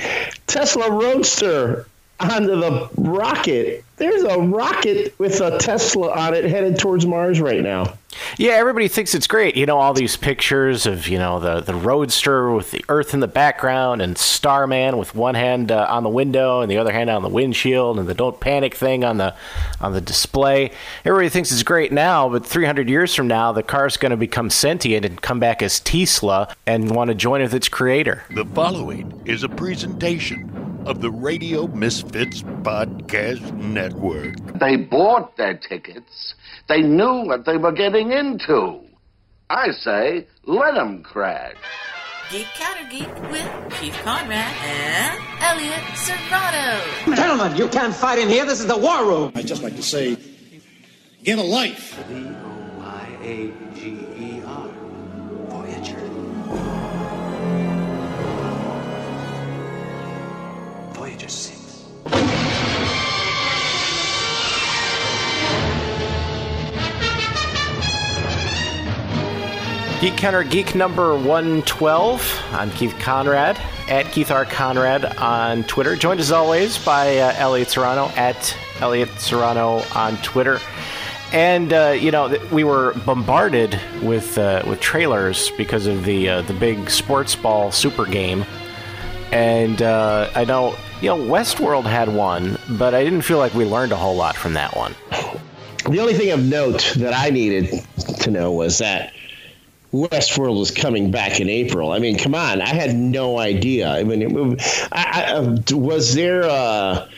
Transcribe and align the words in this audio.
Tesla 0.49 0.91
Roadster 0.91 1.87
onto 2.19 2.57
the 2.57 2.91
rocket? 2.97 3.85
There's 3.99 4.25
a 4.25 4.41
rocket 4.41 5.17
with 5.21 5.41
a 5.41 5.57
Tesla 5.59 6.11
on 6.11 6.35
it 6.35 6.47
headed 6.47 6.81
towards 6.81 7.07
Mars 7.07 7.41
right 7.41 7.63
now. 7.63 7.97
Yeah, 8.39 8.53
everybody 8.53 8.89
thinks 8.89 9.15
it's 9.15 9.27
great. 9.27 9.57
You 9.57 9.67
know, 9.67 9.79
all 9.79 9.95
these 9.95 10.17
pictures 10.17 10.87
of, 10.87 11.09
you 11.09 11.19
know, 11.19 11.39
the, 11.41 11.61
the 11.61 11.75
roadster 11.75 12.51
with 12.53 12.71
the 12.71 12.85
Earth 12.89 13.15
in 13.15 13.21
the 13.21 13.29
background 13.29 14.03
and 14.03 14.17
Starman 14.17 14.97
with 14.97 15.15
one 15.15 15.35
hand 15.35 15.71
uh, 15.71 15.87
on 15.89 16.03
the 16.03 16.09
window 16.09 16.61
and 16.61 16.71
the 16.71 16.79
other 16.79 16.93
hand 16.93 17.11
on 17.11 17.23
the 17.23 17.29
windshield 17.29 17.99
and 17.99 18.09
the 18.09 18.15
don't 18.15 18.41
panic 18.41 18.75
thing 18.75 19.05
on 19.05 19.19
the 19.19 19.35
on 19.81 19.93
the 19.93 20.01
display. 20.01 20.73
Everybody 21.05 21.29
thinks 21.29 21.53
it's 21.53 21.63
great 21.63 21.93
now, 21.93 22.29
but 22.29 22.45
300 22.45 22.89
years 22.89 23.15
from 23.15 23.29
now, 23.29 23.53
the 23.53 23.63
car's 23.63 23.97
going 23.97 24.11
to 24.11 24.17
become 24.17 24.51
sentient 24.51 25.05
and 25.05 25.21
come 25.21 25.39
back 25.41 25.63
as 25.63 25.81
Tesla 25.81 26.55
and 26.67 26.95
want 26.95 27.09
to 27.09 27.15
join 27.15 27.43
with 27.43 27.55
its 27.55 27.69
creator. 27.69 28.25
The 28.35 28.45
following 28.45 29.23
is 29.25 29.43
a 29.43 29.49
presentation 29.49 30.61
of 30.87 31.01
the 31.01 31.11
Radio 31.11 31.67
Misfits 31.69 32.43
Podcast 32.43 33.53
Network. 33.53 34.37
They 34.59 34.77
bought 34.77 35.37
their 35.37 35.55
tickets. 35.57 36.35
They 36.71 36.83
knew 36.83 37.25
what 37.27 37.45
they 37.47 37.57
were 37.57 37.73
getting 37.73 38.13
into. 38.13 38.85
I 39.51 39.73
say, 39.73 40.29
let 40.45 40.75
them 40.75 41.03
crash. 41.03 41.57
Geek 42.31 42.47
Counter 42.55 42.89
Geek 42.89 43.13
with 43.29 43.51
Keith 43.81 43.99
Conrad 44.05 44.55
and 44.63 45.21
Elliot 45.41 45.83
Serrano. 45.97 46.81
Gentlemen, 47.17 47.57
you 47.57 47.67
can't 47.67 47.93
fight 47.93 48.21
in 48.21 48.29
here. 48.29 48.47
This 48.47 48.61
is 48.61 48.69
the 48.69 48.77
war 48.77 49.05
room. 49.05 49.33
I'd 49.35 49.49
just 49.49 49.65
like 49.65 49.75
to 49.75 49.83
say, 49.83 50.17
get 51.25 51.41
a 51.41 51.43
life. 51.43 51.97
V-O-Y-A-G-E-R. 52.07 53.49
Voyager. 55.49 56.09
Voyager 60.95 61.29
6. 61.29 61.60
Geek 70.01 70.17
Counter 70.17 70.43
Geek 70.43 70.75
number 70.75 71.15
112. 71.15 72.45
I'm 72.53 72.71
Keith 72.71 72.99
Conrad 73.01 73.61
at 73.87 74.07
Keith 74.07 74.31
R. 74.31 74.47
Conrad 74.47 75.05
on 75.19 75.63
Twitter. 75.65 75.95
Joined 75.95 76.21
as 76.21 76.33
always 76.33 76.79
by 76.79 77.19
uh, 77.19 77.35
Elliot 77.37 77.69
Serrano 77.69 78.07
at 78.17 78.57
Elliot 78.81 79.11
Serrano 79.19 79.83
on 79.95 80.17
Twitter. 80.23 80.59
And 81.35 81.75
uh, 81.75 81.95
you 82.01 82.11
know 82.11 82.35
we 82.51 82.65
were 82.65 82.95
bombarded 83.05 83.79
with 84.01 84.39
uh, 84.39 84.63
with 84.67 84.81
trailers 84.81 85.51
because 85.59 85.87
of 85.87 86.07
the 86.07 86.31
uh, 86.31 86.43
the 86.43 86.55
big 86.55 86.89
sports 86.89 87.37
ball 87.37 87.71
super 87.71 88.07
game, 88.07 88.47
and 89.33 89.83
uh, 89.83 90.31
I 90.35 90.47
know 90.47 90.77
you 91.03 91.11
know 91.11 91.19
Westworld 91.19 91.85
had 91.85 92.09
one, 92.09 92.59
but 92.71 92.95
I 92.95 93.05
didn't 93.05 93.23
feel 93.23 93.37
like 93.37 93.53
we 93.53 93.67
learned 93.67 93.93
a 93.93 93.97
whole 93.97 94.17
lot 94.17 94.35
from 94.35 94.55
that 94.55 94.75
one. 94.75 94.95
The 95.91 96.01
only 96.01 96.15
thing 96.15 96.31
of 96.31 96.43
note 96.43 96.95
that 96.97 97.13
I 97.13 97.29
needed 97.29 97.85
to 98.21 98.31
know 98.31 98.51
was 98.51 98.79
that 98.79 99.13
Westworld 99.93 100.59
was 100.59 100.71
coming 100.71 101.11
back 101.11 101.41
in 101.41 101.49
April. 101.49 101.91
I 101.93 101.99
mean, 101.99 102.17
come 102.17 102.35
on, 102.35 102.63
I 102.63 102.69
had 102.69 102.95
no 102.95 103.39
idea. 103.39 103.91
I 103.91 104.05
mean, 104.05 104.23
it, 104.23 104.89
I, 104.93 105.25
I, 105.27 105.33
uh, 105.33 105.59
was 105.73 106.15
there 106.15 106.45
uh, 106.45 107.09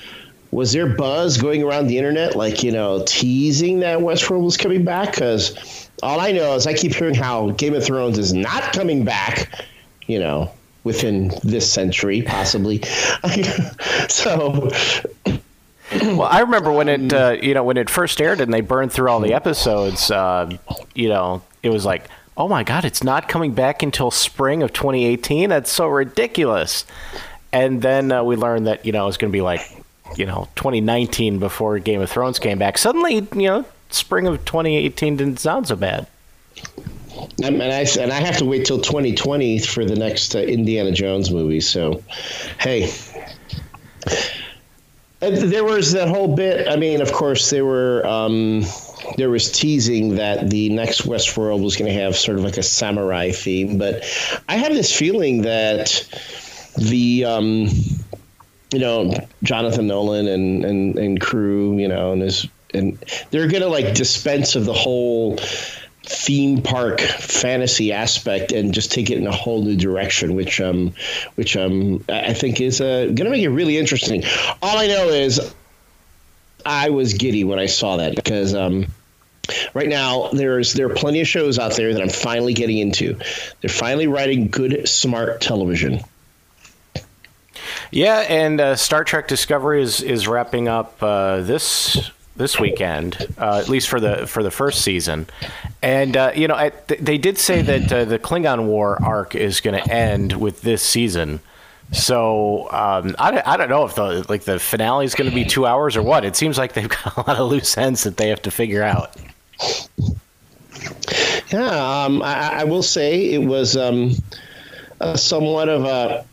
was 0.53 0.73
there 0.73 0.87
buzz 0.87 1.37
going 1.37 1.63
around 1.63 1.89
the 1.89 1.99
internet, 1.99 2.35
like 2.35 2.63
you 2.63 2.73
know, 2.73 3.03
teasing 3.07 3.81
that 3.81 3.99
Westworld 3.99 4.45
was 4.45 4.57
coming 4.57 4.85
back? 4.85 5.13
Because 5.13 5.91
all 6.03 6.19
I 6.19 6.33
know 6.33 6.55
is 6.55 6.67
I 6.67 6.73
keep 6.73 6.95
hearing 6.95 7.15
how 7.15 7.51
Game 7.51 7.75
of 7.75 7.85
Thrones 7.85 8.19
is 8.19 8.33
not 8.33 8.63
coming 8.73 9.05
back. 9.05 9.67
You 10.07 10.19
know, 10.19 10.51
within 10.85 11.31
this 11.43 11.71
century, 11.71 12.23
possibly. 12.23 12.83
so. 14.09 14.71
Well, 16.01 16.23
I 16.23 16.41
remember 16.41 16.73
when 16.73 16.89
it, 16.89 17.13
uh, 17.13 17.37
you 17.41 17.53
know, 17.53 17.65
when 17.65 17.77
it 17.77 17.91
first 17.91 18.21
aired 18.21 18.41
and 18.41 18.53
they 18.53 18.63
burned 18.63 18.93
through 18.93 19.11
all 19.11 19.21
the 19.21 19.35
episodes. 19.35 20.11
Uh, 20.11 20.57
you 20.95 21.09
know, 21.09 21.43
it 21.63 21.69
was 21.69 21.85
like, 21.85 22.09
oh 22.37 22.49
my 22.49 22.63
god, 22.63 22.85
it's 22.85 23.05
not 23.05 23.29
coming 23.29 23.53
back 23.53 23.83
until 23.83 24.11
spring 24.11 24.63
of 24.63 24.73
2018. 24.73 25.51
That's 25.51 25.71
so 25.71 25.89
ridiculous. 25.89 26.85
And 27.53 27.83
then 27.83 28.11
uh, 28.11 28.25
we 28.25 28.37
learned 28.37 28.67
that 28.67 28.87
you 28.87 28.93
know 28.93 29.05
it 29.05 29.07
was 29.07 29.17
going 29.17 29.31
to 29.31 29.37
be 29.37 29.43
like, 29.43 29.61
you 30.17 30.27
know, 30.27 30.49
2019 30.57 31.39
before 31.39 31.79
Game 31.79 32.01
of 32.01 32.11
Thrones 32.11 32.39
came 32.39 32.59
back. 32.59 32.79
Suddenly, 32.79 33.15
you 33.35 33.49
know, 33.49 33.65
spring 33.91 34.27
of 34.27 34.45
2018 34.45 35.17
didn't 35.17 35.41
sound 35.41 35.69
so 35.69 35.77
bad. 35.77 36.07
And 37.43 37.63
I, 37.63 37.87
and 38.01 38.13
I 38.13 38.21
have 38.21 38.39
to 38.39 38.45
wait 38.45 38.65
till 38.65 38.81
2020 38.81 39.59
for 39.61 39.85
the 39.85 39.95
next 39.95 40.35
uh, 40.35 40.41
Indiana 40.41 40.93
Jones 40.93 41.31
movie. 41.31 41.61
So, 41.61 42.03
hey. 42.59 42.91
And 45.21 45.37
there 45.37 45.65
was 45.65 45.93
that 45.93 46.09
whole 46.09 46.35
bit. 46.35 46.69
I 46.69 46.77
mean, 46.77 47.01
of 47.01 47.13
course, 47.13 47.51
there 47.51 47.65
were 47.65 48.05
um, 48.07 48.65
there 49.17 49.31
was 49.31 49.51
teasing 49.51 50.17
that 50.17 50.51
the 50.51 50.71
next 50.71 51.03
Westworld 51.03 51.63
was 51.63 51.77
going 51.77 51.93
to 51.93 52.01
have 52.01 52.17
sort 52.17 52.39
of 52.39 52.45
like 52.45 52.57
a 52.57 52.63
samurai 52.63 53.31
theme, 53.31 53.79
but 53.79 54.05
I 54.49 54.57
have 54.57 54.73
this 54.73 54.95
feeling 54.95 55.43
that 55.43 56.07
the 56.77 57.25
um, 57.25 57.69
you 58.73 58.79
know 58.79 59.15
Jonathan 59.43 59.87
Nolan 59.87 60.27
and 60.27 60.65
and 60.65 60.99
and 60.99 61.21
crew, 61.21 61.79
you 61.79 61.89
know, 61.89 62.13
and 62.13 62.23
his 62.23 62.49
and 62.75 62.99
they're 63.31 63.49
going 63.49 63.63
to 63.63 63.69
like 63.69 63.95
dispense 63.95 64.57
of 64.57 64.65
the 64.65 64.73
whole 64.73 65.39
theme 66.05 66.61
park 66.63 67.01
fantasy 67.01 67.93
aspect 67.93 68.51
and 68.51 68.75
just 68.75 68.91
take 68.91 69.11
it 69.11 69.19
in 69.19 69.27
a 69.27 69.33
whole 69.33 69.63
new 69.63 69.77
direction, 69.77 70.35
which 70.35 70.61
um, 70.61 70.93
which 71.37 71.57
um, 71.57 72.05
I 72.09 72.33
think 72.35 72.61
is 72.61 72.81
uh, 72.81 73.05
going 73.07 73.17
to 73.17 73.31
make 73.31 73.43
it 73.43 73.51
really 73.51 73.79
interesting. 73.79 74.25
All 74.63 74.79
I 74.79 74.87
know 74.87 75.09
is 75.09 75.55
I 76.65 76.91
was 76.91 77.15
giddy 77.15 77.45
when 77.45 77.59
I 77.59 77.67
saw 77.67 77.97
that 77.97 78.17
because 78.17 78.55
um, 78.55 78.87
right 79.75 79.89
now 79.89 80.29
there's 80.33 80.73
there 80.75 80.87
are 80.87 80.95
plenty 80.95 81.21
of 81.21 81.29
shows 81.29 81.59
out 81.59 81.77
there 81.77 81.93
that 81.93 82.03
I'm 82.03 82.09
finally 82.09 82.55
getting 82.55 82.79
into. 82.79 83.19
They're 83.61 83.71
finally 83.71 84.07
writing 84.07 84.49
good, 84.49 84.89
smart 84.89 85.41
television. 85.41 86.01
Yeah, 87.91 88.21
and 88.29 88.61
uh, 88.61 88.77
Star 88.77 89.05
Trek 89.05 89.29
Discovery 89.29 89.83
is 89.83 90.03
is 90.03 90.27
wrapping 90.27 90.69
up 90.69 91.03
uh, 91.03 91.43
this 91.43 92.11
this 92.37 92.59
weekend, 92.59 93.27
uh, 93.39 93.59
at 93.59 93.69
least 93.69 93.89
for 93.89 94.01
the 94.01 94.27
for 94.27 94.43
the 94.43 94.51
first 94.51 94.83
season. 94.83 95.27
And 95.83 96.17
uh, 96.17 96.33
you 96.35 96.49
know, 96.49 96.57
I, 96.57 96.71
th- 96.71 97.01
they 97.01 97.19
did 97.19 97.39
say 97.39 97.63
that 97.63 97.93
uh, 97.93 98.05
the 98.05 98.19
Klingon 98.19 98.67
War 98.67 99.03
arc 99.03 99.35
is 99.35 99.61
going 99.61 99.83
to 99.83 99.93
end 99.93 100.33
with 100.41 100.63
this 100.63 100.83
season. 100.83 101.41
So 101.93 102.71
um, 102.71 103.15
I, 103.19 103.43
I 103.45 103.57
don't 103.59 103.69
know 103.69 103.85
if 103.85 103.95
the 103.95 104.25
like 104.29 104.45
the 104.45 104.59
finale 104.59 105.05
is 105.05 105.15
going 105.15 105.29
to 105.29 105.35
be 105.35 105.45
two 105.45 105.67
hours 105.67 105.97
or 105.97 106.03
what. 106.03 106.25
It 106.25 106.37
seems 106.37 106.57
like 106.57 106.73
they've 106.73 106.89
got 107.05 107.17
a 107.17 107.21
lot 107.21 107.37
of 107.37 107.51
loose 107.51 107.77
ends 107.77 108.05
that 108.05 108.17
they 108.17 108.29
have 108.29 108.43
to 108.43 108.51
figure 108.51 108.83
out. 108.83 109.15
Yeah, 111.53 112.05
um, 112.05 112.23
I, 112.23 112.61
I 112.61 112.65
will 112.65 112.83
say 112.83 113.31
it 113.33 113.45
was 113.45 113.77
um, 113.77 114.15
somewhat 115.15 115.69
of 115.69 115.85
a 115.85 116.25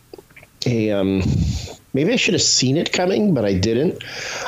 a 0.66 0.90
um, 0.90 1.22
maybe 1.92 2.12
I 2.12 2.16
should 2.16 2.34
have 2.34 2.42
seen 2.42 2.76
it 2.76 2.92
coming, 2.92 3.34
but 3.34 3.44
I 3.44 3.54
didn't. 3.54 4.02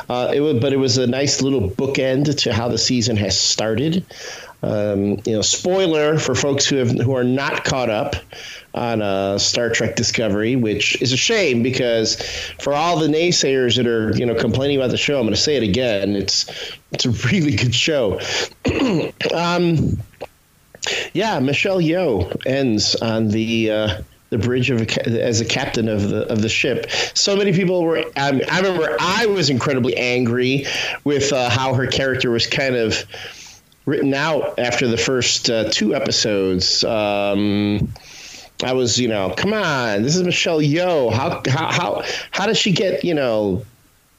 Uh, 0.09 0.31
it 0.33 0.41
was, 0.41 0.59
but 0.59 0.73
it 0.73 0.77
was 0.77 0.97
a 0.97 1.07
nice 1.07 1.41
little 1.41 1.69
bookend 1.69 2.37
to 2.39 2.53
how 2.53 2.67
the 2.67 2.77
season 2.77 3.17
has 3.17 3.39
started. 3.39 4.05
Um, 4.61 5.19
you 5.25 5.33
know, 5.33 5.41
spoiler 5.41 6.17
for 6.17 6.35
folks 6.35 6.65
who 6.65 6.77
have 6.77 6.91
who 6.91 7.15
are 7.15 7.23
not 7.23 7.63
caught 7.65 7.89
up 7.89 8.15
on 8.73 9.01
uh, 9.01 9.37
Star 9.37 9.69
Trek 9.69 9.95
Discovery, 9.95 10.55
which 10.55 11.01
is 11.01 11.11
a 11.13 11.17
shame 11.17 11.63
because 11.63 12.21
for 12.59 12.73
all 12.73 12.97
the 12.97 13.07
naysayers 13.07 13.77
that 13.77 13.87
are 13.87 14.15
you 14.15 14.25
know 14.25 14.35
complaining 14.35 14.77
about 14.77 14.91
the 14.91 14.97
show, 14.97 15.19
I'm 15.19 15.25
going 15.25 15.35
to 15.35 15.41
say 15.41 15.55
it 15.55 15.63
again. 15.63 16.15
It's 16.15 16.49
it's 16.91 17.05
a 17.05 17.11
really 17.27 17.55
good 17.55 17.75
show. 17.75 18.19
um, 19.33 19.97
yeah, 21.13 21.39
Michelle 21.39 21.79
Yeoh 21.79 22.35
ends 22.45 22.95
on 22.95 23.29
the 23.29 23.71
uh, 23.71 24.01
the 24.29 24.37
bridge 24.39 24.71
of 24.71 24.81
a, 24.81 25.23
as 25.23 25.41
a 25.41 25.45
captain 25.45 25.87
of 25.87 26.09
the 26.09 26.27
of 26.31 26.41
the 26.41 26.49
ship. 26.49 26.89
So 27.13 27.35
many 27.35 27.53
people 27.53 27.83
were. 27.83 27.99
Um, 28.15 28.41
I 28.51 28.59
remember 28.61 28.97
I 28.99 29.27
was 29.27 29.49
incredibly 29.49 29.95
angry 29.95 30.65
with 31.03 31.31
uh, 31.31 31.49
how 31.49 31.73
her 31.75 31.87
character 31.87 32.31
was 32.31 32.47
kind 32.47 32.75
of 32.75 33.05
written 33.85 34.13
out 34.13 34.57
after 34.59 34.87
the 34.87 34.97
first 34.97 35.49
uh, 35.49 35.69
two 35.69 35.93
episodes. 35.93 36.83
Um, 36.83 37.93
I 38.63 38.73
was, 38.73 38.99
you 38.99 39.07
know, 39.07 39.33
come 39.35 39.53
on, 39.53 40.03
this 40.03 40.15
is 40.15 40.23
Michelle 40.23 40.59
Yeoh. 40.59 41.11
How 41.11 41.41
how 41.47 41.71
how 41.71 42.03
how 42.31 42.45
does 42.45 42.57
she 42.57 42.71
get, 42.71 43.03
you 43.03 43.13
know, 43.13 43.63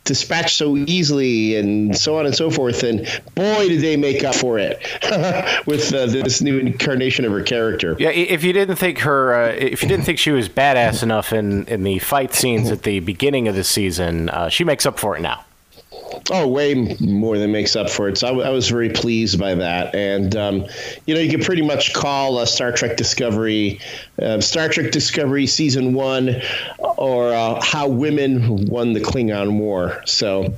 dispatched 0.04 0.56
so 0.56 0.76
easily 0.76 1.56
and 1.56 1.96
so 1.96 2.18
on 2.18 2.26
and 2.26 2.34
so 2.34 2.50
forth. 2.50 2.82
And 2.82 3.00
boy, 3.34 3.68
did 3.68 3.80
they 3.80 3.96
make 3.96 4.22
up 4.22 4.34
for 4.34 4.58
it 4.58 4.78
with 5.66 5.92
uh, 5.92 6.06
this 6.06 6.40
new 6.40 6.58
incarnation 6.58 7.24
of 7.24 7.32
her 7.32 7.42
character. 7.42 7.96
Yeah, 7.98 8.10
if 8.10 8.44
you 8.44 8.52
didn't 8.52 8.76
think 8.76 8.98
her, 9.00 9.34
uh, 9.34 9.48
if 9.48 9.82
you 9.82 9.88
didn't 9.88 10.04
think 10.04 10.18
she 10.18 10.30
was 10.30 10.48
badass 10.48 11.02
enough 11.02 11.32
in 11.32 11.64
in 11.66 11.82
the 11.82 11.98
fight 11.98 12.34
scenes 12.34 12.70
at 12.70 12.82
the 12.82 13.00
beginning 13.00 13.48
of 13.48 13.54
the 13.54 13.64
season, 13.64 14.28
uh, 14.28 14.48
she 14.48 14.64
makes 14.64 14.86
up 14.86 14.98
for 14.98 15.16
it 15.16 15.20
now. 15.20 15.43
Oh, 16.30 16.46
way 16.48 16.96
more 17.00 17.38
than 17.38 17.52
makes 17.52 17.76
up 17.76 17.90
for 17.90 18.08
it. 18.08 18.18
So 18.18 18.26
I, 18.26 18.30
w- 18.30 18.46
I 18.46 18.50
was 18.50 18.68
very 18.68 18.90
pleased 18.90 19.38
by 19.38 19.54
that. 19.54 19.94
And, 19.94 20.34
um, 20.36 20.66
you 21.06 21.14
know, 21.14 21.20
you 21.20 21.30
could 21.30 21.44
pretty 21.44 21.62
much 21.62 21.92
call 21.94 22.38
a 22.38 22.46
Star 22.46 22.72
Trek 22.72 22.96
Discovery, 22.96 23.80
uh, 24.20 24.40
Star 24.40 24.68
Trek 24.68 24.90
Discovery 24.92 25.46
Season 25.46 25.94
1 25.94 26.40
or 26.78 27.32
uh, 27.32 27.60
How 27.62 27.88
Women 27.88 28.66
Won 28.66 28.92
the 28.92 29.00
Klingon 29.00 29.58
War. 29.58 30.02
So. 30.06 30.54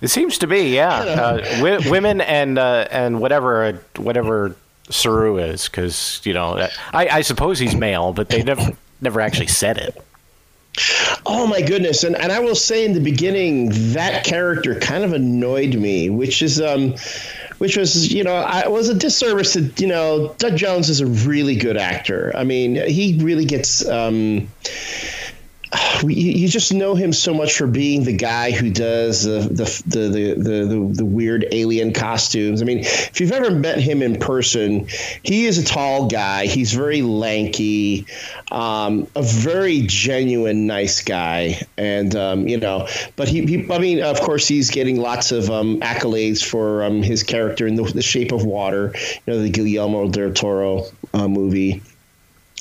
It 0.00 0.08
seems 0.08 0.38
to 0.38 0.46
be, 0.46 0.74
yeah. 0.74 0.94
Uh, 0.98 1.36
wi- 1.58 1.90
women 1.90 2.20
and 2.20 2.58
uh, 2.58 2.86
and 2.92 3.20
whatever 3.20 3.72
whatever 3.96 4.54
Saru 4.88 5.38
is, 5.38 5.68
because 5.68 6.20
you 6.22 6.32
know, 6.32 6.68
I, 6.92 7.08
I 7.08 7.20
suppose 7.22 7.58
he's 7.58 7.74
male, 7.74 8.12
but 8.12 8.28
they 8.28 8.42
never 8.44 8.70
never 9.00 9.20
actually 9.20 9.48
said 9.48 9.78
it. 9.78 10.00
Oh 11.26 11.46
my 11.46 11.62
goodness! 11.62 12.04
And 12.04 12.16
and 12.16 12.32
I 12.32 12.40
will 12.40 12.54
say 12.54 12.84
in 12.84 12.92
the 12.92 13.00
beginning 13.00 13.70
that 13.92 14.24
character 14.24 14.78
kind 14.78 15.04
of 15.04 15.12
annoyed 15.12 15.74
me, 15.74 16.10
which 16.10 16.42
is 16.42 16.60
um, 16.60 16.96
which 17.58 17.76
was 17.76 18.12
you 18.12 18.24
know 18.24 18.34
I 18.34 18.68
was 18.68 18.88
a 18.88 18.94
disservice 18.94 19.52
to 19.54 19.62
you 19.78 19.86
know 19.86 20.34
Doug 20.38 20.56
Jones 20.56 20.88
is 20.88 21.00
a 21.00 21.06
really 21.06 21.56
good 21.56 21.76
actor. 21.76 22.32
I 22.34 22.44
mean 22.44 22.74
he 22.74 23.18
really 23.22 23.44
gets 23.44 23.86
um 23.88 24.48
you 26.06 26.48
just 26.48 26.72
know 26.72 26.94
him 26.94 27.12
so 27.12 27.34
much 27.34 27.56
for 27.56 27.66
being 27.66 28.04
the 28.04 28.16
guy 28.16 28.50
who 28.50 28.70
does 28.70 29.24
the 29.24 29.40
the, 29.40 29.82
the 29.86 30.08
the 30.08 30.34
the 30.34 30.92
the 30.92 31.04
weird 31.04 31.46
alien 31.52 31.92
costumes. 31.92 32.62
I 32.62 32.64
mean, 32.64 32.80
if 32.80 33.20
you've 33.20 33.32
ever 33.32 33.50
met 33.50 33.78
him 33.78 34.02
in 34.02 34.18
person, 34.18 34.86
he 35.22 35.46
is 35.46 35.58
a 35.58 35.64
tall 35.64 36.08
guy. 36.08 36.46
He's 36.46 36.72
very 36.72 37.02
lanky, 37.02 38.06
um, 38.50 39.06
a 39.14 39.22
very 39.22 39.82
genuine, 39.86 40.66
nice 40.66 41.02
guy, 41.02 41.60
and 41.76 42.14
um, 42.14 42.46
you 42.48 42.58
know. 42.58 42.88
But 43.16 43.28
he, 43.28 43.44
he, 43.46 43.70
I 43.70 43.78
mean, 43.78 44.02
of 44.02 44.20
course, 44.20 44.46
he's 44.46 44.70
getting 44.70 45.00
lots 45.00 45.32
of 45.32 45.50
um, 45.50 45.80
accolades 45.80 46.44
for 46.44 46.84
um, 46.84 47.02
his 47.02 47.22
character 47.22 47.66
in 47.66 47.74
the, 47.74 47.84
the, 47.84 48.02
Shape 48.02 48.32
of 48.32 48.44
Water. 48.44 48.94
You 49.26 49.32
know, 49.32 49.42
the 49.42 49.50
Guillermo 49.50 50.08
del 50.08 50.32
Toro 50.32 50.84
uh, 51.12 51.28
movie. 51.28 51.82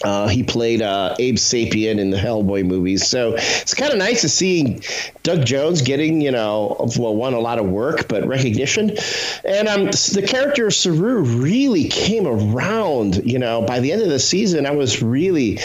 Uh, 0.03 0.27
he 0.27 0.44
played 0.44 0.81
uh, 0.81 1.15
Abe 1.19 1.35
Sapien 1.35 1.97
in 2.00 2.09
the 2.09 2.17
Hellboy 2.17 2.65
movies, 2.65 3.07
so 3.07 3.35
it's 3.38 3.73
kind 3.73 3.91
of 3.91 3.97
nice 3.97 4.21
to 4.21 4.29
see 4.29 4.79
Doug 5.23 5.45
Jones 5.45 5.81
getting, 5.81 6.21
you 6.21 6.31
know, 6.31 6.75
well, 6.97 7.15
one 7.15 7.33
a 7.33 7.39
lot 7.39 7.59
of 7.59 7.65
work, 7.65 8.07
but 8.09 8.27
recognition. 8.27 8.91
And 9.45 9.67
um, 9.67 9.85
the 9.85 10.25
character 10.27 10.67
of 10.67 10.73
Saru 10.73 11.21
really 11.21 11.88
came 11.88 12.27
around. 12.27 13.23
You 13.25 13.39
know, 13.39 13.61
by 13.61 13.79
the 13.79 13.91
end 13.91 14.01
of 14.01 14.09
the 14.09 14.19
season, 14.19 14.65
I 14.65 14.71
was 14.71 15.01
really, 15.01 15.59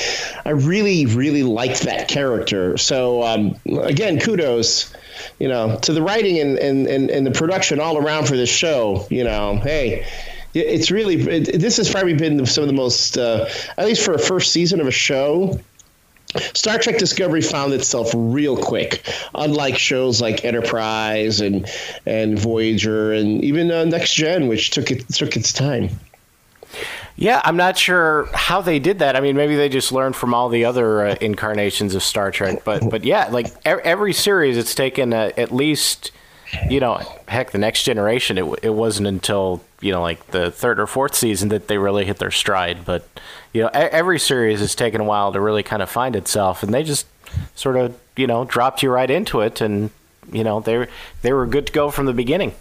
I 0.45 0.51
really, 0.51 1.07
really 1.07 1.43
liked 1.43 1.83
that 1.83 2.09
character. 2.09 2.77
So 2.77 3.23
um, 3.25 3.57
again, 3.67 4.21
kudos, 4.21 4.95
you 5.41 5.49
know, 5.49 5.79
to 5.83 5.93
the 5.93 6.03
writing 6.03 6.39
and, 6.39 6.59
and, 6.59 6.87
and, 6.87 7.11
and 7.11 7.27
the 7.27 7.33
production 7.33 7.81
all 7.81 7.99
around 7.99 8.27
for 8.27 8.37
this 8.37 8.51
show. 8.51 9.07
You 9.11 9.25
know, 9.25 9.57
hey 9.57 10.07
it's 10.55 10.91
really 10.91 11.17
it, 11.17 11.61
this 11.61 11.77
has 11.77 11.91
probably 11.91 12.15
been 12.15 12.45
some 12.47 12.63
of 12.63 12.69
the 12.69 12.75
most 12.75 13.19
uh, 13.19 13.49
at 13.77 13.87
least 13.87 14.05
for 14.05 14.15
a 14.15 14.19
first 14.19 14.53
season 14.53 14.81
of 14.81 14.87
a 14.87 14.93
show 14.93 15.59
Star 16.53 16.79
Trek 16.79 16.99
Discovery 16.99 17.41
found 17.41 17.73
itself 17.73 18.11
real 18.15 18.55
quick, 18.55 19.03
unlike 19.35 19.79
shows 19.79 20.21
like 20.21 20.45
Enterprise 20.45 21.41
and 21.41 21.67
and 22.05 22.39
Voyager 22.39 23.13
and 23.13 23.43
even 23.43 23.71
uh, 23.71 23.85
Next 23.85 24.13
Gen, 24.13 24.47
which 24.47 24.71
took 24.71 24.91
it 24.91 25.09
took 25.09 25.37
its 25.37 25.53
time. 25.53 25.89
Yeah, 27.17 27.41
I'm 27.45 27.57
not 27.57 27.79
sure 27.79 28.29
how 28.35 28.61
they 28.61 28.79
did 28.79 28.99
that. 28.99 29.17
I 29.17 29.21
mean, 29.21 29.37
maybe 29.37 29.57
they 29.57 29.71
just 29.71 29.91
learned 29.91 30.17
from 30.17 30.35
all 30.35 30.51
the 30.51 30.67
other 30.67 31.07
uh, 31.07 31.17
incarnations 31.21 31.95
of 31.95 32.03
Star 32.03 32.31
Trek, 32.31 32.63
but 32.63 32.91
but 32.91 33.05
yeah, 33.05 33.29
like 33.29 33.47
every 33.65 34.13
series, 34.13 34.59
it's 34.59 34.75
taken 34.75 35.15
uh, 35.15 35.31
at 35.39 35.51
least 35.51 36.13
you 36.69 36.81
know, 36.81 37.01
heck, 37.29 37.51
the 37.51 37.59
next 37.59 37.83
generation, 37.83 38.39
it, 38.39 38.45
it 38.63 38.71
wasn't 38.71 39.07
until, 39.07 39.63
you 39.81 39.93
know, 39.93 40.03
like 40.03 40.27
the 40.29 40.51
third 40.51 40.81
or 40.81 40.87
fourth 40.87 41.15
season 41.15 41.51
that 41.51 41.69
they 41.69 41.79
really 41.79 42.05
hit 42.05 42.19
their 42.19 42.31
stride. 42.31 42.85
But, 42.85 43.09
you 43.53 43.63
know, 43.63 43.71
every 43.73 44.19
series 44.19 44.61
has 44.61 44.75
taken 44.75 45.01
a 45.01 45.05
while 45.05 45.33
to 45.33 45.41
really 45.41 45.63
kind 45.63 45.83
of 45.83 45.91
find 45.91 46.17
itself. 46.17 46.63
And 46.63 46.75
they 46.75 46.83
just 46.83 47.07
sort 47.55 47.77
of, 47.77 47.97
you 48.17 48.27
know, 48.27 48.45
dropped 48.45 48.83
you 48.83 48.91
right 48.91 49.11
into 49.11 49.41
it. 49.41 49.61
And, 49.61 49.91
you 50.33 50.45
know, 50.45 50.61
they, 50.61 50.89
they 51.23 51.33
were 51.33 51.47
good 51.47 51.69
to 51.69 51.73
go 51.73 51.91
from 51.91 52.07
the 52.07 52.13
beginning. 52.13 52.55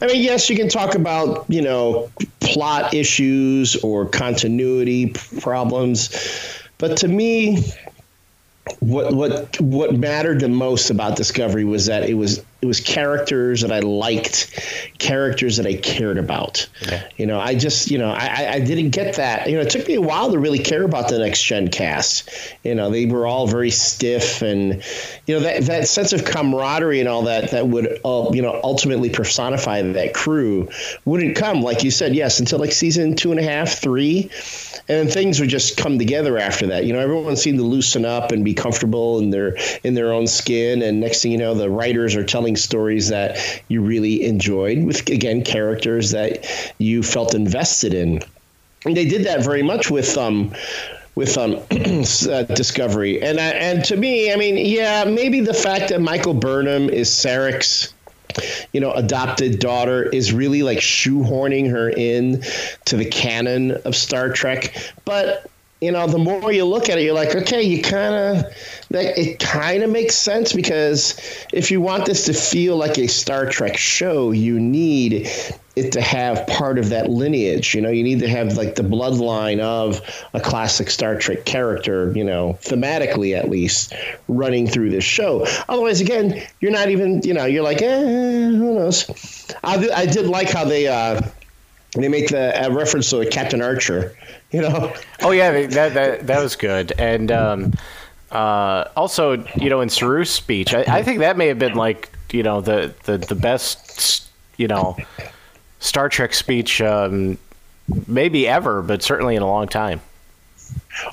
I 0.00 0.06
mean, 0.06 0.22
yes, 0.22 0.48
you 0.48 0.56
can 0.56 0.68
talk 0.68 0.94
about, 0.94 1.44
you 1.48 1.62
know, 1.62 2.10
plot 2.40 2.94
issues 2.94 3.76
or 3.76 4.06
continuity 4.06 5.12
problems. 5.40 6.60
But 6.78 6.96
to 6.98 7.08
me, 7.08 7.64
what 8.80 9.12
what 9.12 9.60
what 9.60 9.94
mattered 9.94 10.40
the 10.40 10.48
most 10.48 10.90
about 10.90 11.16
Discovery 11.16 11.64
was 11.64 11.86
that 11.86 12.08
it 12.08 12.14
was 12.14 12.42
it 12.64 12.66
was 12.66 12.80
characters 12.80 13.60
that 13.60 13.70
I 13.70 13.80
liked, 13.80 14.58
characters 14.98 15.58
that 15.58 15.66
I 15.66 15.74
cared 15.74 16.16
about. 16.16 16.66
Okay. 16.82 17.06
You 17.18 17.26
know, 17.26 17.38
I 17.38 17.54
just 17.54 17.90
you 17.90 17.98
know 17.98 18.10
I 18.10 18.54
I 18.54 18.60
didn't 18.60 18.90
get 18.90 19.16
that. 19.16 19.50
You 19.50 19.56
know, 19.56 19.60
it 19.60 19.70
took 19.70 19.86
me 19.86 19.94
a 19.94 20.00
while 20.00 20.32
to 20.32 20.38
really 20.38 20.58
care 20.58 20.82
about 20.82 21.08
the 21.08 21.18
next 21.18 21.42
gen 21.42 21.68
cast. 21.68 22.30
You 22.62 22.74
know, 22.74 22.88
they 22.90 23.04
were 23.04 23.26
all 23.26 23.46
very 23.46 23.70
stiff, 23.70 24.40
and 24.40 24.82
you 25.26 25.34
know 25.34 25.40
that 25.40 25.64
that 25.64 25.88
sense 25.88 26.14
of 26.14 26.24
camaraderie 26.24 27.00
and 27.00 27.08
all 27.08 27.22
that 27.24 27.50
that 27.50 27.68
would 27.68 28.00
uh, 28.02 28.30
you 28.32 28.40
know 28.40 28.58
ultimately 28.64 29.10
personify 29.10 29.82
that 29.82 30.14
crew 30.14 30.70
wouldn't 31.04 31.36
come 31.36 31.60
like 31.60 31.84
you 31.84 31.90
said. 31.90 32.14
Yes, 32.14 32.40
until 32.40 32.58
like 32.58 32.72
season 32.72 33.14
two 33.14 33.30
and 33.30 33.38
a 33.38 33.44
half, 33.44 33.74
three 33.74 34.30
and 34.88 35.10
things 35.10 35.40
would 35.40 35.48
just 35.48 35.76
come 35.76 35.98
together 35.98 36.38
after 36.38 36.66
that. 36.66 36.84
You 36.84 36.92
know, 36.92 36.98
everyone 36.98 37.36
seemed 37.36 37.58
to 37.58 37.64
loosen 37.64 38.04
up 38.04 38.32
and 38.32 38.44
be 38.44 38.54
comfortable 38.54 39.18
in 39.18 39.30
their 39.30 39.56
in 39.82 39.94
their 39.94 40.12
own 40.12 40.26
skin, 40.26 40.82
and 40.82 41.00
next 41.00 41.22
thing 41.22 41.32
you 41.32 41.38
know, 41.38 41.54
the 41.54 41.70
writers 41.70 42.16
are 42.16 42.24
telling 42.24 42.53
stories 42.56 43.08
that 43.08 43.62
you 43.68 43.82
really 43.82 44.24
enjoyed 44.24 44.84
with 44.84 45.08
again 45.08 45.42
characters 45.42 46.10
that 46.10 46.46
you 46.78 47.02
felt 47.02 47.34
invested 47.34 47.94
in. 47.94 48.20
And 48.84 48.96
they 48.96 49.06
did 49.06 49.24
that 49.24 49.42
very 49.42 49.62
much 49.62 49.90
with 49.90 50.16
um, 50.16 50.52
with 51.14 51.38
um, 51.38 51.54
uh, 51.70 52.42
Discovery. 52.54 53.22
And 53.22 53.38
uh, 53.38 53.42
and 53.42 53.84
to 53.84 53.96
me, 53.96 54.32
I 54.32 54.36
mean, 54.36 54.56
yeah, 54.56 55.04
maybe 55.04 55.40
the 55.40 55.54
fact 55.54 55.88
that 55.90 56.00
Michael 56.00 56.34
Burnham 56.34 56.90
is 56.90 57.08
Sarek's 57.08 57.92
you 58.72 58.80
know, 58.80 58.92
adopted 58.92 59.60
daughter 59.60 60.02
is 60.02 60.32
really 60.32 60.62
like 60.62 60.78
shoehorning 60.78 61.70
her 61.70 61.90
in 61.90 62.42
to 62.86 62.96
the 62.96 63.04
canon 63.04 63.72
of 63.84 63.94
Star 63.94 64.32
Trek. 64.32 64.74
But 65.04 65.48
you 65.84 65.92
know, 65.92 66.06
the 66.06 66.18
more 66.18 66.50
you 66.50 66.64
look 66.64 66.88
at 66.88 66.98
it, 66.98 67.02
you're 67.02 67.14
like, 67.14 67.34
okay, 67.34 67.62
you 67.62 67.82
kind 67.82 68.14
of 68.14 68.44
that 68.90 69.18
it 69.18 69.38
kind 69.38 69.82
of 69.82 69.90
makes 69.90 70.14
sense 70.14 70.52
because 70.52 71.18
if 71.52 71.70
you 71.70 71.80
want 71.80 72.06
this 72.06 72.24
to 72.26 72.32
feel 72.32 72.76
like 72.76 72.98
a 72.98 73.06
Star 73.06 73.46
Trek 73.46 73.76
show, 73.76 74.30
you 74.30 74.58
need 74.58 75.28
it 75.76 75.92
to 75.92 76.00
have 76.00 76.46
part 76.46 76.78
of 76.78 76.88
that 76.88 77.10
lineage. 77.10 77.74
You 77.74 77.82
know, 77.82 77.90
you 77.90 78.02
need 78.02 78.20
to 78.20 78.28
have 78.28 78.56
like 78.56 78.76
the 78.76 78.82
bloodline 78.82 79.60
of 79.60 80.00
a 80.32 80.40
classic 80.40 80.88
Star 80.88 81.18
Trek 81.18 81.44
character, 81.44 82.12
you 82.16 82.24
know, 82.24 82.58
thematically 82.62 83.36
at 83.36 83.50
least, 83.50 83.92
running 84.28 84.66
through 84.66 84.90
this 84.90 85.04
show. 85.04 85.46
Otherwise, 85.68 86.00
again, 86.00 86.42
you're 86.60 86.72
not 86.72 86.88
even, 86.88 87.20
you 87.22 87.34
know, 87.34 87.44
you're 87.44 87.64
like, 87.64 87.82
eh, 87.82 88.00
who 88.00 88.74
knows? 88.74 89.10
I, 89.62 89.88
I 89.94 90.06
did 90.06 90.26
like 90.26 90.50
how 90.50 90.64
they, 90.64 90.86
uh, 90.86 91.20
they 91.94 92.08
make 92.08 92.28
the 92.28 92.64
uh, 92.64 92.70
reference 92.70 93.10
to 93.10 93.24
Captain 93.28 93.62
Archer, 93.62 94.16
you 94.54 94.62
know. 94.62 94.92
Oh 95.20 95.32
yeah, 95.32 95.66
that 95.66 95.94
that 95.94 96.26
that 96.26 96.42
was 96.42 96.54
good, 96.54 96.92
and 96.98 97.32
um, 97.32 97.72
uh, 98.30 98.84
also 98.96 99.44
you 99.56 99.68
know 99.68 99.80
in 99.80 99.88
Saru's 99.88 100.30
speech, 100.30 100.74
I, 100.74 100.84
I, 100.86 101.02
think 101.02 101.18
that 101.20 101.36
may 101.36 101.48
have 101.48 101.58
been 101.58 101.74
like 101.74 102.10
you 102.32 102.42
know 102.42 102.60
the 102.60 102.94
the 103.04 103.18
the 103.18 103.34
best 103.34 104.28
you 104.56 104.68
know 104.68 104.96
Star 105.80 106.08
Trek 106.08 106.34
speech, 106.34 106.80
um, 106.80 107.36
maybe 108.06 108.46
ever, 108.46 108.82
but 108.82 109.02
certainly 109.02 109.34
in 109.34 109.42
a 109.42 109.46
long 109.46 109.66
time. 109.66 110.00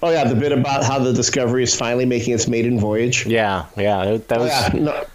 Oh 0.04 0.12
yeah, 0.12 0.28
the 0.28 0.36
bit 0.36 0.52
about 0.52 0.84
how 0.84 1.00
the 1.00 1.14
Discovery 1.14 1.64
is 1.64 1.76
finally 1.76 2.06
making 2.06 2.36
its 2.36 2.48
maiden 2.48 2.80
voyage. 2.80 3.26
Yeah, 3.26 3.66
yeah, 3.76 4.18
that 4.28 4.40
was. 4.40 4.52
Oh, 4.52 4.70
yeah. 4.74 4.80
No, 4.80 5.06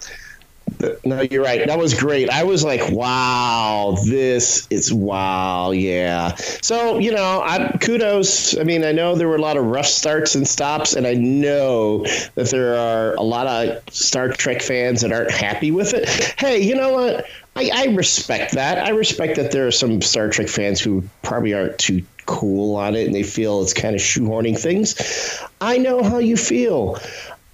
no, 1.04 1.22
you're 1.22 1.42
right. 1.42 1.66
That 1.66 1.78
was 1.78 1.94
great. 1.94 2.30
I 2.30 2.44
was 2.44 2.64
like, 2.64 2.90
wow, 2.90 3.96
this 4.06 4.66
is 4.70 4.92
wow, 4.92 5.70
yeah. 5.70 6.34
So 6.34 6.98
you 6.98 7.12
know, 7.12 7.42
I 7.42 7.76
kudos. 7.80 8.58
I 8.58 8.62
mean, 8.64 8.84
I 8.84 8.92
know 8.92 9.14
there 9.14 9.28
were 9.28 9.36
a 9.36 9.40
lot 9.40 9.56
of 9.56 9.64
rough 9.64 9.86
starts 9.86 10.34
and 10.34 10.46
stops, 10.46 10.94
and 10.94 11.06
I 11.06 11.14
know 11.14 12.04
that 12.34 12.50
there 12.50 12.76
are 12.76 13.14
a 13.14 13.22
lot 13.22 13.46
of 13.46 13.82
Star 13.90 14.28
Trek 14.28 14.62
fans 14.62 15.00
that 15.02 15.12
aren't 15.12 15.30
happy 15.30 15.70
with 15.70 15.94
it. 15.94 16.08
Hey, 16.38 16.60
you 16.60 16.74
know 16.74 16.92
what? 16.92 17.26
I, 17.56 17.70
I 17.74 17.84
respect 17.86 18.52
that. 18.52 18.78
I 18.78 18.90
respect 18.90 19.36
that 19.36 19.50
there 19.50 19.66
are 19.66 19.72
some 19.72 20.02
Star 20.02 20.28
Trek 20.28 20.48
fans 20.48 20.80
who 20.80 21.02
probably 21.22 21.54
aren't 21.54 21.78
too 21.78 22.04
cool 22.26 22.76
on 22.76 22.94
it 22.94 23.06
and 23.06 23.14
they 23.14 23.22
feel 23.22 23.62
it's 23.62 23.72
kind 23.72 23.94
of 23.94 24.00
shoehorning 24.00 24.58
things. 24.58 25.40
I 25.60 25.78
know 25.78 26.02
how 26.02 26.18
you 26.18 26.36
feel. 26.36 26.98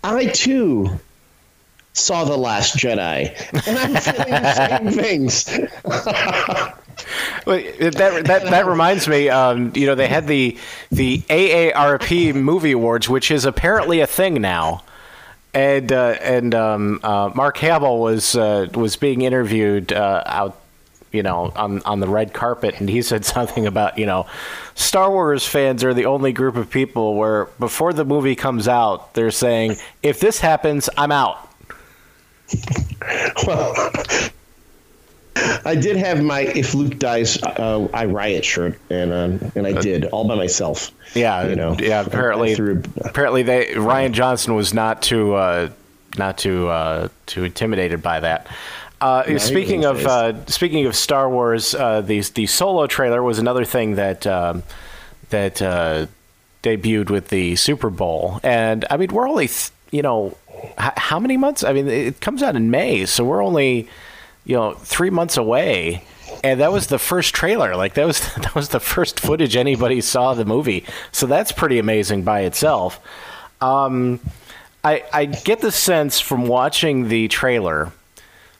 I 0.02 0.26
too 0.26 0.98
saw 1.92 2.24
The 2.24 2.36
Last 2.36 2.76
Jedi. 2.76 3.30
And 3.66 3.78
I'm 3.78 3.94
feeling 3.96 4.30
the 4.42 4.54
same 4.54 4.90
things. 5.02 6.62
Well, 7.46 7.62
that 7.78 8.24
that 8.26 8.42
that 8.44 8.66
reminds 8.66 9.08
me. 9.08 9.28
Um, 9.28 9.72
you 9.74 9.86
know, 9.86 9.94
they 9.94 10.08
had 10.08 10.26
the 10.26 10.56
the 10.90 11.18
AARP 11.18 12.34
Movie 12.34 12.72
Awards, 12.72 13.08
which 13.08 13.30
is 13.30 13.44
apparently 13.44 14.00
a 14.00 14.06
thing 14.06 14.40
now. 14.40 14.82
And 15.54 15.92
uh, 15.92 16.16
and 16.22 16.54
um, 16.54 17.00
uh, 17.02 17.30
Mark 17.34 17.58
Hamill 17.58 17.98
was 17.98 18.36
uh, 18.36 18.68
was 18.74 18.96
being 18.96 19.22
interviewed 19.22 19.92
uh, 19.92 20.22
out, 20.24 20.58
you 21.12 21.22
know, 21.22 21.52
on 21.56 21.82
on 21.82 22.00
the 22.00 22.08
red 22.08 22.32
carpet, 22.32 22.80
and 22.80 22.88
he 22.88 23.02
said 23.02 23.24
something 23.26 23.66
about 23.66 23.98
you 23.98 24.06
know, 24.06 24.26
Star 24.74 25.10
Wars 25.10 25.46
fans 25.46 25.84
are 25.84 25.92
the 25.92 26.06
only 26.06 26.32
group 26.32 26.56
of 26.56 26.70
people 26.70 27.16
where 27.16 27.46
before 27.58 27.92
the 27.92 28.04
movie 28.04 28.36
comes 28.36 28.66
out, 28.68 29.12
they're 29.14 29.30
saying 29.30 29.76
if 30.02 30.20
this 30.20 30.40
happens, 30.40 30.88
I'm 30.96 31.12
out. 31.12 31.51
Well, 33.46 33.74
I 35.64 35.74
did 35.74 35.96
have 35.96 36.22
my 36.22 36.40
"If 36.40 36.74
Luke 36.74 36.98
Dies, 36.98 37.42
uh, 37.42 37.88
I 37.92 38.04
Riot" 38.04 38.44
shirt, 38.44 38.78
and 38.90 39.12
um, 39.12 39.52
and 39.54 39.66
I 39.66 39.72
did 39.72 40.04
all 40.06 40.26
by 40.26 40.34
myself. 40.34 40.90
Yeah, 41.14 41.46
you 41.48 41.56
know. 41.56 41.76
Yeah, 41.78 42.04
apparently, 42.04 42.54
threw- 42.54 42.82
apparently 43.04 43.42
they 43.42 43.66
Rian 43.74 44.12
Johnson 44.12 44.54
was 44.54 44.72
not 44.72 45.02
too 45.02 45.34
uh, 45.34 45.70
not 46.18 46.38
too 46.38 46.68
uh, 46.68 47.08
too 47.26 47.44
intimidated 47.44 48.02
by 48.02 48.20
that. 48.20 48.46
Uh, 49.00 49.38
speaking 49.38 49.84
of 49.84 50.06
uh, 50.06 50.46
speaking 50.46 50.86
of 50.86 50.94
Star 50.94 51.28
Wars, 51.28 51.74
uh, 51.74 52.02
the 52.02 52.20
the 52.34 52.46
solo 52.46 52.86
trailer 52.86 53.22
was 53.22 53.38
another 53.38 53.64
thing 53.64 53.96
that 53.96 54.26
um, 54.26 54.62
that 55.30 55.60
uh, 55.60 56.06
debuted 56.62 57.10
with 57.10 57.28
the 57.28 57.56
Super 57.56 57.90
Bowl, 57.90 58.38
and 58.44 58.84
I 58.90 58.96
mean 58.96 59.12
we're 59.12 59.28
only 59.28 59.48
th- 59.48 59.70
you 59.90 60.02
know 60.02 60.36
how 60.78 61.18
many 61.18 61.36
months? 61.36 61.64
I 61.64 61.72
mean 61.72 61.88
it 61.88 62.20
comes 62.20 62.42
out 62.42 62.56
in 62.56 62.70
May, 62.70 63.06
so 63.06 63.24
we're 63.24 63.42
only 63.42 63.88
you 64.44 64.56
know 64.56 64.72
three 64.74 65.10
months 65.10 65.36
away. 65.36 66.04
And 66.44 66.60
that 66.60 66.72
was 66.72 66.88
the 66.88 66.98
first 66.98 67.34
trailer. 67.34 67.76
Like 67.76 67.94
that 67.94 68.06
was 68.06 68.20
that 68.36 68.54
was 68.54 68.70
the 68.70 68.80
first 68.80 69.20
footage 69.20 69.56
anybody 69.56 70.00
saw 70.00 70.34
the 70.34 70.44
movie. 70.44 70.84
So 71.12 71.26
that's 71.26 71.52
pretty 71.52 71.78
amazing 71.78 72.22
by 72.22 72.40
itself. 72.40 73.00
Um, 73.60 74.20
I 74.84 75.04
I 75.12 75.24
get 75.26 75.60
the 75.60 75.72
sense 75.72 76.20
from 76.20 76.46
watching 76.46 77.08
the 77.08 77.28
trailer 77.28 77.92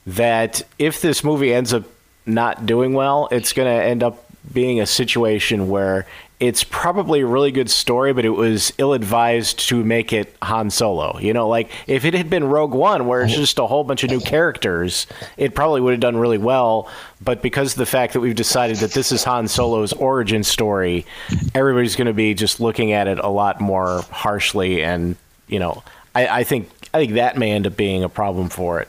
that 0.07 0.63
if 0.79 1.01
this 1.01 1.23
movie 1.23 1.55
ends 1.55 1.73
up 1.73 1.85
not 2.27 2.67
doing 2.67 2.93
well, 2.93 3.29
it's 3.31 3.53
going 3.53 3.69
to 3.69 3.85
end 3.85 4.03
up 4.03 4.25
being 4.53 4.81
a 4.81 4.87
situation 4.87 5.69
where 5.69 6.07
it's 6.43 6.65
probably 6.65 7.21
a 7.21 7.27
really 7.27 7.53
good 7.53 7.71
story, 7.71 8.13
but 8.13 8.25
it 8.25 8.31
was 8.31 8.73
ill 8.77 8.95
advised 8.95 9.61
to 9.69 9.85
make 9.85 10.13
it 10.13 10.35
Han 10.43 10.71
Solo. 10.71 11.17
You 11.21 11.33
know, 11.33 11.47
like 11.49 11.71
if 11.87 12.05
it 12.05 12.15
had 12.15 12.29
been 12.29 12.43
Rogue 12.43 12.75
One, 12.75 13.07
where 13.07 13.23
it's 13.23 13.33
just 13.33 13.61
a 13.61 13.67
whole 13.69 13.85
bunch 13.85 14.03
of 14.03 14.11
new 14.11 14.19
characters, 14.19 15.07
it 15.37 15.55
probably 15.55 15.81
would 15.81 15.93
have 15.93 16.01
done 16.01 16.17
really 16.17 16.39
well. 16.39 16.91
But 17.21 17.43
because 17.43 17.75
of 17.75 17.79
the 17.79 17.87
fact 17.87 18.13
that 18.15 18.21
we've 18.21 18.35
decided 18.35 18.79
that 18.79 18.91
this 18.91 19.13
is 19.13 19.23
Han 19.23 19.47
Solo's 19.47 19.93
origin 19.93 20.43
story, 20.43 21.07
everybody's 21.55 21.95
going 21.95 22.09
to 22.09 22.13
be 22.13 22.35
just 22.35 22.59
looking 22.59 22.91
at 22.91 23.07
it 23.07 23.21
a 23.21 23.29
lot 23.29 23.61
more 23.61 24.03
harshly. 24.11 24.83
And, 24.83 25.15
you 25.47 25.61
know, 25.61 25.85
I, 26.13 26.41
I 26.41 26.45
think. 26.45 26.69
I 26.93 26.99
think 26.99 27.13
that 27.13 27.39
may 27.39 27.53
end 27.53 27.69
up 27.69 27.77
being 27.77 28.03
a 28.03 28.09
problem 28.09 28.49
for 28.49 28.81
it. 28.81 28.89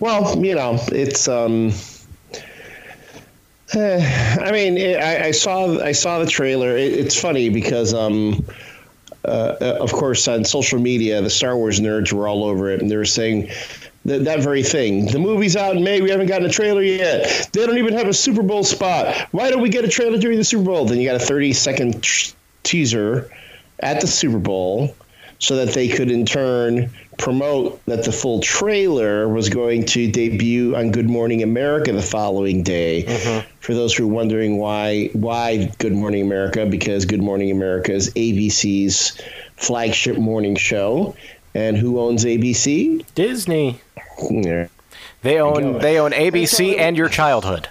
Well, 0.00 0.44
you 0.44 0.56
know, 0.56 0.76
it's. 0.88 1.28
Um, 1.28 1.72
eh, 3.72 4.38
I 4.40 4.52
mean, 4.52 4.76
it, 4.76 5.00
I, 5.00 5.26
I 5.26 5.30
saw 5.30 5.80
I 5.80 5.92
saw 5.92 6.18
the 6.18 6.26
trailer. 6.26 6.76
It, 6.76 6.92
it's 6.92 7.18
funny 7.18 7.48
because, 7.48 7.94
um, 7.94 8.44
uh, 9.24 9.56
of 9.80 9.92
course, 9.92 10.28
on 10.28 10.44
social 10.44 10.78
media, 10.78 11.22
the 11.22 11.30
Star 11.30 11.56
Wars 11.56 11.80
nerds 11.80 12.12
were 12.12 12.28
all 12.28 12.44
over 12.44 12.70
it, 12.70 12.80
and 12.80 12.90
they 12.90 12.96
were 12.96 13.04
saying 13.04 13.50
that, 14.04 14.24
that 14.24 14.40
very 14.40 14.62
thing. 14.62 15.06
The 15.06 15.18
movie's 15.18 15.56
out 15.56 15.76
in 15.76 15.82
May. 15.82 16.00
We 16.00 16.10
haven't 16.10 16.26
gotten 16.26 16.46
a 16.46 16.52
trailer 16.52 16.82
yet. 16.82 17.48
They 17.52 17.66
don't 17.66 17.78
even 17.78 17.94
have 17.94 18.08
a 18.08 18.14
Super 18.14 18.42
Bowl 18.42 18.64
spot. 18.64 19.28
Why 19.32 19.50
don't 19.50 19.62
we 19.62 19.68
get 19.68 19.84
a 19.84 19.88
trailer 19.88 20.18
during 20.18 20.38
the 20.38 20.44
Super 20.44 20.64
Bowl? 20.64 20.84
Then 20.84 21.00
you 21.00 21.08
got 21.08 21.20
a 21.20 21.24
30 21.24 21.52
second 21.52 22.02
tr- 22.02 22.34
teaser 22.62 23.30
at 23.80 24.00
the 24.00 24.06
Super 24.06 24.38
Bowl 24.38 24.94
so 25.38 25.56
that 25.56 25.74
they 25.74 25.88
could 25.88 26.10
in 26.10 26.26
turn 26.26 26.90
promote 27.18 27.84
that 27.86 28.04
the 28.04 28.12
full 28.12 28.40
trailer 28.40 29.28
was 29.28 29.48
going 29.48 29.84
to 29.86 30.10
debut 30.10 30.74
on 30.76 30.90
Good 30.90 31.08
Morning 31.08 31.42
America 31.42 31.92
the 31.92 32.02
following 32.02 32.62
day. 32.62 33.46
For 33.60 33.74
those 33.74 33.94
who 33.94 34.04
are 34.04 34.12
wondering 34.12 34.58
why 34.58 35.10
why 35.12 35.72
Good 35.78 35.92
Morning 35.92 36.22
America, 36.22 36.66
because 36.66 37.04
Good 37.04 37.22
Morning 37.22 37.50
America 37.50 37.92
is 37.92 38.10
ABC's 38.14 39.20
flagship 39.56 40.16
morning 40.18 40.56
show. 40.56 41.14
And 41.54 41.76
who 41.76 42.00
owns 42.00 42.24
ABC? 42.24 43.04
Disney. 43.14 43.80
Yeah, 44.30 44.66
They 45.22 45.40
own 45.40 45.78
they 45.78 45.98
own 46.00 46.10
ABC 46.12 46.78
and 46.78 46.96
your 46.96 47.08
childhood. 47.08 47.68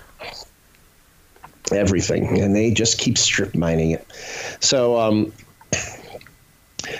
everything, 1.71 2.39
and 2.41 2.55
they 2.55 2.71
just 2.71 2.97
keep 2.97 3.17
strip 3.17 3.55
mining 3.55 3.91
it. 3.91 4.05
So, 4.59 4.97
um, 4.99 5.33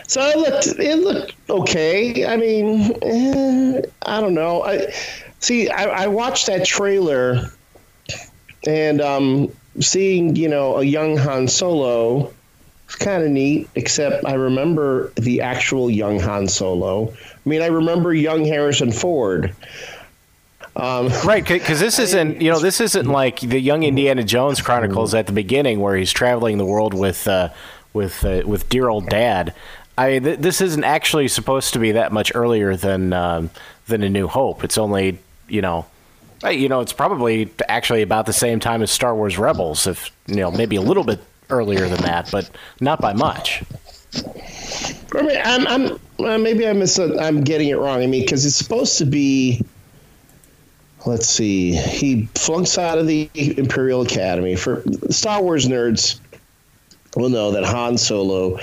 so 0.07 0.21
it 0.21 0.37
looked 0.37 0.79
it 0.79 0.95
looked 0.97 1.35
okay. 1.49 2.25
I 2.25 2.37
mean, 2.37 2.97
eh, 3.01 3.81
I 4.05 4.21
don't 4.21 4.33
know. 4.33 4.63
I 4.63 4.93
see. 5.39 5.69
I, 5.69 6.03
I 6.03 6.07
watched 6.07 6.47
that 6.47 6.65
trailer, 6.65 7.49
and 8.65 9.01
um, 9.01 9.51
seeing 9.79 10.35
you 10.35 10.49
know 10.49 10.77
a 10.77 10.83
young 10.83 11.17
Han 11.17 11.47
Solo 11.47 12.31
was 12.87 12.95
kind 12.95 13.23
of 13.23 13.29
neat. 13.29 13.69
Except 13.75 14.25
I 14.25 14.33
remember 14.33 15.11
the 15.15 15.41
actual 15.41 15.89
young 15.89 16.19
Han 16.19 16.47
Solo. 16.47 17.11
I 17.11 17.49
mean, 17.49 17.61
I 17.61 17.67
remember 17.67 18.13
young 18.13 18.45
Harrison 18.45 18.91
Ford. 18.91 19.55
Um, 20.75 21.09
Right, 21.23 21.47
because 21.47 21.79
this 21.79 21.99
isn't 21.99 22.41
you 22.41 22.51
know 22.51 22.59
this 22.59 22.81
isn't 22.81 23.05
like 23.07 23.39
the 23.41 23.59
young 23.59 23.83
Indiana 23.83 24.23
Jones 24.23 24.59
Chronicles 24.61 25.13
at 25.13 25.27
the 25.27 25.33
beginning 25.33 25.79
where 25.79 25.95
he's 25.95 26.11
traveling 26.11 26.57
the 26.57 26.65
world 26.65 26.95
with 26.95 27.27
uh, 27.27 27.49
with 27.93 28.25
uh, 28.25 28.41
with 28.45 28.69
dear 28.69 28.89
old 28.89 29.07
dad. 29.07 29.53
I 29.97 30.19
th- 30.19 30.39
this 30.39 30.61
isn't 30.61 30.83
actually 30.83 31.27
supposed 31.27 31.73
to 31.73 31.79
be 31.79 31.91
that 31.93 32.11
much 32.11 32.31
earlier 32.35 32.75
than 32.75 33.13
um, 33.13 33.49
than 33.87 34.03
A 34.03 34.09
New 34.09 34.27
Hope. 34.27 34.63
It's 34.63 34.77
only 34.77 35.19
you 35.47 35.61
know. 35.61 35.85
You 36.43 36.67
know, 36.67 36.81
it's 36.81 36.91
probably 36.91 37.49
actually 37.69 38.01
about 38.01 38.25
the 38.25 38.33
same 38.33 38.59
time 38.59 38.81
as 38.81 38.91
Star 38.91 39.15
Wars 39.15 39.37
Rebels, 39.37 39.87
if 39.87 40.11
you 40.27 40.35
know, 40.35 40.51
maybe 40.51 40.75
a 40.75 40.81
little 40.81 41.05
bit 41.05 41.23
earlier 41.49 41.87
than 41.87 42.01
that, 42.01 42.29
but 42.31 42.49
not 42.81 42.99
by 42.99 43.13
much. 43.13 43.63
I 45.15 45.21
mean, 45.21 45.39
I'm, 45.41 45.67
I'm 45.67 45.99
uh, 46.19 46.37
maybe 46.37 46.67
I'm 46.67 46.83
I'm 47.19 47.43
getting 47.43 47.69
it 47.69 47.77
wrong. 47.77 48.01
I 48.01 48.07
mean, 48.07 48.23
because 48.23 48.45
it's 48.45 48.55
supposed 48.55 48.97
to 48.97 49.05
be. 49.05 49.63
Let's 51.05 51.27
see. 51.27 51.75
He 51.75 52.27
flunks 52.35 52.77
out 52.77 52.97
of 52.97 53.07
the 53.07 53.29
Imperial 53.33 54.01
Academy. 54.01 54.55
For 54.55 54.83
Star 55.09 55.41
Wars 55.41 55.67
nerds, 55.67 56.19
will 57.15 57.29
know 57.29 57.51
that 57.51 57.63
Han 57.63 57.97
Solo 57.97 58.57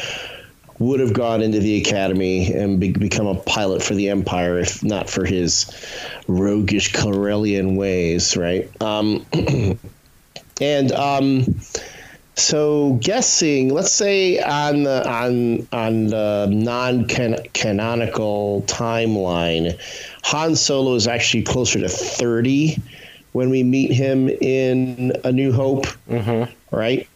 would 0.80 0.98
have 0.98 1.12
gone 1.12 1.42
into 1.42 1.60
the 1.60 1.80
Academy 1.80 2.52
and 2.52 2.80
be- 2.80 2.90
become 2.90 3.26
a 3.26 3.34
pilot 3.34 3.82
for 3.82 3.94
the 3.94 4.08
Empire 4.08 4.58
if 4.58 4.82
not 4.82 5.10
for 5.10 5.26
his 5.26 5.70
roguish 6.26 6.92
Corellian 6.92 7.76
ways, 7.76 8.36
right? 8.36 8.68
Um, 8.82 9.24
and 10.60 10.92
um, 10.92 11.60
so 12.34 12.98
guessing, 13.02 13.72
let's 13.74 13.92
say 13.92 14.40
on 14.40 14.84
the 14.84 15.06
on 15.06 15.68
on 15.70 16.06
the 16.06 16.48
non-canonical 16.50 18.64
timeline, 18.66 19.78
Han 20.24 20.56
Solo 20.56 20.94
is 20.94 21.06
actually 21.06 21.42
closer 21.42 21.78
to 21.80 21.90
thirty 21.90 22.78
when 23.32 23.50
we 23.50 23.62
meet 23.62 23.92
him 23.92 24.30
in 24.30 25.12
A 25.24 25.30
New 25.30 25.52
Hope, 25.52 25.86
right? 26.70 27.06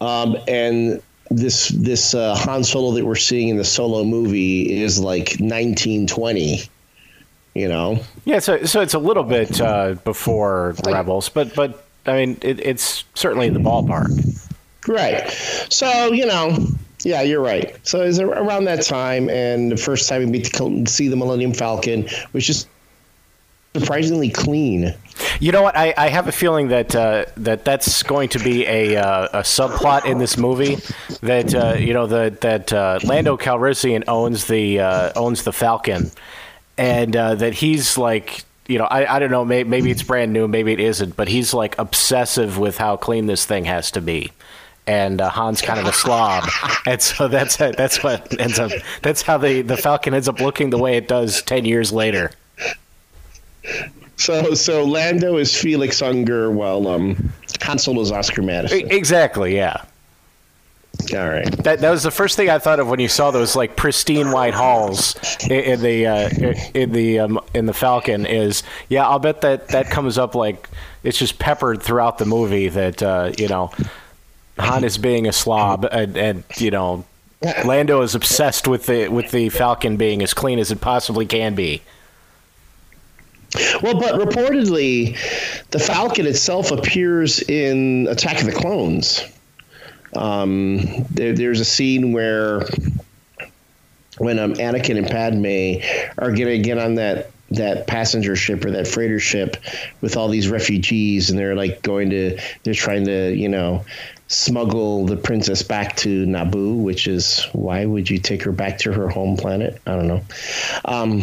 Um, 0.00 0.38
and 0.48 1.02
this 1.30 1.68
this 1.68 2.14
uh, 2.14 2.34
Han 2.36 2.64
Solo 2.64 2.92
that 2.92 3.04
we're 3.04 3.16
seeing 3.16 3.48
in 3.48 3.56
the 3.56 3.64
Solo 3.64 4.04
movie 4.04 4.80
is 4.82 4.98
like 5.00 5.40
nineteen 5.40 6.06
twenty. 6.06 6.62
You 7.54 7.68
know, 7.68 8.00
Yeah, 8.26 8.40
so 8.40 8.64
so 8.64 8.82
it's 8.82 8.92
a 8.92 8.98
little 8.98 9.22
bit 9.22 9.62
uh, 9.62 9.94
before 10.04 10.74
Rebels, 10.84 11.30
but 11.30 11.54
but 11.54 11.86
I 12.04 12.12
mean 12.12 12.36
it, 12.42 12.60
it's 12.60 13.04
certainly 13.14 13.46
in 13.46 13.54
the 13.54 13.60
ballpark. 13.60 14.10
Right. 14.86 15.28
So, 15.70 16.12
you 16.12 16.26
know, 16.26 16.66
yeah, 17.02 17.22
you're 17.22 17.40
right. 17.40 17.76
So 17.86 18.02
it's 18.02 18.18
around 18.18 18.64
that 18.64 18.82
time, 18.84 19.28
and 19.30 19.72
the 19.72 19.76
first 19.76 20.08
time 20.08 20.20
we 20.20 20.26
meet 20.26 20.52
the, 20.52 20.84
see 20.86 21.08
the 21.08 21.16
Millennium 21.16 21.54
Falcon, 21.54 22.08
which 22.32 22.50
is 22.50 22.66
surprisingly 23.78 24.30
clean. 24.30 24.94
You 25.40 25.52
know 25.52 25.62
what? 25.62 25.76
I, 25.76 25.94
I 25.96 26.08
have 26.08 26.28
a 26.28 26.32
feeling 26.32 26.68
that 26.68 26.94
uh, 26.94 27.26
that 27.38 27.64
that's 27.64 28.02
going 28.02 28.28
to 28.30 28.38
be 28.38 28.66
a, 28.66 28.96
uh, 28.96 29.28
a 29.32 29.42
subplot 29.42 30.04
in 30.04 30.18
this 30.18 30.36
movie. 30.36 30.76
That 31.20 31.54
uh, 31.54 31.74
you 31.78 31.92
know 31.92 32.06
the, 32.06 32.36
that 32.40 32.72
uh, 32.72 33.00
Lando 33.04 33.36
Calrissian 33.36 34.04
owns 34.08 34.46
the 34.46 34.80
uh, 34.80 35.12
owns 35.16 35.44
the 35.44 35.52
Falcon, 35.52 36.10
and 36.78 37.14
uh, 37.16 37.34
that 37.36 37.54
he's 37.54 37.98
like 37.98 38.44
you 38.68 38.78
know 38.78 38.84
I, 38.84 39.16
I 39.16 39.18
don't 39.18 39.30
know 39.30 39.44
may, 39.44 39.64
maybe 39.64 39.90
it's 39.90 40.02
brand 40.02 40.32
new 40.32 40.48
maybe 40.48 40.72
it 40.72 40.80
isn't 40.80 41.14
but 41.14 41.28
he's 41.28 41.54
like 41.54 41.78
obsessive 41.78 42.58
with 42.58 42.76
how 42.76 42.96
clean 42.96 43.26
this 43.26 43.44
thing 43.44 43.64
has 43.64 43.92
to 43.92 44.00
be, 44.00 44.32
and 44.86 45.20
uh, 45.20 45.30
Han's 45.30 45.62
kind 45.62 45.78
of 45.80 45.86
a 45.86 45.92
slob, 45.92 46.48
and 46.86 47.00
so 47.00 47.28
that's 47.28 47.56
that's 47.56 48.02
what 48.02 48.38
ends 48.40 48.58
up. 48.58 48.72
That's 49.02 49.22
how 49.22 49.38
the 49.38 49.62
the 49.62 49.76
Falcon 49.76 50.14
ends 50.14 50.28
up 50.28 50.40
looking 50.40 50.70
the 50.70 50.78
way 50.78 50.96
it 50.96 51.08
does 51.08 51.42
ten 51.42 51.64
years 51.64 51.92
later. 51.92 52.30
So 54.16 54.54
so 54.54 54.84
Lando 54.84 55.36
is 55.36 55.54
Felix 55.54 56.00
Unger, 56.00 56.50
while 56.50 56.88
um, 56.88 57.32
Han 57.62 57.78
Solo 57.78 58.00
is 58.00 58.10
Oscar 58.10 58.42
Madison. 58.42 58.90
Exactly. 58.90 59.54
Yeah. 59.54 59.84
All 61.12 61.28
right. 61.28 61.50
That, 61.62 61.80
that 61.80 61.90
was 61.90 62.02
the 62.02 62.10
first 62.10 62.36
thing 62.36 62.48
I 62.48 62.58
thought 62.58 62.80
of 62.80 62.88
when 62.88 63.00
you 63.00 63.08
saw 63.08 63.30
those 63.30 63.54
like 63.54 63.76
pristine 63.76 64.30
white 64.30 64.54
halls 64.54 65.14
in, 65.44 65.60
in 65.60 65.82
the 65.82 66.06
uh, 66.06 66.28
in 66.74 66.92
the 66.92 67.20
um, 67.20 67.40
in 67.54 67.66
the 67.66 67.74
Falcon. 67.74 68.26
Is 68.26 68.62
yeah, 68.88 69.06
I'll 69.06 69.18
bet 69.18 69.42
that 69.42 69.68
that 69.68 69.90
comes 69.90 70.16
up 70.16 70.34
like 70.34 70.68
it's 71.02 71.18
just 71.18 71.38
peppered 71.38 71.82
throughout 71.82 72.18
the 72.18 72.24
movie 72.24 72.68
that 72.68 73.02
uh, 73.02 73.32
you 73.38 73.48
know 73.48 73.70
Han 74.58 74.84
is 74.84 74.96
being 74.96 75.26
a 75.28 75.32
slob 75.32 75.86
and, 75.92 76.16
and 76.16 76.44
you 76.56 76.70
know 76.70 77.04
Lando 77.64 78.00
is 78.02 78.14
obsessed 78.14 78.66
with 78.66 78.86
the 78.86 79.08
with 79.08 79.30
the 79.30 79.50
Falcon 79.50 79.96
being 79.96 80.22
as 80.22 80.32
clean 80.32 80.58
as 80.58 80.70
it 80.70 80.80
possibly 80.80 81.26
can 81.26 81.54
be. 81.54 81.82
Well, 83.82 83.98
but 83.98 84.20
reportedly, 84.20 85.16
the 85.70 85.78
Falcon 85.78 86.26
itself 86.26 86.70
appears 86.70 87.40
in 87.42 88.06
Attack 88.08 88.40
of 88.40 88.46
the 88.46 88.52
Clones. 88.52 89.22
Um, 90.14 91.04
there, 91.10 91.32
there's 91.32 91.60
a 91.60 91.64
scene 91.64 92.12
where 92.12 92.60
when 94.18 94.38
um, 94.38 94.54
Anakin 94.54 94.98
and 94.98 95.06
Padme 95.06 95.82
are 96.18 96.32
going 96.32 96.48
to 96.48 96.58
get 96.58 96.78
on 96.78 96.96
that 96.96 97.30
that 97.50 97.86
passenger 97.86 98.34
ship 98.34 98.64
or 98.64 98.72
that 98.72 98.88
freighter 98.88 99.20
ship 99.20 99.56
with 100.00 100.16
all 100.16 100.28
these 100.28 100.48
refugees, 100.48 101.30
and 101.30 101.38
they're 101.38 101.54
like 101.54 101.82
going 101.82 102.10
to 102.10 102.38
they're 102.64 102.74
trying 102.74 103.04
to 103.04 103.32
you 103.34 103.48
know 103.48 103.84
smuggle 104.28 105.06
the 105.06 105.16
princess 105.16 105.62
back 105.62 105.96
to 105.96 106.26
Naboo, 106.26 106.82
which 106.82 107.06
is 107.06 107.44
why 107.52 107.84
would 107.84 108.10
you 108.10 108.18
take 108.18 108.42
her 108.42 108.52
back 108.52 108.78
to 108.78 108.92
her 108.92 109.08
home 109.08 109.36
planet? 109.36 109.80
I 109.86 109.94
don't 109.94 110.08
know. 110.08 110.22
Um, 110.84 111.22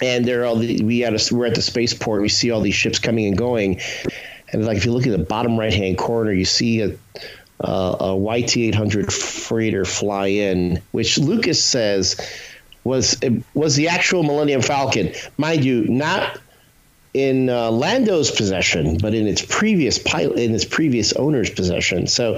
and 0.00 0.24
there 0.24 0.42
are 0.42 0.46
all 0.46 0.56
the 0.56 0.82
we 0.82 1.04
at 1.04 1.14
a, 1.14 1.34
we're 1.34 1.46
at 1.46 1.54
the 1.54 1.62
spaceport. 1.62 2.22
We 2.22 2.28
see 2.28 2.50
all 2.50 2.60
these 2.60 2.74
ships 2.74 2.98
coming 2.98 3.26
and 3.26 3.36
going, 3.36 3.80
and 4.52 4.64
like 4.64 4.76
if 4.76 4.84
you 4.84 4.92
look 4.92 5.06
at 5.06 5.12
the 5.12 5.24
bottom 5.24 5.58
right 5.58 5.72
hand 5.72 5.98
corner, 5.98 6.32
you 6.32 6.44
see 6.44 6.82
a 6.82 6.96
uh, 7.60 7.96
a 8.00 8.16
YT 8.16 8.56
eight 8.56 8.74
hundred 8.74 9.12
freighter 9.12 9.84
fly 9.84 10.26
in, 10.28 10.80
which 10.92 11.18
Lucas 11.18 11.62
says 11.62 12.16
was 12.84 13.18
was 13.54 13.76
the 13.76 13.88
actual 13.88 14.22
Millennium 14.22 14.62
Falcon, 14.62 15.12
mind 15.36 15.64
you, 15.64 15.86
not 15.88 16.38
in 17.14 17.48
uh, 17.48 17.70
Lando's 17.70 18.30
possession, 18.30 18.98
but 18.98 19.14
in 19.14 19.26
its 19.26 19.44
previous 19.44 19.98
pilot, 19.98 20.38
in 20.38 20.54
its 20.54 20.64
previous 20.64 21.12
owner's 21.14 21.50
possession. 21.50 22.06
So, 22.06 22.36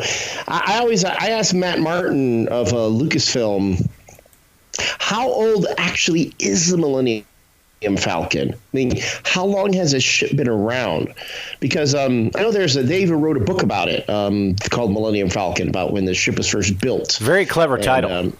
I, 0.48 0.62
I 0.66 0.78
always 0.78 1.04
I 1.04 1.30
asked 1.30 1.52
Matt 1.52 1.80
Martin 1.80 2.48
of 2.48 2.68
uh, 2.72 2.76
Lucasfilm, 2.76 3.86
how 4.98 5.28
old 5.28 5.66
actually 5.76 6.32
is 6.38 6.70
the 6.70 6.78
Millennium 6.78 7.26
Falcon? 7.98 8.52
I 8.52 8.56
mean, 8.72 8.92
how 9.24 9.44
long 9.44 9.72
has 9.72 9.92
this 9.92 10.02
ship 10.02 10.36
been 10.36 10.48
around? 10.48 11.14
Because 11.60 11.94
um, 11.94 12.30
I 12.36 12.42
know 12.42 12.50
there's 12.50 12.76
a 12.76 12.82
they 12.82 13.00
even 13.02 13.20
wrote 13.20 13.36
a 13.38 13.40
book 13.40 13.62
about 13.62 13.88
it 13.88 14.08
um, 14.10 14.54
called 14.70 14.92
Millennium 14.92 15.30
Falcon 15.30 15.68
about 15.68 15.92
when 15.92 16.04
the 16.04 16.12
ship 16.14 16.36
was 16.36 16.46
first 16.48 16.78
built. 16.80 17.16
Very 17.20 17.46
clever 17.46 17.76
And, 17.76 17.84
title. 17.84 18.12
um, 18.12 18.36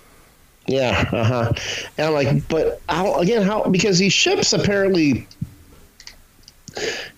yeah, 0.66 1.09
uh 1.11 1.25
huh. 1.25 1.52
And 1.97 2.06
I'm 2.09 2.12
like, 2.12 2.47
but 2.49 2.80
how 2.88 3.14
again? 3.16 3.42
How 3.42 3.64
because 3.64 3.99
these 3.99 4.12
ships 4.12 4.52
apparently, 4.52 5.26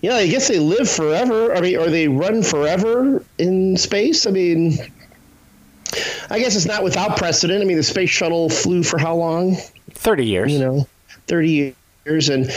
yeah, 0.01 0.15
I 0.15 0.27
guess 0.29 0.47
they 0.49 0.61
live 0.61 0.89
forever. 0.89 1.55
I 1.55 1.61
mean, 1.61 1.77
or 1.77 1.91
they 1.91 2.07
run 2.09 2.43
forever 2.45 3.23
in 3.39 3.77
space. 3.77 4.27
I 4.27 4.31
mean, 4.31 4.79
I 6.31 6.39
guess 6.39 6.55
it's 6.55 6.67
not 6.67 6.85
without 6.85 7.17
precedent. 7.17 7.61
I 7.63 7.65
mean, 7.65 7.77
the 7.77 7.83
space 7.83 8.11
shuttle 8.11 8.49
flew 8.49 8.85
for 8.85 8.99
how 8.99 9.17
long? 9.17 9.57
Thirty 9.91 10.25
years. 10.25 10.53
You 10.53 10.61
know, 10.61 10.89
thirty 11.27 11.51
years, 11.51 11.75
and 12.07 12.51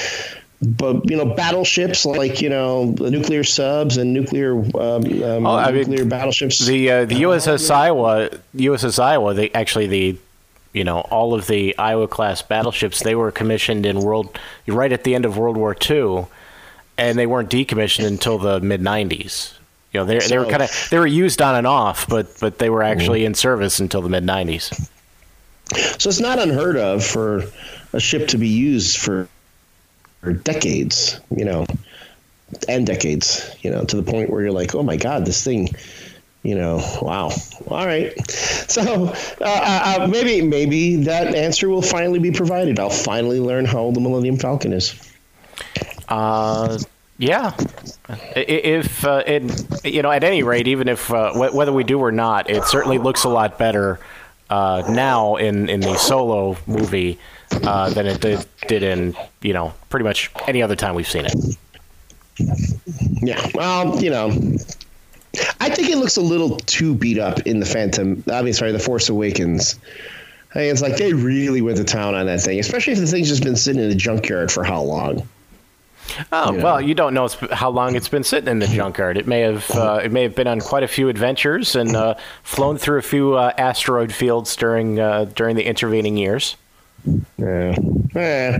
but 0.62 1.10
you 1.10 1.18
know, 1.18 1.26
battleships 1.26 2.06
like 2.06 2.42
you 2.42 2.50
know 2.50 2.92
the 2.94 3.12
nuclear 3.12 3.44
subs 3.44 3.98
and 3.98 4.14
nuclear 4.14 4.54
um, 4.54 4.74
um, 4.76 5.46
Oh, 5.46 5.56
I 5.56 5.72
mean, 5.72 5.82
nuclear 5.82 6.06
battleships. 6.06 6.66
The 6.66 6.92
uh, 6.92 7.06
the 7.06 7.24
USS 7.24 7.70
Iowa, 7.70 8.30
USS 8.56 9.02
Iowa, 9.02 9.34
they 9.34 9.52
actually 9.52 9.88
the 9.88 10.18
you 10.74 10.84
know 10.84 11.02
all 11.02 11.34
of 11.34 11.48
the 11.48 11.78
Iowa 11.78 12.08
class 12.08 12.42
battleships 12.42 13.04
they 13.04 13.16
were 13.16 13.32
commissioned 13.32 13.86
in 13.86 14.00
world 14.00 14.40
right 14.68 14.92
at 14.92 15.04
the 15.04 15.14
end 15.14 15.26
of 15.26 15.38
World 15.38 15.58
War 15.58 15.76
II, 15.90 16.26
and 16.98 17.18
they 17.18 17.28
weren't 17.28 17.50
decommissioned 17.50 18.08
until 18.08 18.38
the 18.38 18.60
mid 18.60 18.82
'90s. 18.82 19.54
You 19.94 20.00
know 20.00 20.06
they 20.06 20.20
they 20.20 20.38
were 20.38 20.46
kind 20.46 20.64
of 20.64 20.88
they 20.90 21.00
were 21.00 21.08
used 21.08 21.42
on 21.42 21.56
and 21.56 21.68
off, 21.68 22.08
but 22.08 22.28
but 22.40 22.60
they 22.60 22.70
were 22.70 22.84
actually 22.84 23.26
in 23.26 23.34
service 23.34 23.80
until 23.80 24.02
the 24.02 24.10
mid 24.10 24.24
'90s. 24.24 24.90
So 26.00 26.10
it's 26.10 26.20
not 26.20 26.40
unheard 26.40 26.78
of 26.78 27.04
for 27.04 27.44
a 27.92 28.00
ship 28.00 28.28
to 28.30 28.38
be 28.38 28.48
used 28.48 28.98
for 28.98 29.28
decades, 30.34 31.20
you 31.36 31.46
know, 31.46 31.66
and 32.68 32.86
decades, 32.86 33.56
you 33.62 33.72
know, 33.72 33.84
to 33.86 33.96
the 33.96 34.04
point 34.04 34.30
where 34.30 34.42
you're 34.42 34.52
like, 34.52 34.76
oh 34.76 34.84
my 34.84 34.98
God, 34.98 35.26
this 35.26 35.44
thing, 35.44 35.70
you 36.44 36.56
know, 36.56 36.78
wow. 37.02 37.32
All 37.68 37.86
right. 37.86 38.14
So 38.30 39.14
uh, 39.42 39.96
uh, 40.02 40.08
maybe 40.08 40.42
maybe 40.42 40.96
that 41.04 41.36
answer 41.36 41.70
will 41.70 41.82
finally 41.82 42.20
be 42.20 42.32
provided. 42.32 42.80
I'll 42.80 42.90
finally 42.90 43.40
learn 43.40 43.66
how 43.66 43.80
old 43.80 43.96
the 43.96 44.02
Millennium 44.02 44.38
Falcon 44.38 44.74
is. 44.74 44.96
Uh, 46.10 46.78
yeah. 47.18 47.56
If 48.36 49.06
uh, 49.06 49.24
it, 49.26 49.86
you 49.86 50.02
know, 50.02 50.12
at 50.12 50.24
any 50.24 50.44
rate, 50.44 50.68
even 50.68 50.88
if 50.88 51.12
uh, 51.12 51.34
wh- 51.34 51.56
whether 51.56 51.72
we 51.72 51.84
do 51.84 52.00
or 52.00 52.12
not, 52.12 52.50
it 52.50 52.66
certainly 52.66 52.98
looks 52.98 53.24
a 53.24 53.30
lot 53.30 53.58
better 53.58 54.00
uh, 54.50 54.84
now 54.90 55.38
in 55.38 55.70
in 55.70 55.80
the 55.80 55.96
solo 55.98 56.58
movie 56.68 57.20
uh, 57.64 57.90
than 57.90 58.06
it 58.08 58.22
did, 58.22 58.46
did 58.68 58.84
in 58.84 59.16
you 59.42 59.54
know 59.54 59.74
pretty 59.90 60.04
much 60.04 60.32
any 60.48 60.62
other 60.62 60.76
time 60.76 60.96
we've 60.96 61.08
seen 61.10 61.26
it. 61.26 61.58
Yeah. 63.22 63.46
Well, 63.54 64.02
you 64.04 64.10
know, 64.10 64.28
I 65.60 65.70
think 65.70 65.90
it 65.90 65.98
looks 65.98 66.18
a 66.18 66.22
little 66.22 66.58
too 66.58 66.94
beat 66.96 67.18
up 67.18 67.40
in 67.42 67.60
the 67.60 67.66
Phantom. 67.66 68.24
I 68.32 68.42
mean, 68.42 68.54
sorry, 68.54 68.72
the 68.72 68.80
Force 68.80 69.10
Awakens. 69.10 69.80
I 70.54 70.60
mean, 70.60 70.72
it's 70.72 70.82
like 70.82 70.98
they 70.98 71.14
really 71.14 71.62
went 71.62 71.78
to 71.78 71.84
town 71.84 72.16
on 72.16 72.26
that 72.28 72.42
thing, 72.42 72.60
especially 72.60 72.94
if 72.94 73.00
the 73.00 73.08
thing's 73.08 73.28
just 73.28 73.44
been 73.44 73.56
sitting 73.56 73.82
in 73.82 73.90
the 73.90 73.96
junkyard 73.96 74.52
for 74.52 74.64
how 74.64 74.82
long. 74.82 75.28
Oh 76.32 76.52
You 76.52 76.58
know. 76.60 76.64
well, 76.64 76.82
you 76.82 76.94
don't 76.94 77.14
know 77.14 77.28
how 77.52 77.70
long 77.70 77.96
it's 77.96 78.08
been 78.08 78.24
sitting 78.24 78.48
in 78.48 78.60
the 78.60 78.68
junkyard. 78.68 79.18
It 79.18 79.28
may 79.28 79.42
have 79.42 79.70
uh, 79.72 80.02
it 80.04 80.12
may 80.12 80.24
have 80.24 80.36
been 80.36 80.48
on 80.48 80.62
quite 80.62 80.84
a 80.84 80.88
few 80.88 81.10
adventures 81.10 81.76
and 81.76 81.96
uh, 81.96 82.16
flown 82.44 82.78
through 82.78 83.00
a 83.00 83.02
few 83.02 83.34
uh, 83.34 83.54
asteroid 83.58 84.14
fields 84.14 84.56
during 84.56 85.00
uh, 85.00 85.26
during 85.36 85.56
the 85.56 85.64
intervening 85.66 86.16
years. 86.16 86.56
Yeah. 87.38 87.76
Eh. 88.16 88.60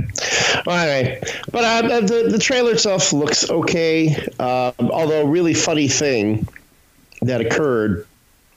All 0.68 0.74
right. 0.74 1.20
But 1.52 1.64
uh, 1.64 2.02
the 2.02 2.28
the 2.30 2.40
trailer 2.40 2.74
itself 2.74 3.14
looks 3.14 3.50
okay. 3.50 4.16
Um, 4.40 4.74
although, 4.92 5.26
really 5.26 5.54
funny 5.54 5.88
thing 5.88 6.48
that 7.22 7.42
occurred. 7.42 8.08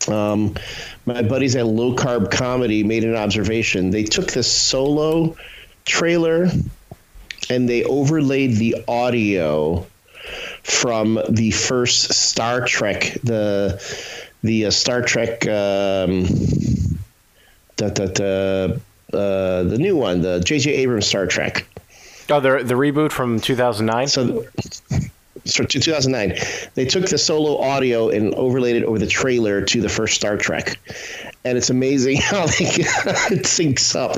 Um, 0.06 0.54
my 1.06 1.22
buddies 1.22 1.54
at 1.56 1.66
Low 1.66 1.94
Carb 1.94 2.30
Comedy 2.30 2.82
made 2.82 3.04
an 3.04 3.14
observation. 3.14 3.90
They 3.90 4.04
took 4.04 4.32
this 4.32 4.50
solo 4.50 5.36
trailer 5.84 6.48
and 7.50 7.68
they 7.68 7.84
overlaid 7.84 8.56
the 8.56 8.84
audio 8.86 9.86
from 10.62 11.20
the 11.28 11.50
first 11.50 12.12
Star 12.12 12.64
Trek, 12.66 13.16
the 13.24 13.82
the 14.42 14.66
uh, 14.66 14.70
Star 14.70 15.02
Trek, 15.02 15.46
um, 15.48 16.26
da, 17.76 17.88
da, 17.88 18.06
da, 18.06 18.76
uh, 19.12 19.62
the 19.62 19.78
new 19.78 19.96
one, 19.96 20.20
the 20.20 20.40
J.J. 20.40 20.72
Abrams 20.72 21.06
Star 21.06 21.26
Trek. 21.26 21.66
Oh, 22.30 22.40
the 22.40 22.62
the 22.62 22.74
reboot 22.74 23.10
from 23.10 23.40
2009. 23.40 24.08
So, 24.08 24.44
so 25.44 25.64
2009, 25.64 26.38
they 26.74 26.84
took 26.84 27.06
the 27.06 27.16
solo 27.16 27.58
audio 27.58 28.10
and 28.10 28.34
overlaid 28.34 28.76
it 28.76 28.84
over 28.84 28.98
the 28.98 29.06
trailer 29.06 29.62
to 29.62 29.80
the 29.80 29.88
first 29.88 30.14
Star 30.14 30.36
Trek, 30.36 30.78
and 31.44 31.56
it's 31.56 31.70
amazing 31.70 32.16
how 32.22 32.46
they 32.46 32.64
it 32.66 33.44
syncs 33.44 33.96
up. 33.96 34.16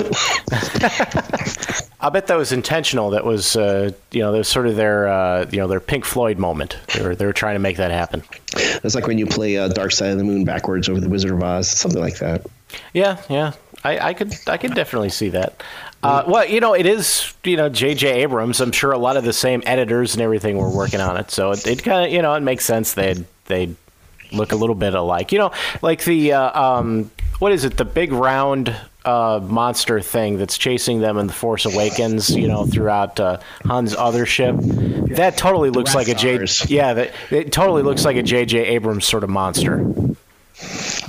I 2.01 2.09
bet 2.09 2.27
that 2.27 2.37
was 2.37 2.51
intentional. 2.51 3.11
That 3.11 3.25
was, 3.25 3.55
uh, 3.55 3.91
you 4.11 4.21
know, 4.21 4.31
that 4.31 4.39
was 4.39 4.47
sort 4.47 4.65
of 4.65 4.75
their, 4.75 5.07
uh, 5.07 5.45
you 5.51 5.59
know, 5.59 5.67
their 5.67 5.79
Pink 5.79 6.03
Floyd 6.03 6.39
moment. 6.39 6.77
They 6.95 7.03
were, 7.03 7.15
they 7.15 7.27
were 7.27 7.33
trying 7.33 7.55
to 7.55 7.59
make 7.59 7.77
that 7.77 7.91
happen. 7.91 8.23
It's 8.55 8.95
like 8.95 9.05
when 9.05 9.19
you 9.19 9.27
play 9.27 9.57
uh, 9.57 9.67
Dark 9.67 9.91
Side 9.91 10.09
of 10.09 10.17
the 10.17 10.23
Moon 10.23 10.43
backwards 10.43 10.89
over 10.89 10.99
the 10.99 11.09
Wizard 11.09 11.31
of 11.31 11.43
Oz, 11.43 11.69
something 11.69 12.01
like 12.01 12.17
that. 12.17 12.45
Yeah, 12.93 13.21
yeah. 13.29 13.53
I, 13.83 14.09
I 14.09 14.13
could, 14.13 14.33
I 14.47 14.57
could 14.57 14.73
definitely 14.73 15.09
see 15.09 15.29
that. 15.29 15.61
Uh, 16.03 16.23
well, 16.27 16.45
you 16.45 16.59
know, 16.59 16.73
it 16.73 16.85
is, 16.85 17.33
you 17.43 17.57
know, 17.57 17.69
J.J. 17.69 18.23
Abrams. 18.23 18.59
I'm 18.59 18.71
sure 18.71 18.91
a 18.91 18.97
lot 18.97 19.17
of 19.17 19.23
the 19.23 19.33
same 19.33 19.61
editors 19.65 20.13
and 20.13 20.21
everything 20.21 20.57
were 20.57 20.69
working 20.69 20.99
on 20.99 21.17
it, 21.17 21.29
so 21.31 21.51
it, 21.51 21.65
it 21.67 21.83
kind 21.83 22.05
of, 22.05 22.11
you 22.11 22.21
know, 22.21 22.33
it 22.33 22.41
makes 22.41 22.65
sense. 22.65 22.93
They'd, 22.93 23.25
they'd 23.45 23.75
look 24.31 24.51
a 24.51 24.55
little 24.55 24.75
bit 24.75 24.95
alike. 24.95 25.31
You 25.31 25.39
know, 25.39 25.51
like 25.81 26.03
the, 26.03 26.33
uh, 26.33 26.61
um, 26.61 27.11
what 27.39 27.51
is 27.51 27.65
it? 27.65 27.77
The 27.77 27.85
big 27.85 28.11
round 28.11 28.75
uh, 29.05 29.39
monster 29.43 29.99
thing 29.99 30.37
that's 30.37 30.57
chasing 30.57 31.01
them 31.01 31.17
in 31.17 31.27
the 31.27 31.33
Force 31.33 31.65
Awakens, 31.65 32.29
you 32.35 32.47
know, 32.47 32.65
throughout 32.65 33.19
uh, 33.19 33.39
Han's 33.65 33.95
other 33.95 34.25
ship. 34.25 34.55
That 34.59 35.37
totally 35.37 35.69
looks 35.69 35.95
like 35.95 36.07
a 36.07 36.15
J. 36.15 36.45
Yeah, 36.67 36.93
that 36.93 37.13
it 37.31 37.51
totally 37.51 37.83
looks 37.83 38.05
like 38.05 38.15
a 38.15 38.23
J.J. 38.23 38.59
Abrams 38.59 39.05
sort 39.05 39.23
of 39.23 39.29
monster. 39.29 39.83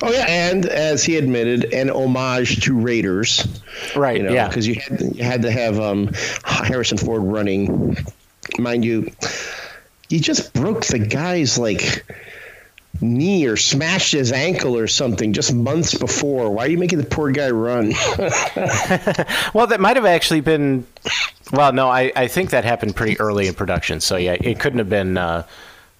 Oh 0.02 0.10
yeah, 0.10 0.26
and 0.28 0.66
as 0.66 1.04
he 1.04 1.16
admitted, 1.16 1.72
an 1.72 1.88
homage 1.88 2.64
to 2.64 2.78
Raiders. 2.78 3.46
Right. 3.94 4.16
You 4.16 4.24
know, 4.24 4.32
yeah. 4.32 4.48
because 4.48 4.66
you 4.66 4.74
had 4.74 5.00
you 5.00 5.22
had 5.22 5.42
to 5.42 5.50
have 5.50 5.78
um, 5.78 6.10
Harrison 6.44 6.98
Ford 6.98 7.22
running, 7.22 7.96
mind 8.58 8.84
you. 8.84 9.12
You 10.08 10.18
just 10.20 10.52
broke 10.52 10.84
the 10.86 10.98
guy's 10.98 11.56
like 11.56 12.04
knee 13.00 13.46
or 13.46 13.56
smashed 13.56 14.12
his 14.12 14.32
ankle 14.32 14.76
or 14.76 14.86
something 14.86 15.32
just 15.32 15.54
months 15.54 15.94
before. 15.94 16.50
Why 16.50 16.66
are 16.66 16.68
you 16.68 16.78
making 16.78 16.98
the 16.98 17.06
poor 17.06 17.30
guy 17.30 17.50
run? 17.50 17.92
Well, 19.54 19.66
that 19.66 19.80
might 19.80 19.96
have 19.96 20.06
actually 20.06 20.40
been. 20.40 20.86
Well, 21.52 21.72
no, 21.72 21.88
I, 21.88 22.10
I 22.16 22.26
think 22.26 22.50
that 22.50 22.64
happened 22.64 22.96
pretty 22.96 23.20
early 23.20 23.46
in 23.46 23.54
production. 23.54 24.00
So 24.00 24.16
yeah, 24.16 24.32
it 24.32 24.58
couldn't 24.58 24.78
have 24.78 24.88
been. 24.88 25.16
Uh, 25.16 25.46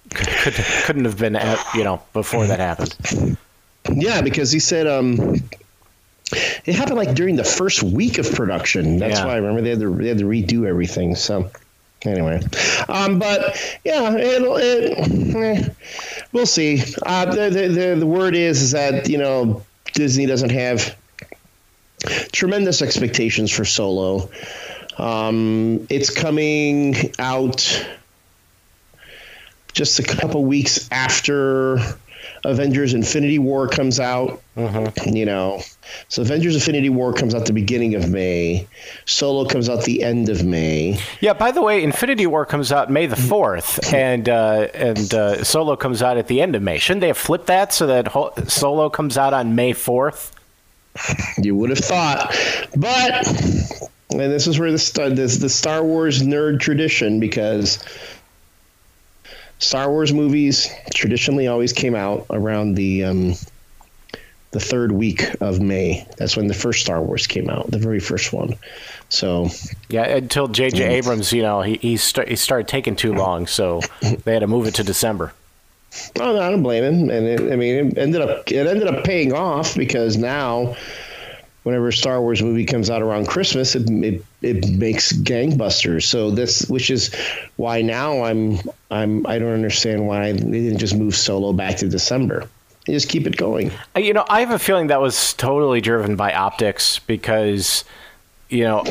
could, 0.09 0.53
couldn't 0.85 1.05
have 1.05 1.17
been, 1.17 1.35
uh, 1.35 1.57
you 1.73 1.83
know, 1.83 2.01
before 2.13 2.45
that 2.47 2.59
happened. 2.59 3.37
Yeah, 3.91 4.21
because 4.21 4.51
he 4.51 4.59
said 4.59 4.87
um, 4.87 5.35
it 6.65 6.75
happened 6.75 6.97
like 6.97 7.15
during 7.15 7.35
the 7.35 7.43
first 7.43 7.83
week 7.83 8.17
of 8.17 8.31
production. 8.31 8.97
That's 8.97 9.19
Yeah. 9.19 9.25
why 9.25 9.33
I 9.33 9.37
remember 9.37 9.61
they 9.61 9.71
had 9.71 9.79
to 9.79 9.95
they 9.95 10.07
had 10.07 10.17
to 10.19 10.25
redo 10.25 10.65
everything. 10.67 11.15
So 11.15 11.49
anyway, 12.05 12.41
um, 12.87 13.19
but 13.19 13.79
yeah, 13.83 14.15
it'll, 14.15 14.57
it, 14.57 14.97
eh, 15.35 15.69
we'll 16.31 16.45
see. 16.45 16.81
Uh, 17.05 17.25
the, 17.33 17.49
the 17.49 17.67
the 17.67 17.95
the 17.99 18.07
word 18.07 18.35
is 18.35 18.61
is 18.61 18.71
that 18.71 19.09
you 19.09 19.17
know 19.17 19.65
Disney 19.93 20.25
doesn't 20.25 20.51
have 20.51 20.95
tremendous 22.31 22.81
expectations 22.81 23.51
for 23.51 23.65
Solo. 23.65 24.29
Um, 24.97 25.87
it's 25.89 26.09
coming 26.09 26.95
out 27.17 27.85
just 29.73 29.99
a 29.99 30.03
couple 30.03 30.45
weeks 30.45 30.87
after 30.91 31.79
Avengers 32.43 32.93
Infinity 32.93 33.39
War 33.39 33.67
comes 33.67 33.99
out. 33.99 34.41
You 34.55 35.25
know, 35.25 35.61
so 36.09 36.21
Avengers 36.21 36.55
Infinity 36.55 36.89
War 36.89 37.13
comes 37.13 37.33
out 37.33 37.45
the 37.45 37.53
beginning 37.53 37.95
of 37.95 38.09
May. 38.09 38.67
Solo 39.05 39.45
comes 39.45 39.67
out 39.69 39.83
the 39.83 40.03
end 40.03 40.29
of 40.29 40.43
May. 40.43 40.99
Yeah. 41.21 41.33
By 41.33 41.51
the 41.51 41.61
way, 41.61 41.83
Infinity 41.83 42.27
War 42.27 42.45
comes 42.45 42.71
out 42.71 42.91
May 42.91 43.07
the 43.07 43.15
fourth, 43.15 43.93
and 43.93 44.29
uh, 44.29 44.67
and 44.73 45.13
uh, 45.13 45.43
Solo 45.43 45.75
comes 45.75 46.01
out 46.01 46.17
at 46.17 46.27
the 46.27 46.41
end 46.41 46.55
of 46.55 46.61
May. 46.61 46.77
Shouldn't 46.77 47.01
they 47.01 47.07
have 47.07 47.17
flipped 47.17 47.47
that 47.47 47.73
so 47.73 47.87
that 47.87 48.07
ho- 48.09 48.33
Solo 48.47 48.89
comes 48.89 49.17
out 49.17 49.33
on 49.33 49.55
May 49.55 49.73
fourth? 49.73 50.35
You 51.37 51.55
would 51.55 51.71
have 51.71 51.79
thought, 51.79 52.35
but 52.77 53.27
and 54.11 54.19
this 54.31 54.45
is 54.45 54.59
where 54.59 54.71
the 54.71 55.11
this 55.15 55.37
the 55.37 55.49
Star 55.49 55.83
Wars 55.83 56.21
nerd 56.21 56.59
tradition 56.59 57.19
because 57.19 57.83
Star 59.63 59.89
Wars 59.89 60.13
movies 60.13 60.69
traditionally 60.93 61.47
always 61.47 61.71
came 61.71 61.95
out 61.95 62.25
around 62.29 62.75
the 62.75 63.05
um, 63.05 63.33
the 64.51 64.59
third 64.59 64.91
week 64.91 65.23
of 65.41 65.59
May. 65.61 66.05
That's 66.17 66.35
when 66.35 66.47
the 66.47 66.53
first 66.53 66.81
Star 66.81 67.01
Wars 67.01 67.27
came 67.27 67.49
out, 67.49 67.71
the 67.71 67.79
very 67.79 67.99
first 67.99 68.33
one. 68.33 68.55
So 69.09 69.49
Yeah, 69.89 70.03
until 70.03 70.47
J.J. 70.47 70.83
Abrams, 70.83 71.31
you 71.31 71.41
know, 71.41 71.61
he 71.61 71.75
he, 71.75 71.91
he 71.91 72.35
started 72.35 72.67
taking 72.67 72.95
too 72.95 73.13
long, 73.13 73.47
so 73.47 73.81
they 74.01 74.33
had 74.33 74.39
to 74.39 74.47
move 74.47 74.67
it 74.67 74.75
to 74.75 74.83
December. 74.83 75.33
Oh, 76.19 76.33
no, 76.33 76.41
I 76.41 76.49
don't 76.49 76.63
blame 76.63 76.83
him. 76.83 77.09
And 77.09 77.27
it, 77.27 77.51
I 77.51 77.55
mean, 77.55 77.87
it 77.87 77.97
ended 77.97 78.21
up 78.21 78.51
it 78.51 78.67
ended 78.67 78.87
up 78.87 79.03
paying 79.03 79.33
off 79.33 79.75
because 79.75 80.17
now, 80.17 80.75
whenever 81.63 81.87
a 81.87 81.93
Star 81.93 82.21
Wars 82.21 82.41
movie 82.41 82.65
comes 82.65 82.89
out 82.89 83.01
around 83.01 83.27
Christmas, 83.27 83.75
it 83.75 83.89
it, 83.89 84.23
it 84.41 84.69
makes 84.69 85.11
gangbusters. 85.13 86.03
So 86.03 86.31
this, 86.31 86.67
which 86.69 86.89
is 86.91 87.13
why 87.55 87.81
now 87.81 88.23
I'm 88.23 88.59
I'm 88.91 89.25
I 89.25 89.39
don't 89.39 89.53
understand 89.53 90.07
why 90.07 90.31
they 90.31 90.39
didn't 90.39 90.79
just 90.79 90.95
move 90.95 91.15
Solo 91.15 91.53
back 91.53 91.77
to 91.77 91.89
December. 91.89 92.47
They 92.85 92.93
just 92.93 93.07
keep 93.07 93.25
it 93.25 93.37
going. 93.37 93.71
Uh, 93.95 93.99
You 94.01 94.13
know, 94.13 94.25
I 94.29 94.41
have 94.41 94.51
a 94.51 94.59
feeling 94.59 94.87
that 94.87 94.99
was 95.01 95.33
totally 95.35 95.79
driven 95.79 96.17
by 96.17 96.33
optics 96.33 96.99
because, 96.99 97.85
you 98.49 98.65
know, 98.65 98.83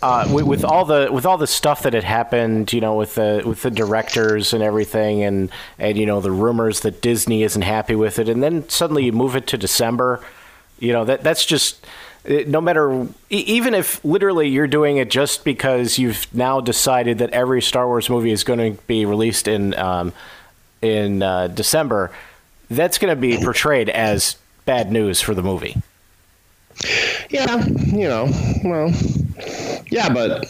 uh, 0.00 0.26
with, 0.32 0.46
with 0.46 0.64
all 0.64 0.86
the 0.86 1.10
with 1.12 1.26
all 1.26 1.36
the 1.36 1.46
stuff 1.46 1.82
that 1.82 1.92
had 1.92 2.04
happened, 2.04 2.72
you 2.72 2.80
know, 2.80 2.96
with 2.96 3.14
the 3.14 3.42
with 3.44 3.60
the 3.60 3.70
directors 3.70 4.54
and 4.54 4.62
everything, 4.62 5.22
and 5.22 5.50
and 5.78 5.98
you 5.98 6.06
know 6.06 6.20
the 6.22 6.30
rumors 6.30 6.80
that 6.80 7.02
Disney 7.02 7.42
isn't 7.42 7.62
happy 7.62 7.94
with 7.94 8.18
it, 8.18 8.28
and 8.28 8.42
then 8.42 8.66
suddenly 8.70 9.04
you 9.04 9.12
move 9.12 9.36
it 9.36 9.46
to 9.48 9.58
December, 9.58 10.24
you 10.78 10.92
know 10.92 11.04
that 11.04 11.22
that's 11.22 11.44
just. 11.44 11.84
No 12.28 12.60
matter, 12.60 13.06
even 13.30 13.74
if 13.74 14.04
literally 14.04 14.48
you're 14.48 14.66
doing 14.66 14.96
it 14.96 15.10
just 15.10 15.44
because 15.44 15.98
you've 15.98 16.26
now 16.34 16.60
decided 16.60 17.18
that 17.18 17.30
every 17.30 17.62
Star 17.62 17.86
Wars 17.86 18.10
movie 18.10 18.32
is 18.32 18.42
going 18.42 18.58
to 18.58 18.82
be 18.86 19.04
released 19.04 19.46
in 19.46 19.74
um, 19.74 20.12
in 20.82 21.22
uh, 21.22 21.46
December, 21.48 22.12
that's 22.70 22.98
going 22.98 23.14
to 23.14 23.20
be 23.20 23.36
portrayed 23.38 23.88
as 23.88 24.36
bad 24.64 24.90
news 24.90 25.20
for 25.20 25.34
the 25.34 25.42
movie. 25.42 25.76
Yeah, 27.30 27.64
you 27.66 28.08
know, 28.08 28.28
well, 28.64 28.92
yeah, 29.90 30.12
but 30.12 30.46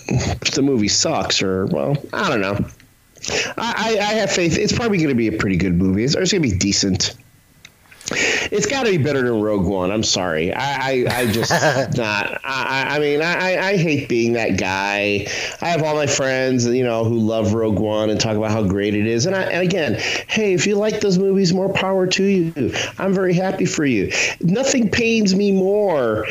the 0.54 0.62
movie 0.62 0.88
sucks, 0.88 1.42
or 1.42 1.66
well, 1.66 1.96
I 2.12 2.28
don't 2.28 2.40
know. 2.40 2.66
I, 3.56 3.96
I, 3.98 3.98
I 3.98 4.12
have 4.14 4.32
faith. 4.32 4.58
It's 4.58 4.72
probably 4.72 4.98
going 4.98 5.10
to 5.10 5.14
be 5.14 5.28
a 5.28 5.32
pretty 5.32 5.56
good 5.56 5.74
movie. 5.74 6.04
It's, 6.04 6.14
it's 6.14 6.32
going 6.32 6.42
to 6.42 6.48
be 6.48 6.56
decent. 6.56 7.14
It's 8.50 8.66
got 8.66 8.84
to 8.84 8.90
be 8.90 8.98
better 8.98 9.22
than 9.22 9.40
Rogue 9.40 9.66
One. 9.66 9.90
I'm 9.90 10.02
sorry. 10.02 10.52
I, 10.52 10.90
I, 11.04 11.20
I 11.20 11.32
just 11.32 11.50
not. 11.96 12.40
I, 12.44 12.96
I- 12.96 12.98
mean, 12.98 13.20
I, 13.22 13.54
I- 13.56 13.66
I 13.66 13.76
hate 13.76 14.08
being 14.08 14.34
that 14.34 14.58
guy. 14.58 15.26
I 15.60 15.68
have 15.68 15.82
all 15.82 15.94
my 15.94 16.06
friends, 16.06 16.66
you 16.66 16.84
know, 16.84 17.04
who 17.04 17.18
love 17.18 17.52
Rogue 17.54 17.78
One 17.78 18.10
and 18.10 18.20
talk 18.20 18.36
about 18.36 18.50
how 18.50 18.62
great 18.62 18.94
it 18.94 19.06
is. 19.06 19.26
And, 19.26 19.34
I, 19.34 19.42
and 19.42 19.62
again, 19.62 19.94
hey, 20.28 20.54
if 20.54 20.66
you 20.66 20.76
like 20.76 21.00
those 21.00 21.18
movies, 21.18 21.52
more 21.52 21.72
power 21.72 22.06
to 22.06 22.22
you. 22.24 22.72
I'm 22.98 23.12
very 23.12 23.34
happy 23.34 23.66
for 23.66 23.84
you. 23.84 24.12
Nothing 24.40 24.90
pains 24.90 25.34
me 25.34 25.52
more 25.52 26.26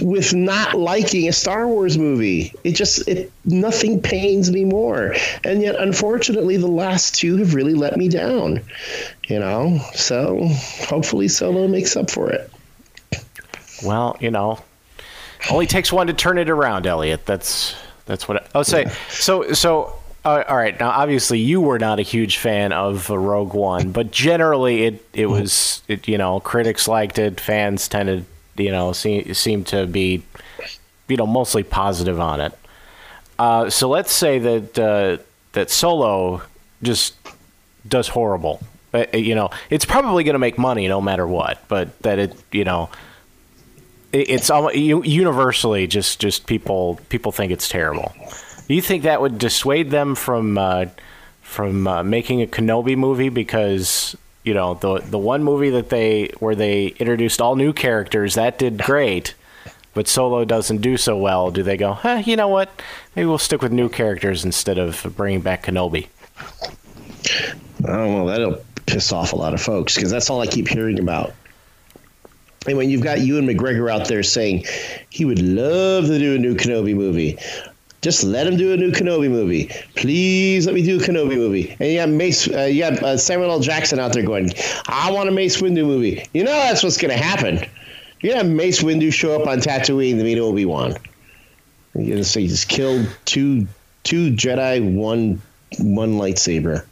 with 0.00 0.34
not 0.34 0.74
liking 0.74 1.28
a 1.28 1.32
Star 1.32 1.66
Wars 1.66 1.98
movie. 1.98 2.52
It 2.64 2.72
just 2.72 3.06
it 3.08 3.32
nothing 3.44 4.00
pains 4.00 4.50
me 4.50 4.64
more. 4.64 5.14
And 5.44 5.62
yet 5.62 5.76
unfortunately 5.76 6.56
the 6.56 6.66
last 6.66 7.14
two 7.14 7.36
have 7.36 7.54
really 7.54 7.74
let 7.74 7.96
me 7.96 8.08
down. 8.08 8.62
You 9.28 9.38
know? 9.38 9.78
So 9.94 10.48
hopefully 10.88 11.28
Solo 11.28 11.68
makes 11.68 11.96
up 11.96 12.10
for 12.10 12.30
it. 12.30 12.50
Well, 13.84 14.16
you 14.20 14.30
know, 14.30 14.58
only 15.50 15.66
takes 15.66 15.92
one 15.92 16.06
to 16.06 16.12
turn 16.12 16.38
it 16.38 16.48
around, 16.48 16.86
Elliot. 16.86 17.26
That's 17.26 17.74
that's 18.06 18.28
what 18.28 18.42
I, 18.42 18.46
I'll 18.54 18.64
say. 18.64 18.86
So 19.08 19.52
so. 19.52 19.94
Uh, 20.24 20.42
all 20.48 20.56
right. 20.56 20.80
Now, 20.80 20.90
obviously, 20.90 21.38
you 21.38 21.60
were 21.60 21.78
not 21.78 22.00
a 22.00 22.02
huge 22.02 22.38
fan 22.38 22.72
of 22.72 23.12
uh, 23.12 23.16
Rogue 23.16 23.54
One, 23.54 23.92
but 23.92 24.10
generally, 24.10 24.82
it 24.82 25.08
it 25.12 25.26
was 25.26 25.82
it, 25.86 26.08
you 26.08 26.18
know 26.18 26.40
critics 26.40 26.88
liked 26.88 27.20
it, 27.20 27.38
fans 27.38 27.86
tended 27.86 28.24
you 28.58 28.70
know 28.70 28.92
seem 28.92 29.32
seem 29.34 29.64
to 29.64 29.86
be 29.86 30.22
you 31.08 31.16
know 31.16 31.26
mostly 31.26 31.62
positive 31.62 32.20
on 32.20 32.40
it. 32.40 32.52
Uh, 33.38 33.68
so 33.70 33.88
let's 33.88 34.12
say 34.12 34.38
that 34.38 34.78
uh, 34.78 35.22
that 35.52 35.70
Solo 35.70 36.42
just 36.82 37.14
does 37.86 38.08
horrible. 38.08 38.60
Uh, 38.94 39.04
you 39.14 39.34
know, 39.34 39.50
it's 39.68 39.84
probably 39.84 40.24
going 40.24 40.34
to 40.34 40.38
make 40.38 40.56
money 40.58 40.88
no 40.88 41.00
matter 41.00 41.26
what, 41.26 41.58
but 41.68 41.98
that 42.02 42.18
it 42.18 42.34
you 42.52 42.64
know 42.64 42.88
it- 44.12 44.30
it's 44.30 44.50
almo- 44.50 44.70
u- 44.70 45.02
universally 45.04 45.86
just 45.86 46.20
just 46.20 46.46
people 46.46 46.98
people 47.08 47.32
think 47.32 47.52
it's 47.52 47.68
terrible. 47.68 48.12
Do 48.68 48.74
you 48.74 48.82
think 48.82 49.02
that 49.04 49.20
would 49.20 49.38
dissuade 49.38 49.90
them 49.90 50.14
from 50.14 50.56
uh, 50.58 50.86
from 51.42 51.86
uh, 51.86 52.02
making 52.02 52.42
a 52.42 52.46
Kenobi 52.46 52.96
movie 52.96 53.28
because 53.28 54.16
you 54.46 54.54
know 54.54 54.74
the 54.74 55.00
the 55.00 55.18
one 55.18 55.42
movie 55.44 55.70
that 55.70 55.90
they 55.90 56.30
where 56.38 56.54
they 56.54 56.86
introduced 56.86 57.40
all 57.40 57.56
new 57.56 57.72
characters 57.72 58.34
that 58.34 58.58
did 58.58 58.78
great, 58.78 59.34
but 59.92 60.06
Solo 60.06 60.44
doesn't 60.44 60.78
do 60.78 60.96
so 60.96 61.18
well? 61.18 61.50
Do 61.50 61.64
they 61.64 61.76
go, 61.76 61.92
huh, 61.92 62.22
you 62.24 62.36
know 62.36 62.48
what? 62.48 62.70
Maybe 63.14 63.26
we'll 63.26 63.38
stick 63.38 63.60
with 63.60 63.72
new 63.72 63.88
characters 63.88 64.44
instead 64.44 64.78
of 64.78 65.04
bringing 65.16 65.40
back 65.40 65.64
Kenobi. 65.64 66.06
Oh 67.84 68.14
well 68.14 68.26
that'll 68.26 68.64
piss 68.86 69.12
off 69.12 69.32
a 69.32 69.36
lot 69.36 69.52
of 69.52 69.60
folks 69.60 69.96
because 69.96 70.12
that's 70.12 70.30
all 70.30 70.40
I 70.40 70.46
keep 70.46 70.68
hearing 70.68 71.00
about. 71.00 71.34
And 72.68 72.76
when 72.76 72.88
you've 72.88 73.02
got 73.02 73.20
Ewan 73.20 73.46
McGregor 73.46 73.92
out 73.92 74.08
there 74.08 74.22
saying 74.22 74.64
he 75.10 75.24
would 75.24 75.40
love 75.40 76.06
to 76.06 76.18
do 76.18 76.36
a 76.36 76.38
new 76.38 76.54
Kenobi 76.54 76.94
movie, 76.94 77.38
just 78.06 78.22
let 78.22 78.46
him 78.46 78.56
do 78.56 78.72
a 78.72 78.76
new 78.76 78.92
Kenobi 78.92 79.28
movie. 79.28 79.68
Please 79.96 80.64
let 80.64 80.76
me 80.76 80.82
do 80.82 81.00
a 81.00 81.02
Kenobi 81.02 81.34
movie. 81.34 81.74
And 81.80 81.90
you 81.90 81.96
got 81.96 82.08
Mace, 82.08 82.48
uh, 82.48 82.60
you 82.62 82.82
got 82.82 83.02
uh, 83.02 83.16
Samuel 83.16 83.50
L. 83.50 83.58
Jackson 83.58 83.98
out 83.98 84.12
there 84.12 84.22
going, 84.22 84.52
I 84.86 85.10
want 85.10 85.28
a 85.28 85.32
Mace 85.32 85.60
Windu 85.60 85.84
movie. 85.84 86.24
You 86.32 86.44
know 86.44 86.52
that's 86.52 86.84
what's 86.84 86.98
going 86.98 87.10
to 87.10 87.20
happen. 87.20 87.68
You're 88.20 88.36
have 88.36 88.46
Mace 88.46 88.80
Windu 88.80 89.12
show 89.12 89.34
up 89.34 89.48
on 89.48 89.58
Tatooine 89.58 90.18
to 90.18 90.22
meet 90.22 90.38
Obi 90.38 90.64
Wan. 90.64 90.94
You're 91.96 92.04
going 92.04 92.18
to 92.18 92.24
say 92.24 92.42
he 92.42 92.46
just 92.46 92.68
killed 92.68 93.08
two 93.24 93.66
two 94.04 94.30
Jedi, 94.30 94.94
one 94.94 95.42
one 95.80 96.12
lightsaber. 96.12 96.84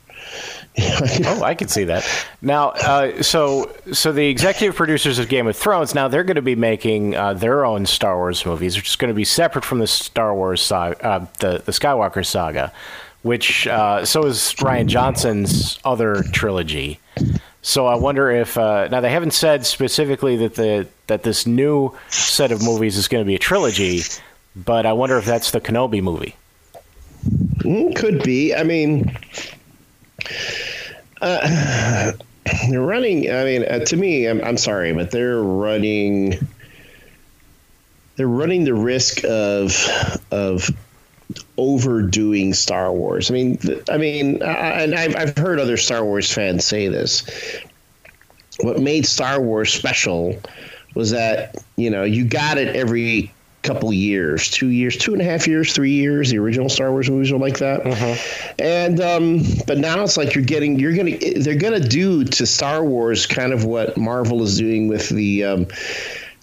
Oh, 0.76 1.42
I 1.42 1.54
can 1.54 1.68
see 1.68 1.84
that. 1.84 2.04
Now, 2.42 2.70
uh, 2.70 3.22
so 3.22 3.72
so 3.92 4.12
the 4.12 4.26
executive 4.26 4.74
producers 4.74 5.18
of 5.18 5.28
Game 5.28 5.46
of 5.46 5.56
Thrones 5.56 5.94
now 5.94 6.08
they're 6.08 6.24
going 6.24 6.34
to 6.36 6.42
be 6.42 6.56
making 6.56 7.14
uh, 7.14 7.34
their 7.34 7.64
own 7.64 7.86
Star 7.86 8.16
Wars 8.16 8.44
movies, 8.44 8.76
which 8.76 8.88
is 8.88 8.96
going 8.96 9.08
to 9.08 9.14
be 9.14 9.24
separate 9.24 9.64
from 9.64 9.78
the 9.78 9.86
Star 9.86 10.34
Wars 10.34 10.60
saga, 10.60 11.04
uh, 11.04 11.26
the 11.38 11.62
the 11.64 11.72
Skywalker 11.72 12.26
saga, 12.26 12.72
which 13.22 13.66
uh, 13.68 14.04
so 14.04 14.24
is 14.26 14.38
Rian 14.58 14.86
Johnson's 14.86 15.78
other 15.84 16.24
trilogy. 16.32 16.98
So 17.62 17.86
I 17.86 17.94
wonder 17.94 18.30
if 18.30 18.58
uh, 18.58 18.88
now 18.88 19.00
they 19.00 19.10
haven't 19.10 19.32
said 19.32 19.64
specifically 19.64 20.36
that 20.38 20.56
the 20.56 20.88
that 21.06 21.22
this 21.22 21.46
new 21.46 21.96
set 22.10 22.50
of 22.50 22.62
movies 22.62 22.96
is 22.96 23.08
going 23.08 23.22
to 23.24 23.26
be 23.26 23.36
a 23.36 23.38
trilogy, 23.38 24.02
but 24.56 24.86
I 24.86 24.92
wonder 24.92 25.16
if 25.18 25.24
that's 25.24 25.52
the 25.52 25.60
Kenobi 25.60 26.02
movie. 26.02 26.34
Mm, 27.60 27.96
could 27.96 28.22
be. 28.22 28.54
I 28.54 28.64
mean, 28.64 29.16
uh, 31.20 32.12
they're 32.70 32.80
running. 32.80 33.30
I 33.30 33.44
mean, 33.44 33.64
uh, 33.64 33.80
to 33.80 33.96
me, 33.96 34.26
I'm, 34.26 34.42
I'm 34.44 34.56
sorry, 34.56 34.92
but 34.92 35.10
they're 35.10 35.42
running. 35.42 36.46
They're 38.16 38.28
running 38.28 38.64
the 38.64 38.74
risk 38.74 39.24
of 39.24 39.76
of 40.30 40.70
overdoing 41.56 42.54
Star 42.54 42.92
Wars. 42.92 43.30
I 43.30 43.34
mean, 43.34 43.58
I 43.90 43.96
mean, 43.96 44.42
I, 44.42 44.82
and 44.82 44.94
I've 44.94 45.16
I've 45.16 45.36
heard 45.36 45.58
other 45.58 45.76
Star 45.76 46.04
Wars 46.04 46.32
fans 46.32 46.64
say 46.64 46.88
this. 46.88 47.24
What 48.60 48.80
made 48.80 49.04
Star 49.04 49.40
Wars 49.40 49.72
special 49.72 50.40
was 50.94 51.10
that 51.10 51.56
you 51.76 51.90
know 51.90 52.04
you 52.04 52.24
got 52.24 52.56
it 52.56 52.76
every 52.76 53.33
couple 53.64 53.92
years, 53.92 54.48
two 54.50 54.68
years, 54.68 54.96
two 54.96 55.12
and 55.12 55.20
a 55.20 55.24
half 55.24 55.48
years, 55.48 55.72
three 55.72 55.90
years. 55.90 56.30
The 56.30 56.38
original 56.38 56.68
Star 56.68 56.92
Wars 56.92 57.10
movies 57.10 57.32
were 57.32 57.38
like 57.38 57.58
that, 57.58 57.84
and 58.58 59.00
um, 59.00 59.42
but 59.66 59.78
now 59.78 60.02
it's 60.04 60.16
like 60.16 60.34
you're 60.34 60.44
getting, 60.44 60.78
you're 60.78 60.94
gonna, 60.94 61.16
they're 61.38 61.56
gonna 61.56 61.80
do 61.80 62.24
to 62.24 62.46
Star 62.46 62.84
Wars 62.84 63.26
kind 63.26 63.52
of 63.52 63.64
what 63.64 63.96
Marvel 63.96 64.42
is 64.42 64.56
doing 64.56 64.88
with 64.88 65.08
the. 65.08 65.44
Um, 65.44 65.66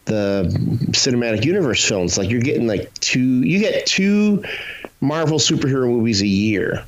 the 0.06 0.50
cinematic 0.90 1.46
universe 1.46 1.88
films 1.88 2.18
like 2.18 2.28
you're 2.28 2.42
getting 2.42 2.66
like 2.66 2.92
two 2.96 3.44
you 3.44 3.60
get 3.60 3.86
two 3.86 4.44
marvel 5.00 5.38
superhero 5.38 5.88
movies 5.88 6.24
a 6.24 6.28
year 6.28 6.84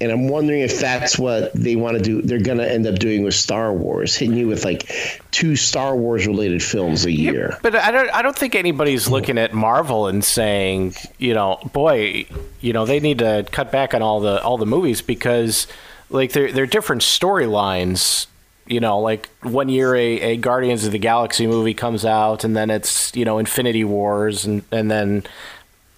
and 0.00 0.10
i'm 0.10 0.28
wondering 0.28 0.60
if 0.60 0.80
that's 0.80 1.18
what 1.18 1.52
they 1.54 1.76
want 1.76 1.96
to 1.96 2.02
do 2.02 2.22
they're 2.22 2.40
going 2.40 2.58
to 2.58 2.70
end 2.70 2.86
up 2.86 2.98
doing 2.98 3.22
with 3.22 3.34
star 3.34 3.72
wars 3.72 4.16
hitting 4.16 4.36
you 4.36 4.46
with 4.48 4.64
like 4.64 5.20
two 5.30 5.56
star 5.56 5.96
wars 5.96 6.26
related 6.26 6.62
films 6.62 7.04
a 7.04 7.10
year 7.12 7.58
But 7.62 7.74
I 7.76 7.90
don't. 7.90 8.10
I 8.10 8.22
don't 8.22 8.36
think 8.36 8.54
anybody's 8.54 9.08
looking 9.08 9.38
at 9.38 9.52
Marvel 9.54 10.06
and 10.08 10.24
saying, 10.24 10.94
you 11.18 11.34
know, 11.34 11.58
boy, 11.72 12.26
you 12.60 12.72
know, 12.72 12.84
they 12.86 13.00
need 13.00 13.18
to 13.18 13.46
cut 13.50 13.70
back 13.70 13.94
on 13.94 14.02
all 14.02 14.20
the 14.20 14.42
all 14.42 14.58
the 14.58 14.66
movies 14.66 15.02
because, 15.02 15.66
like, 16.08 16.32
they're 16.32 16.50
they're 16.52 16.66
different 16.66 17.02
storylines. 17.02 18.26
You 18.66 18.80
know, 18.80 19.00
like 19.00 19.28
one 19.42 19.68
year 19.68 19.94
a, 19.94 20.20
a 20.20 20.36
Guardians 20.36 20.84
of 20.84 20.92
the 20.92 20.98
Galaxy 20.98 21.46
movie 21.46 21.74
comes 21.74 22.04
out, 22.04 22.44
and 22.44 22.56
then 22.56 22.70
it's 22.70 23.14
you 23.16 23.24
know 23.24 23.38
Infinity 23.38 23.84
Wars, 23.84 24.44
and 24.44 24.62
and 24.70 24.90
then 24.90 25.24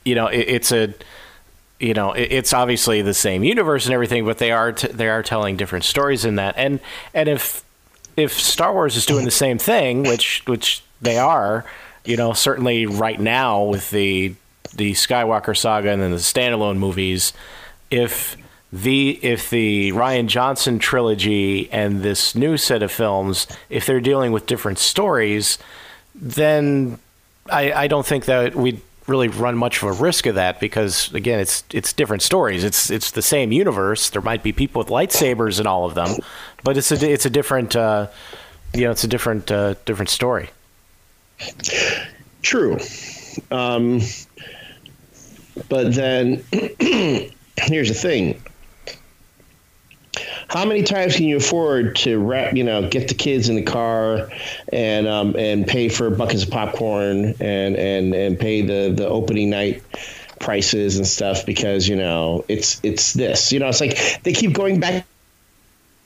you 0.05 0.15
know 0.15 0.27
it, 0.29 0.41
it's 0.49 0.73
a 0.73 0.95
you 1.83 1.95
know 1.95 2.13
it, 2.13 2.29
it's 2.31 2.53
obviously 2.53 3.03
the 3.03 3.13
same 3.13 3.45
universe 3.45 3.87
and 3.87 3.93
everything, 3.93 4.25
but 4.25 4.39
they 4.39 4.53
are 4.53 4.73
t- 4.73 4.89
they 4.89 5.09
are 5.09 5.23
telling 5.23 5.57
different 5.57 5.85
stories 5.85 6.25
in 6.25 6.37
that. 6.37 6.55
And 6.57 6.81
and 7.13 7.29
if 7.29 7.65
if 8.17 8.33
Star 8.33 8.73
Wars 8.73 8.97
is 8.97 9.05
doing 9.05 9.25
the 9.25 9.31
same 9.31 9.59
thing, 9.59 10.05
which 10.05 10.43
which 10.47 10.83
they 11.01 11.19
are, 11.19 11.65
you 12.05 12.17
know, 12.17 12.33
certainly 12.33 12.87
right 12.87 13.21
now 13.21 13.65
with 13.65 13.91
the 13.91 14.35
the 14.75 14.93
Skywalker 14.93 15.57
saga 15.57 15.91
and 15.91 16.01
then 16.01 16.13
the 16.13 16.17
standalone 16.17 16.79
movies, 16.79 17.33
if 17.91 18.37
the 18.73 19.11
if 19.23 19.51
the 19.51 19.91
Rian 19.93 20.27
Johnson 20.27 20.79
trilogy 20.79 21.71
and 21.71 22.03
this 22.03 22.35
new 22.35 22.57
set 22.57 22.83
of 22.83 22.93
films, 22.93 23.47
if 23.69 23.87
they're 23.87 24.01
dealing 24.01 24.33
with 24.33 24.47
different 24.47 24.79
stories, 24.79 25.59
then 26.15 26.99
I, 27.51 27.73
I 27.73 27.87
don't 27.89 28.07
think 28.07 28.27
that 28.27 28.55
we'd 28.55 28.81
really 29.13 29.29
run 29.29 29.57
much 29.57 29.83
of 29.83 29.89
a 29.89 29.93
risk 29.93 30.27
of 30.27 30.35
that 30.35 30.59
because 30.59 31.13
again 31.15 31.39
it's 31.39 31.63
it's 31.73 31.93
different 31.93 32.23
stories 32.23 32.65
it's 32.65 32.91
it's 32.91 33.13
the 33.13 33.23
same 33.23 33.53
universe 33.53 34.11
there 34.11 34.23
might 34.23 34.43
be 34.43 34.53
people 34.53 34.81
with 34.81 34.89
lightsabers 34.89 35.61
in 35.61 35.67
all 35.67 35.85
of 35.85 35.95
them 35.95 36.09
but 36.65 36.77
it's 36.77 36.91
a 36.91 37.13
it's 37.13 37.27
a 37.27 37.31
different 37.31 37.77
uh, 37.77 38.09
you 38.75 38.85
know 38.85 38.91
it's 38.91 39.05
a 39.05 39.09
different 39.09 39.51
uh, 39.51 39.75
different 39.85 40.09
story 40.09 40.51
True. 42.43 42.79
Um, 43.51 44.01
but 45.69 45.95
then 45.95 46.45
here's 46.53 47.89
the 47.89 47.95
thing. 47.95 48.43
How 50.49 50.65
many 50.65 50.83
times 50.83 51.17
can 51.17 51.25
you 51.25 51.39
afford 51.39 51.97
to 51.97 52.19
wrap, 52.19 52.55
you 52.55 52.65
know, 52.65 52.87
get 52.89 53.09
the 53.09 53.15
kids 53.15 53.49
in 53.49 53.57
the 53.57 53.63
car 53.63 54.29
and 54.73 55.07
um, 55.07 55.35
and 55.37 55.67
pay 55.67 55.89
for 55.89 56.11
buckets 56.11 56.45
of 56.45 56.51
popcorn 56.51 57.35
and 57.41 57.77
and 57.77 58.15
and 58.15 58.39
pay 58.39 58.61
the 58.61 58.93
the 58.95 59.09
opening 59.09 59.49
night 59.51 59.83
prices 60.39 60.99
and 60.99 61.07
stuff 61.07 61.47
because 61.47 61.89
you 61.89 61.97
know 61.97 62.45
it's 62.49 62.81
it's 62.83 63.13
this 63.13 63.53
you 63.53 63.61
know 63.61 63.69
it's 63.69 63.81
like 63.81 63.97
they 64.25 64.33
keep 64.33 64.53
going 64.53 64.81
back 64.81 65.07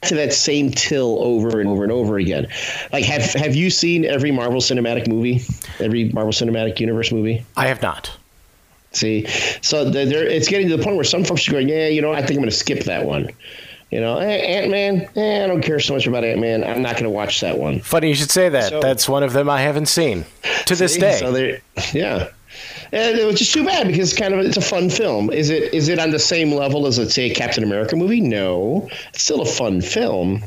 to 0.02 0.14
that 0.14 0.32
same 0.32 0.70
till 0.70 1.18
over 1.22 1.58
and 1.58 1.68
over 1.68 1.82
and 1.82 1.90
over 1.90 2.16
again. 2.18 2.46
Like, 2.92 3.04
have 3.06 3.32
have 3.32 3.56
you 3.56 3.70
seen 3.70 4.04
every 4.04 4.30
Marvel 4.30 4.60
Cinematic 4.60 5.08
movie, 5.08 5.42
every 5.80 6.10
Marvel 6.10 6.32
Cinematic 6.32 6.78
Universe 6.78 7.10
movie? 7.10 7.44
I 7.56 7.66
have 7.66 7.82
not 7.82 8.16
See, 8.96 9.26
so 9.60 9.90
it's 9.94 10.48
getting 10.48 10.68
to 10.70 10.76
the 10.76 10.82
point 10.82 10.96
where 10.96 11.04
some 11.04 11.22
folks 11.22 11.46
are 11.48 11.52
going, 11.52 11.68
yeah, 11.68 11.88
you 11.88 12.00
know, 12.00 12.12
I 12.12 12.20
think 12.20 12.30
I'm 12.30 12.36
going 12.36 12.48
to 12.48 12.56
skip 12.56 12.84
that 12.84 13.04
one. 13.04 13.28
You 13.90 14.00
know, 14.00 14.18
eh, 14.18 14.26
Ant 14.26 14.70
Man, 14.70 15.08
eh, 15.14 15.44
I 15.44 15.46
don't 15.46 15.62
care 15.62 15.78
so 15.78 15.94
much 15.94 16.06
about 16.06 16.24
Ant 16.24 16.40
Man. 16.40 16.64
I'm 16.64 16.82
not 16.82 16.92
going 16.94 17.04
to 17.04 17.10
watch 17.10 17.40
that 17.40 17.56
one. 17.58 17.80
funny 17.80 18.08
you 18.08 18.14
should 18.14 18.30
say 18.30 18.48
that 18.48 18.70
So- 18.70 18.80
that's 18.80 19.08
one 19.08 19.22
of 19.22 19.32
them 19.32 19.48
I 19.48 19.60
haven't 19.60 19.86
seen 19.86 20.24
to 20.66 20.74
this 20.74 20.96
day 20.96 21.18
So 21.18 21.36
yeah. 21.96 22.28
And 22.92 23.18
it 23.18 23.24
was 23.26 23.38
just 23.38 23.52
too 23.52 23.64
bad 23.64 23.86
because 23.86 24.10
it's 24.10 24.18
kind 24.18 24.32
of 24.32 24.40
it's 24.40 24.56
a 24.56 24.60
fun 24.62 24.88
film. 24.90 25.30
Is 25.30 25.50
it 25.50 25.74
is 25.74 25.88
it 25.88 25.98
on 25.98 26.10
the 26.10 26.18
same 26.18 26.52
level 26.52 26.86
as 26.86 26.98
let's 26.98 27.14
say 27.14 27.30
a 27.30 27.34
Captain 27.34 27.62
America 27.62 27.96
movie? 27.96 28.20
No, 28.20 28.88
it's 29.12 29.22
still 29.22 29.42
a 29.42 29.46
fun 29.46 29.80
film. 29.82 30.42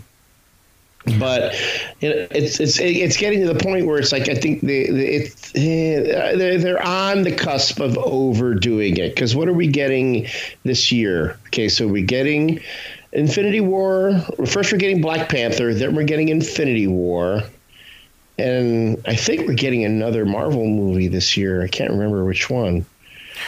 But 1.18 1.54
it's 2.02 2.60
it's 2.60 2.80
it's 2.80 3.18
getting 3.18 3.42
to 3.46 3.54
the 3.54 3.60
point 3.60 3.86
where 3.88 4.00
it's 4.00 4.12
like 4.12 4.28
I 4.30 4.36
think 4.36 4.62
the, 4.62 4.92
the 4.92 5.16
it's 5.16 5.52
eh, 5.56 6.36
they're 6.36 6.58
they're 6.58 6.86
on 6.86 7.24
the 7.24 7.32
cusp 7.32 7.80
of 7.80 7.98
overdoing 7.98 8.98
it 8.98 9.16
because 9.16 9.36
what 9.36 9.48
are 9.48 9.54
we 9.54 9.68
getting 9.68 10.28
this 10.64 10.92
year? 10.92 11.38
Okay, 11.48 11.70
so 11.70 11.88
we're 11.88 12.06
getting 12.06 12.60
Infinity 13.12 13.60
War. 13.62 14.20
First, 14.46 14.72
we're 14.72 14.78
getting 14.78 15.02
Black 15.02 15.30
Panther. 15.30 15.74
Then 15.74 15.96
we're 15.96 16.04
getting 16.04 16.30
Infinity 16.30 16.88
War. 16.88 17.42
And 18.38 19.02
I 19.06 19.16
think 19.16 19.48
we're 19.48 19.54
getting 19.56 19.84
another 19.84 20.26
Marvel 20.26 20.66
movie 20.66 21.08
this 21.08 21.36
year. 21.36 21.62
I 21.64 21.68
can't 21.68 21.92
remember 21.92 22.24
which 22.24 22.50
one. 22.50 22.86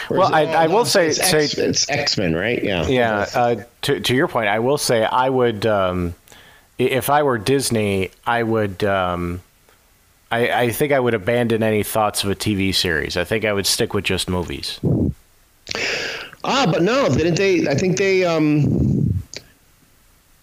Or 0.09 0.17
Well, 0.17 0.27
it- 0.29 0.33
I- 0.49 0.63
I 0.63 0.67
no, 0.67 0.75
will 0.77 0.85
say- 0.85 1.07
it's, 1.07 1.17
say- 1.29 1.43
X, 1.43 1.57
it's 1.57 1.89
X-Men, 1.89 2.33
right? 2.35 2.61
Yeah. 2.63 2.87
Yeah. 2.87 3.25
Uh, 3.33 3.55
to 3.83 3.99
to 3.99 4.15
your 4.15 4.27
point, 4.27 4.47
I 4.49 4.59
will 4.59 4.77
say 4.77 5.03
I 5.05 5.29
would, 5.29 5.65
um, 5.65 6.15
if 6.77 7.09
I 7.09 7.23
were 7.23 7.37
Disney, 7.37 8.09
I 8.25 8.43
would. 8.43 8.83
Um, 8.83 9.41
I, 10.31 10.49
I 10.63 10.69
think 10.71 10.93
I 10.93 10.99
would 10.99 11.13
abandon 11.13 11.61
any 11.61 11.83
thoughts 11.83 12.23
of 12.23 12.29
a 12.29 12.35
TV 12.35 12.73
series. 12.73 13.17
I 13.17 13.25
think 13.25 13.43
I 13.43 13.51
would 13.53 13.65
stick 13.67 13.93
with 13.93 14.05
just 14.05 14.29
movies. 14.29 14.79
Ah, 16.43 16.65
but 16.71 16.81
no, 16.81 17.09
didn't 17.09 17.35
they? 17.35 17.67
I 17.67 17.75
think 17.75 17.97
they. 17.97 18.23
um 18.25 19.10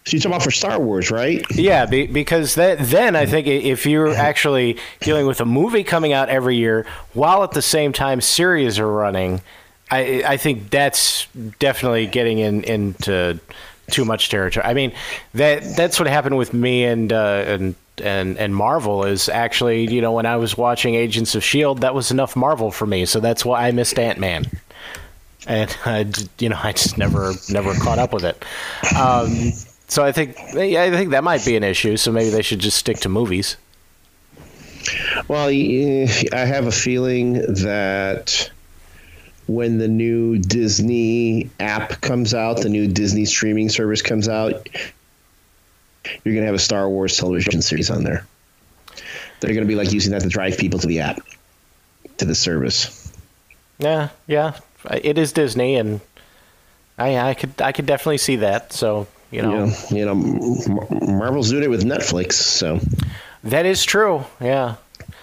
So 0.08 0.16
you're 0.16 0.22
talking 0.22 0.32
about 0.32 0.42
for 0.42 0.50
Star 0.50 0.80
Wars, 0.80 1.10
right? 1.10 1.44
Yeah, 1.50 1.84
be, 1.84 2.06
because 2.06 2.54
that, 2.54 2.78
then 2.78 3.14
I 3.14 3.26
think 3.26 3.46
if 3.46 3.84
you're 3.84 4.08
actually 4.14 4.78
dealing 5.00 5.26
with 5.26 5.42
a 5.42 5.44
movie 5.44 5.84
coming 5.84 6.14
out 6.14 6.30
every 6.30 6.56
year 6.56 6.86
while 7.12 7.44
at 7.44 7.50
the 7.50 7.60
same 7.60 7.92
time 7.92 8.22
series 8.22 8.78
are 8.78 8.90
running, 8.90 9.42
I, 9.90 10.22
I 10.26 10.36
think 10.38 10.70
that's 10.70 11.26
definitely 11.58 12.06
getting 12.06 12.38
in, 12.38 12.64
into 12.64 13.38
too 13.90 14.06
much 14.06 14.30
territory. 14.30 14.64
I 14.64 14.72
mean, 14.72 14.94
that 15.34 15.62
that's 15.76 16.00
what 16.00 16.08
happened 16.08 16.38
with 16.38 16.54
me 16.54 16.84
and 16.84 17.12
uh, 17.12 17.44
and 17.46 17.74
and 18.02 18.38
and 18.38 18.56
Marvel 18.56 19.04
is 19.04 19.28
actually 19.28 19.92
you 19.92 20.00
know 20.00 20.12
when 20.12 20.24
I 20.24 20.36
was 20.36 20.56
watching 20.56 20.94
Agents 20.94 21.34
of 21.34 21.44
Shield, 21.44 21.82
that 21.82 21.94
was 21.94 22.10
enough 22.10 22.34
Marvel 22.34 22.70
for 22.70 22.86
me. 22.86 23.04
So 23.04 23.20
that's 23.20 23.44
why 23.44 23.68
I 23.68 23.72
missed 23.72 23.98
Ant 23.98 24.18
Man. 24.18 24.46
And 25.46 25.74
I, 25.84 26.06
you 26.38 26.48
know, 26.50 26.58
I 26.62 26.72
just 26.72 26.98
never, 26.98 27.32
never 27.48 27.72
caught 27.74 27.98
up 27.98 28.12
with 28.12 28.24
it. 28.24 28.44
Um, 28.94 29.52
so 29.88 30.04
I 30.04 30.12
think, 30.12 30.36
yeah, 30.54 30.82
I 30.82 30.90
think 30.90 31.10
that 31.10 31.24
might 31.24 31.44
be 31.44 31.56
an 31.56 31.64
issue. 31.64 31.96
So 31.96 32.12
maybe 32.12 32.30
they 32.30 32.42
should 32.42 32.60
just 32.60 32.78
stick 32.78 32.98
to 32.98 33.08
movies. 33.08 33.56
Well, 35.26 35.48
I 35.48 36.06
have 36.38 36.66
a 36.66 36.72
feeling 36.72 37.34
that 37.34 38.50
when 39.46 39.78
the 39.78 39.88
new 39.88 40.38
Disney 40.38 41.50
app 41.58 42.00
comes 42.00 42.34
out, 42.34 42.60
the 42.60 42.68
new 42.68 42.86
Disney 42.86 43.24
streaming 43.24 43.68
service 43.68 44.02
comes 44.02 44.28
out, 44.28 44.68
you're 46.24 46.34
going 46.34 46.42
to 46.42 46.46
have 46.46 46.54
a 46.54 46.58
Star 46.58 46.88
Wars 46.88 47.16
television 47.16 47.60
series 47.60 47.90
on 47.90 48.04
there. 48.04 48.26
They're 49.40 49.54
going 49.54 49.66
to 49.66 49.68
be 49.68 49.74
like 49.74 49.92
using 49.92 50.12
that 50.12 50.22
to 50.22 50.28
drive 50.28 50.58
people 50.58 50.78
to 50.80 50.86
the 50.86 51.00
app, 51.00 51.18
to 52.18 52.24
the 52.24 52.34
service. 52.34 53.12
Yeah, 53.78 54.08
yeah, 54.26 54.58
it 54.90 55.18
is 55.18 55.32
Disney, 55.32 55.76
and 55.76 56.00
I, 56.98 57.16
I 57.30 57.34
could, 57.34 57.60
I 57.60 57.72
could 57.72 57.86
definitely 57.86 58.18
see 58.18 58.36
that. 58.36 58.72
So 58.72 59.06
You 59.30 59.42
know, 59.42 59.66
know, 59.66 59.72
you 59.90 60.06
know, 60.06 60.14
Marvel's 61.06 61.50
doing 61.50 61.64
it 61.64 61.70
with 61.70 61.84
Netflix, 61.84 62.32
so 62.32 62.80
that 63.44 63.66
is 63.66 63.84
true. 63.84 64.24
Yeah, 64.40 64.76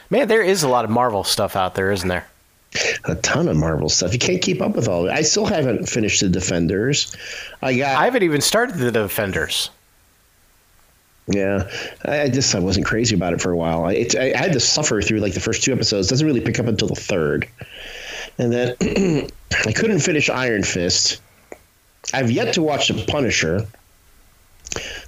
man, 0.10 0.28
there 0.28 0.44
is 0.44 0.64
a 0.64 0.70
lot 0.70 0.86
of 0.86 0.92
Marvel 0.92 1.24
stuff 1.24 1.56
out 1.56 1.76
there, 1.76 1.92
isn't 1.92 2.10
there? 2.10 2.28
a 3.06 3.16
ton 3.16 3.48
of 3.48 3.58
Marvel 3.58 3.90
stuff. 3.90 4.14
You 4.14 4.20
can't 4.20 4.42
keep 4.42 4.62
up 4.62 4.76
with 4.76 4.88
all 4.88 5.06
of 5.06 5.12
it. 5.12 5.14
I 5.14 5.22
still 5.22 5.46
haven't 5.46 5.88
finished 5.88 6.22
the 6.22 6.30
Defenders. 6.30 7.16
I 7.62 7.78
got. 7.78 7.98
I 7.98 8.06
haven't 8.06 8.24
even 8.24 8.42
started 8.42 8.78
the 8.78 8.92
Defenders. 8.92 9.70
Yeah, 11.28 11.70
I 12.04 12.30
just 12.30 12.54
I 12.54 12.60
wasn't 12.60 12.86
crazy 12.86 13.16
about 13.16 13.34
it 13.34 13.42
for 13.42 13.52
a 13.52 13.58
while. 13.58 13.86
I, 13.86 13.94
it, 13.94 14.16
I, 14.16 14.34
I 14.34 14.38
had 14.38 14.54
to 14.54 14.60
suffer 14.60 15.02
through 15.02 15.20
like 15.20 15.34
the 15.34 15.40
first 15.40 15.64
two 15.64 15.74
episodes. 15.74 16.08
Doesn't 16.08 16.26
really 16.26 16.42
pick 16.42 16.60
up 16.60 16.68
until 16.68 16.88
the 16.88 16.96
third, 16.96 17.48
and 18.38 18.52
then 18.52 18.76
I 19.66 19.72
couldn't 19.72 20.00
finish 20.00 20.30
Iron 20.30 20.64
Fist. 20.64 21.22
I've 22.14 22.30
yet 22.30 22.54
to 22.54 22.62
watch 22.62 22.90
The 22.90 23.04
Punisher, 23.08 23.66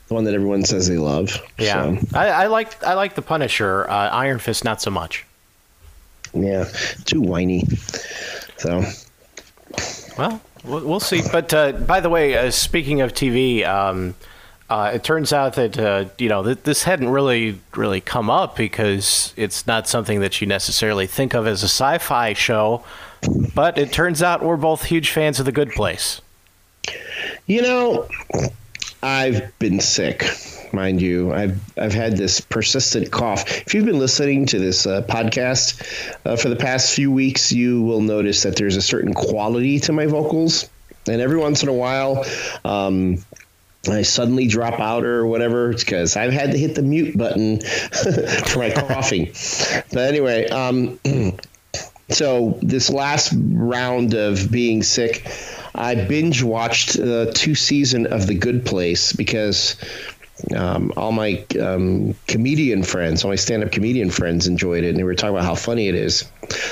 the 0.08 0.13
one 0.13 0.24
that 0.24 0.34
everyone 0.34 0.63
says 0.63 0.88
they 0.88 0.98
love. 0.98 1.38
Yeah, 1.58 1.98
So, 1.98 2.17
I, 2.17 2.28
I 2.30 2.48
like 2.48 2.84
I 2.84 2.93
like 2.93 3.15
the 3.15 3.22
Punisher. 3.22 3.89
Uh, 3.89 4.10
Iron 4.10 4.39
Fist, 4.39 4.63
not 4.63 4.82
so 4.82 4.89
much. 4.91 5.26
yeah, 6.34 6.65
too 7.06 7.22
whiny. 7.22 7.65
So 8.58 8.84
Well, 10.17 10.41
we'll 10.63 11.00
see. 11.00 11.22
But 11.32 11.54
uh, 11.54 11.72
by 11.74 12.00
the 12.00 12.10
way, 12.10 12.38
uh, 12.38 12.52
speaking 12.52 13.02
of 13.02 13.13
TV, 13.13 13.65
um, 13.65 14.15
uh, 14.70 14.91
it 14.93 15.04
turns 15.04 15.32
out 15.32 15.54
that 15.56 15.78
uh, 15.78 16.06
you 16.17 16.30
know 16.30 16.43
th- 16.43 16.63
this 16.63 16.84
hadn't 16.84 17.10
really 17.10 17.60
really 17.76 18.02
come 18.02 18.30
up 18.30 18.56
because 18.56 19.34
it's 19.38 19.67
not 19.67 19.88
something 19.88 20.20
that 20.22 20.41
you 20.41 20.48
necessarily 20.48 21.08
think 21.08 21.34
of 21.34 21.48
as 21.48 21.63
a 21.63 21.67
sci-fi 21.67 22.34
show. 22.34 22.84
But 23.56 23.78
it 23.78 23.91
turns 23.91 24.22
out 24.22 24.43
we're 24.43 24.58
both 24.58 24.84
huge 24.86 25.10
fans 25.12 25.39
of 25.39 25.46
The 25.46 25.52
Good 25.52 25.72
Place. 25.72 26.22
You 27.48 27.62
know, 27.62 28.08
I've 29.02 29.58
been 29.60 29.80
sick, 29.80 30.26
mind 30.74 31.02
you. 31.02 31.34
I've 31.34 31.60
I've 31.78 31.94
had 31.94 32.18
this 32.18 32.42
persistent 32.42 33.12
cough. 33.12 33.44
If 33.66 33.74
you've 33.74 33.86
been 33.86 34.00
listening 34.00 34.46
to 34.48 34.60
this 34.60 34.88
uh, 34.88 35.04
podcast 35.04 36.18
uh, 36.26 36.36
for 36.36 36.50
the 36.50 36.56
past 36.56 36.94
few 36.94 37.12
weeks, 37.12 37.52
you 37.52 37.84
will 37.84 38.02
notice 38.02 38.44
that 38.44 38.56
there's 38.56 38.76
a 38.76 38.82
certain 38.82 39.14
quality 39.14 39.80
to 39.82 39.94
my 39.94 40.08
vocals, 40.08 40.70
and 41.08 41.22
every 41.22 41.38
once 41.38 41.64
in 41.64 41.70
a 41.70 41.74
while. 41.74 42.26
Um, 42.66 43.18
I 43.90 44.02
suddenly 44.02 44.48
drop 44.48 44.80
out 44.82 45.06
or 45.06 45.26
whatever 45.26 45.72
it's 45.72 45.84
because 45.84 46.18
I've 46.18 46.34
had 46.34 46.52
to 46.52 46.58
hit 46.58 46.76
the 46.76 46.82
mute 46.82 47.18
button 47.18 47.62
for 48.48 48.60
my 48.60 48.72
coughing. 48.72 49.28
But 49.94 50.10
anyway, 50.10 50.48
um, 50.50 51.00
so 52.10 52.60
this 52.62 52.90
last 52.90 53.34
round 53.38 54.14
of 54.14 54.52
being 54.52 54.84
sick, 54.84 55.26
I 55.78 55.96
binge 55.96 56.44
watched 56.44 56.94
the 56.98 57.32
two 57.36 57.56
season 57.56 58.08
of 58.08 58.28
The 58.28 58.34
Good 58.36 58.66
Place 58.66 59.13
because 59.13 59.76
um, 60.56 60.92
all 60.98 61.12
my 61.12 61.44
um, 61.60 62.13
comedian 62.28 62.84
friends, 62.84 63.24
all 63.24 63.30
my 63.32 63.36
stand 63.36 63.63
up 63.63 63.72
comedian 63.72 64.10
friends 64.12 64.48
enjoyed 64.48 64.84
it, 64.84 64.90
and 64.90 64.98
they 64.98 65.04
were 65.04 65.16
talking 65.16 65.36
about 65.36 65.46
how 65.46 65.56
funny 65.56 65.88
it 65.88 65.96
is. 65.96 66.30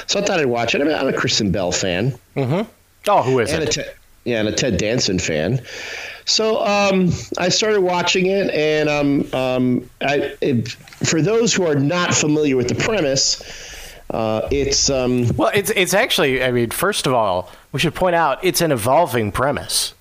So 0.07 0.19
I 0.19 0.23
thought 0.23 0.39
I'd 0.39 0.45
watch 0.45 0.75
it. 0.75 0.81
I 0.81 0.83
mean, 0.83 0.93
I'm 0.95 1.07
a 1.07 1.13
Kristen 1.13 1.51
Bell 1.51 1.71
fan, 1.71 2.17
Oh, 3.07 3.21
who 3.21 3.39
is 3.39 3.49
it? 3.63 3.75
Yeah, 4.23 4.39
and 4.39 4.47
a 4.49 4.51
Ted 4.51 4.77
Danson 4.77 5.19
fan. 5.19 5.61
So 6.25 6.65
um, 6.65 7.11
I 7.37 7.49
started 7.49 7.81
watching 7.81 8.25
it, 8.25 8.49
and 8.49 8.89
um, 8.89 9.33
um, 9.33 9.89
I, 10.01 10.35
it, 10.41 10.69
for 10.71 11.21
those 11.21 11.53
who 11.53 11.67
are 11.67 11.75
not 11.75 12.15
familiar 12.15 12.57
with 12.57 12.67
the 12.67 12.73
premise, 12.75 13.74
uh, 14.09 14.47
it's 14.51 14.89
um, 14.89 15.27
Well, 15.35 15.51
it's 15.53 15.71
it's 15.71 15.93
actually. 15.93 16.43
I 16.43 16.51
mean, 16.51 16.69
first 16.69 17.07
of 17.07 17.13
all, 17.13 17.51
we 17.71 17.79
should 17.79 17.95
point 17.95 18.15
out 18.15 18.43
it's 18.43 18.61
an 18.61 18.71
evolving 18.71 19.31
premise. 19.31 19.93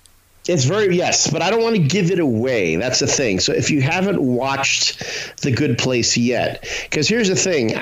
It's 0.47 0.65
very 0.65 0.95
yes, 0.95 1.27
but 1.31 1.41
I 1.41 1.49
don't 1.49 1.63
want 1.63 1.75
to 1.75 1.81
give 1.81 2.11
it 2.11 2.19
away. 2.19 2.75
That's 2.75 2.99
the 2.99 3.07
thing. 3.07 3.39
So 3.39 3.51
if 3.51 3.71
you 3.71 3.81
haven't 3.81 4.21
watched 4.21 5.41
The 5.41 5.51
Good 5.51 5.79
Place 5.79 6.15
yet, 6.17 6.67
because 6.83 7.07
here's 7.07 7.29
the 7.29 7.35
thing, 7.35 7.75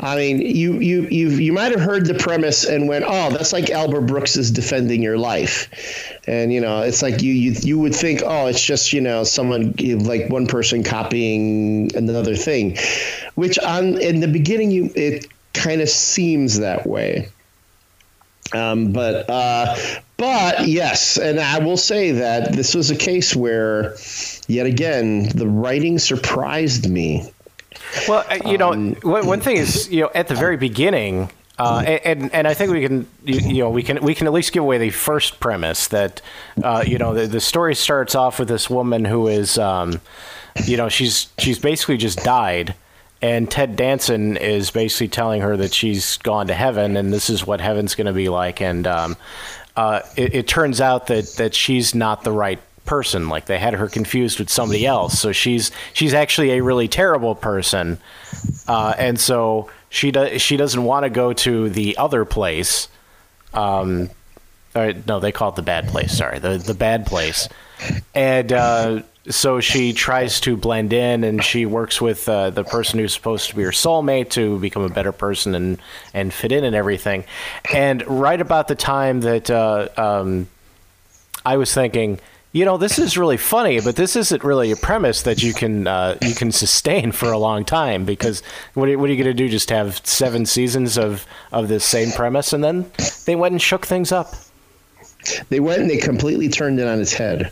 I 0.00 0.16
mean, 0.16 0.40
you 0.40 0.80
you 0.80 1.02
you 1.02 1.28
you 1.28 1.52
might 1.52 1.70
have 1.70 1.80
heard 1.80 2.06
the 2.06 2.14
premise 2.14 2.64
and 2.64 2.88
went, 2.88 3.04
oh, 3.06 3.30
that's 3.30 3.52
like 3.52 3.70
Albert 3.70 4.02
Brooks 4.02 4.36
is 4.36 4.50
defending 4.50 5.00
your 5.00 5.16
life, 5.16 6.18
and 6.26 6.52
you 6.52 6.60
know, 6.60 6.82
it's 6.82 7.02
like 7.02 7.22
you 7.22 7.32
you 7.32 7.52
you 7.62 7.78
would 7.78 7.94
think, 7.94 8.22
oh, 8.24 8.48
it's 8.48 8.64
just 8.64 8.92
you 8.92 9.00
know 9.00 9.22
someone 9.22 9.72
like 9.78 10.28
one 10.28 10.48
person 10.48 10.82
copying 10.82 11.94
another 11.94 12.34
thing, 12.34 12.76
which 13.36 13.60
on 13.60 13.96
in 14.00 14.18
the 14.18 14.28
beginning 14.28 14.72
you 14.72 14.90
it 14.96 15.28
kind 15.54 15.80
of 15.80 15.88
seems 15.88 16.58
that 16.58 16.86
way. 16.86 17.28
Um, 18.54 18.92
but 18.92 19.30
uh, 19.30 19.76
but 20.16 20.68
yes, 20.68 21.16
and 21.16 21.40
I 21.40 21.58
will 21.58 21.76
say 21.76 22.12
that 22.12 22.52
this 22.52 22.74
was 22.74 22.90
a 22.90 22.96
case 22.96 23.34
where, 23.34 23.96
yet 24.46 24.66
again, 24.66 25.28
the 25.34 25.46
writing 25.46 25.98
surprised 25.98 26.90
me. 26.90 27.32
Well, 28.06 28.24
uh, 28.28 28.38
you 28.48 28.58
know, 28.58 28.70
one, 29.02 29.26
one 29.26 29.40
thing 29.40 29.56
is, 29.56 29.90
you 29.90 30.02
know, 30.02 30.10
at 30.14 30.28
the 30.28 30.34
very 30.34 30.56
beginning, 30.56 31.30
uh, 31.58 31.82
and 32.04 32.32
and 32.34 32.46
I 32.46 32.54
think 32.54 32.72
we 32.72 32.82
can, 32.82 33.08
you, 33.24 33.40
you 33.40 33.62
know, 33.62 33.70
we 33.70 33.82
can 33.82 34.02
we 34.02 34.14
can 34.14 34.26
at 34.26 34.32
least 34.32 34.52
give 34.52 34.62
away 34.62 34.78
the 34.78 34.90
first 34.90 35.40
premise 35.40 35.88
that, 35.88 36.20
uh, 36.62 36.84
you 36.86 36.98
know, 36.98 37.14
the, 37.14 37.26
the 37.26 37.40
story 37.40 37.74
starts 37.74 38.14
off 38.14 38.38
with 38.38 38.48
this 38.48 38.68
woman 38.68 39.04
who 39.04 39.28
is, 39.28 39.56
um, 39.58 40.00
you 40.64 40.76
know, 40.76 40.88
she's 40.88 41.28
she's 41.38 41.58
basically 41.58 41.96
just 41.96 42.18
died, 42.18 42.74
and 43.22 43.50
Ted 43.50 43.76
Danson 43.76 44.36
is 44.36 44.70
basically 44.70 45.08
telling 45.08 45.40
her 45.40 45.56
that 45.56 45.72
she's 45.72 46.18
gone 46.18 46.48
to 46.48 46.54
heaven, 46.54 46.96
and 46.96 47.12
this 47.12 47.30
is 47.30 47.46
what 47.46 47.60
heaven's 47.60 47.94
going 47.94 48.08
to 48.08 48.12
be 48.12 48.28
like, 48.28 48.60
and 48.60 48.86
um, 48.86 49.16
uh, 49.76 50.00
it, 50.16 50.34
it 50.34 50.48
turns 50.48 50.80
out 50.80 51.06
that 51.06 51.26
that 51.38 51.54
she's 51.54 51.94
not 51.94 52.24
the 52.24 52.32
right 52.32 52.60
person. 52.84 53.28
Like 53.28 53.46
they 53.46 53.58
had 53.58 53.74
her 53.74 53.88
confused 53.88 54.38
with 54.38 54.50
somebody 54.50 54.86
else. 54.86 55.18
So 55.18 55.32
she's 55.32 55.70
she's 55.92 56.14
actually 56.14 56.52
a 56.52 56.62
really 56.62 56.88
terrible 56.88 57.34
person. 57.34 57.98
Uh, 58.66 58.94
and 58.98 59.18
so 59.18 59.70
she 59.88 60.10
does 60.10 60.42
she 60.42 60.56
doesn't 60.56 60.82
want 60.82 61.04
to 61.04 61.10
go 61.10 61.32
to 61.32 61.70
the 61.70 61.96
other 61.96 62.24
place. 62.24 62.88
Um 63.54 64.10
or, 64.74 64.94
no 65.06 65.20
they 65.20 65.32
call 65.32 65.50
it 65.50 65.56
the 65.56 65.62
bad 65.62 65.88
place. 65.88 66.16
Sorry 66.16 66.38
the 66.38 66.58
the 66.58 66.74
bad 66.74 67.06
place. 67.06 67.48
And 68.14 68.52
uh, 68.52 69.02
so 69.28 69.60
she 69.60 69.92
tries 69.92 70.40
to 70.40 70.56
blend 70.56 70.92
in 70.92 71.22
and 71.24 71.44
she 71.44 71.64
works 71.66 72.00
with 72.00 72.28
uh, 72.28 72.50
the 72.50 72.64
person 72.64 72.98
who's 72.98 73.14
supposed 73.14 73.48
to 73.50 73.56
be 73.56 73.62
her 73.62 73.70
soulmate 73.70 74.30
to 74.30 74.58
become 74.58 74.82
a 74.82 74.88
better 74.88 75.12
person 75.12 75.54
and 75.54 75.78
and 76.12 76.32
fit 76.32 76.52
in 76.52 76.64
and 76.64 76.74
everything 76.74 77.24
and 77.72 78.06
right 78.08 78.40
about 78.40 78.68
the 78.68 78.74
time 78.74 79.20
that 79.20 79.50
uh, 79.50 79.88
um, 79.96 80.48
I 81.44 81.56
was 81.56 81.72
thinking, 81.74 82.20
you 82.52 82.64
know, 82.64 82.76
this 82.76 82.98
is 82.98 83.16
really 83.16 83.36
funny, 83.36 83.80
but 83.80 83.96
this 83.96 84.14
isn't 84.14 84.44
really 84.44 84.70
a 84.72 84.76
premise 84.76 85.22
that 85.22 85.42
you 85.42 85.54
can 85.54 85.86
uh, 85.86 86.18
you 86.20 86.34
can 86.34 86.52
sustain 86.52 87.10
for 87.12 87.32
a 87.32 87.38
long 87.38 87.64
time 87.64 88.04
because 88.04 88.42
what 88.74 88.88
are, 88.88 88.98
what 88.98 89.08
are 89.08 89.12
you 89.12 89.22
going 89.22 89.34
to 89.36 89.42
do? 89.42 89.48
Just 89.48 89.70
have 89.70 90.00
seven 90.04 90.44
seasons 90.46 90.98
of 90.98 91.26
of 91.50 91.68
this 91.68 91.84
same 91.84 92.12
premise, 92.12 92.52
and 92.52 92.62
then 92.62 92.90
they 93.24 93.36
went 93.36 93.52
and 93.52 93.62
shook 93.62 93.86
things 93.86 94.12
up. 94.12 94.34
They 95.48 95.60
went 95.60 95.80
and 95.80 95.90
they 95.90 95.98
completely 95.98 96.48
turned 96.48 96.80
it 96.80 96.86
on 96.86 97.00
its 97.00 97.12
head. 97.12 97.50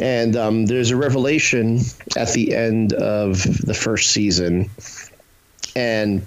And 0.00 0.36
um, 0.36 0.66
there's 0.66 0.90
a 0.90 0.96
revelation 0.96 1.80
at 2.16 2.32
the 2.32 2.54
end 2.54 2.92
of 2.94 3.42
the 3.64 3.74
first 3.74 4.10
season, 4.10 4.68
and 5.76 6.26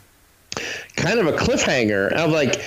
kind 0.95 1.19
of 1.19 1.27
a 1.27 1.33
cliffhanger. 1.33 2.15
I'm 2.15 2.31
like, 2.31 2.61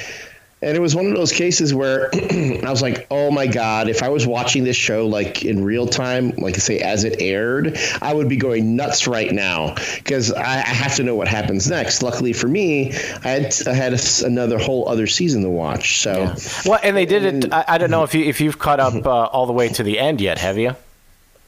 and 0.63 0.77
it 0.77 0.81
was 0.81 0.95
one 0.95 1.07
of 1.07 1.15
those 1.15 1.33
cases 1.33 1.73
where 1.75 2.11
I 2.15 2.61
was 2.71 2.83
like, 2.83 3.07
oh 3.11 3.31
my 3.31 3.47
God, 3.47 3.89
if 3.89 4.03
I 4.03 4.09
was 4.11 4.27
watching 4.27 4.65
this 4.65 4.77
show 4.77 5.07
like 5.07 5.45
in 5.45 5.65
real 5.65 5.87
time, 5.87 6.31
like 6.39 6.55
I 6.55 6.59
say 6.59 6.79
as 6.81 7.05
it 7.05 7.17
aired, 7.21 7.79
I 8.03 8.13
would 8.13 8.29
be 8.29 8.37
going 8.37 8.77
nuts 8.77 9.07
right 9.07 9.33
now 9.33 9.75
because 9.97 10.33
I, 10.33 10.43
I 10.59 10.61
have 10.61 10.95
to 10.97 11.03
know 11.03 11.15
what 11.15 11.29
happens 11.29 11.69
next. 11.71 12.03
Luckily 12.03 12.33
for 12.33 12.49
me, 12.49 12.93
I 13.25 13.29
had, 13.29 13.55
I 13.67 13.73
had 13.73 13.95
a, 13.95 13.99
another 14.27 14.59
whole 14.59 14.89
other 14.89 15.07
season 15.07 15.43
to 15.43 15.49
watch. 15.49 16.01
So, 16.01 16.35
Well, 16.67 16.81
and 16.83 16.97
they 16.97 17.07
did 17.07 17.25
it. 17.45 17.53
I, 17.53 17.65
I 17.69 17.79
don't 17.79 17.91
know 17.91 18.03
if 18.03 18.15
you 18.15 18.25
if 18.25 18.41
you've 18.41 18.59
caught 18.59 18.81
up 18.81 19.07
uh, 19.07 19.11
all 19.11 19.47
the 19.47 19.53
way 19.55 19.69
to 19.69 19.83
the 19.83 19.99
end 19.99 20.21
yet. 20.21 20.39
Have 20.39 20.59
you? 20.59 20.77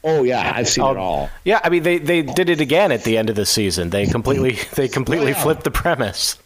oh 0.05 0.23
yeah, 0.23 0.51
I've 0.53 0.67
seen 0.67 0.83
Oh, 0.83 0.91
it 0.91 0.97
all. 0.97 1.29
Yeah, 1.45 1.61
I 1.63 1.69
mean 1.69 1.83
they, 1.83 1.97
they 1.97 2.23
did 2.23 2.49
it 2.49 2.59
again 2.59 2.91
at 2.91 3.05
the 3.05 3.17
end 3.17 3.29
of 3.29 3.37
the 3.37 3.45
season. 3.45 3.89
They 3.89 4.05
completely 4.05 4.57
they 4.75 4.87
completely 4.89 5.31
Yeah. 5.31 5.41
flipped 5.41 5.63
the 5.63 5.71
premise. 5.71 6.37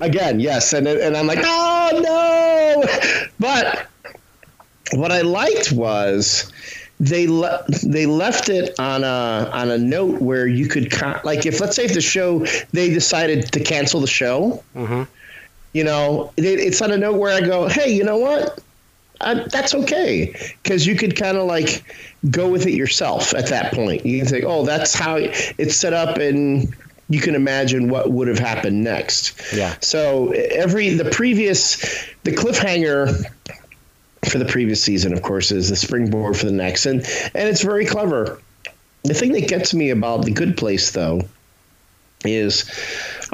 Again, 0.00 0.40
yes, 0.40 0.72
and 0.72 0.88
and 0.88 1.16
I'm 1.16 1.26
like, 1.26 1.40
oh 1.42 2.00
no! 2.02 3.28
But 3.38 3.86
what 4.92 5.12
I 5.12 5.20
liked 5.20 5.72
was 5.72 6.50
they 6.98 7.26
le- 7.26 7.64
they 7.82 8.06
left 8.06 8.48
it 8.48 8.78
on 8.78 9.04
a 9.04 9.50
on 9.52 9.70
a 9.70 9.78
note 9.78 10.20
where 10.20 10.46
you 10.46 10.68
could 10.68 10.90
con- 10.90 11.20
like 11.24 11.46
if 11.46 11.60
let's 11.60 11.76
say 11.76 11.84
if 11.84 11.94
the 11.94 12.00
show 12.00 12.44
they 12.72 12.90
decided 12.90 13.50
to 13.52 13.60
cancel 13.60 14.00
the 14.00 14.06
show, 14.06 14.62
mm-hmm. 14.74 15.02
you 15.72 15.84
know, 15.84 16.32
it, 16.36 16.44
it's 16.44 16.82
on 16.82 16.90
a 16.90 16.98
note 16.98 17.18
where 17.18 17.32
I 17.32 17.40
go, 17.40 17.68
hey, 17.68 17.92
you 17.92 18.04
know 18.04 18.18
what? 18.18 18.58
I, 19.22 19.34
that's 19.34 19.74
okay 19.74 20.34
because 20.62 20.86
you 20.86 20.96
could 20.96 21.14
kind 21.14 21.36
of 21.36 21.46
like 21.46 21.84
go 22.30 22.48
with 22.48 22.66
it 22.66 22.72
yourself 22.72 23.34
at 23.34 23.48
that 23.48 23.72
point. 23.74 24.04
You 24.06 24.18
can 24.18 24.28
say, 24.28 24.42
oh, 24.42 24.64
that's 24.64 24.94
how 24.94 25.16
it's 25.18 25.76
set 25.76 25.92
up 25.92 26.16
and. 26.18 26.74
You 27.10 27.20
can 27.20 27.34
imagine 27.34 27.90
what 27.90 28.10
would 28.10 28.28
have 28.28 28.38
happened 28.38 28.82
next. 28.82 29.38
Yeah. 29.52 29.74
So 29.80 30.30
every 30.30 30.90
the 30.90 31.10
previous 31.10 31.76
the 32.22 32.30
cliffhanger 32.30 33.26
for 34.28 34.38
the 34.38 34.44
previous 34.44 34.82
season, 34.82 35.12
of 35.12 35.20
course, 35.22 35.50
is 35.50 35.68
the 35.68 35.76
springboard 35.76 36.36
for 36.36 36.46
the 36.46 36.52
next, 36.52 36.86
and 36.86 37.00
and 37.34 37.48
it's 37.48 37.62
very 37.62 37.84
clever. 37.84 38.40
The 39.02 39.14
thing 39.14 39.32
that 39.32 39.48
gets 39.48 39.74
me 39.74 39.90
about 39.90 40.24
the 40.24 40.30
Good 40.30 40.56
Place, 40.56 40.92
though, 40.92 41.22
is 42.24 42.70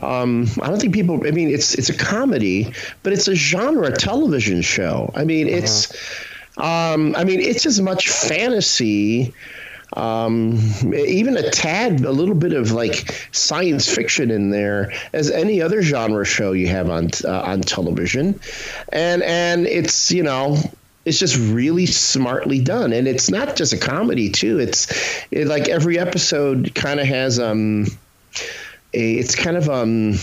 um, 0.00 0.46
I 0.62 0.68
don't 0.68 0.80
think 0.80 0.94
people. 0.94 1.26
I 1.26 1.30
mean, 1.30 1.50
it's 1.50 1.74
it's 1.74 1.90
a 1.90 1.96
comedy, 1.96 2.72
but 3.02 3.12
it's 3.12 3.28
a 3.28 3.34
genre 3.34 3.92
television 3.92 4.62
show. 4.62 5.12
I 5.14 5.24
mean, 5.24 5.48
it's. 5.48 5.92
Um, 6.58 7.14
I 7.16 7.24
mean, 7.24 7.40
it's 7.40 7.66
as 7.66 7.82
much 7.82 8.08
fantasy 8.08 9.34
um, 9.96 10.58
even 10.94 11.36
a 11.36 11.50
tad, 11.50 12.04
a 12.04 12.12
little 12.12 12.34
bit 12.34 12.52
of 12.52 12.72
like 12.72 13.28
science 13.32 13.92
fiction 13.92 14.30
in 14.30 14.50
there 14.50 14.92
as 15.12 15.30
any 15.30 15.62
other 15.62 15.82
genre 15.82 16.24
show 16.24 16.52
you 16.52 16.68
have 16.68 16.90
on 16.90 17.10
uh, 17.24 17.40
on 17.40 17.62
television, 17.62 18.38
and 18.90 19.22
and 19.22 19.66
it's 19.66 20.10
you 20.10 20.22
know 20.22 20.58
it's 21.06 21.18
just 21.18 21.36
really 21.36 21.86
smartly 21.86 22.60
done, 22.60 22.92
and 22.92 23.08
it's 23.08 23.30
not 23.30 23.56
just 23.56 23.72
a 23.72 23.78
comedy 23.78 24.28
too. 24.28 24.58
It's 24.58 25.24
it, 25.30 25.46
like 25.46 25.68
every 25.68 25.98
episode 25.98 26.74
kind 26.74 27.00
of 27.00 27.06
has 27.06 27.38
um, 27.38 27.86
a, 28.92 29.14
it's 29.14 29.34
kind 29.34 29.56
of 29.56 29.70
um 29.70 30.14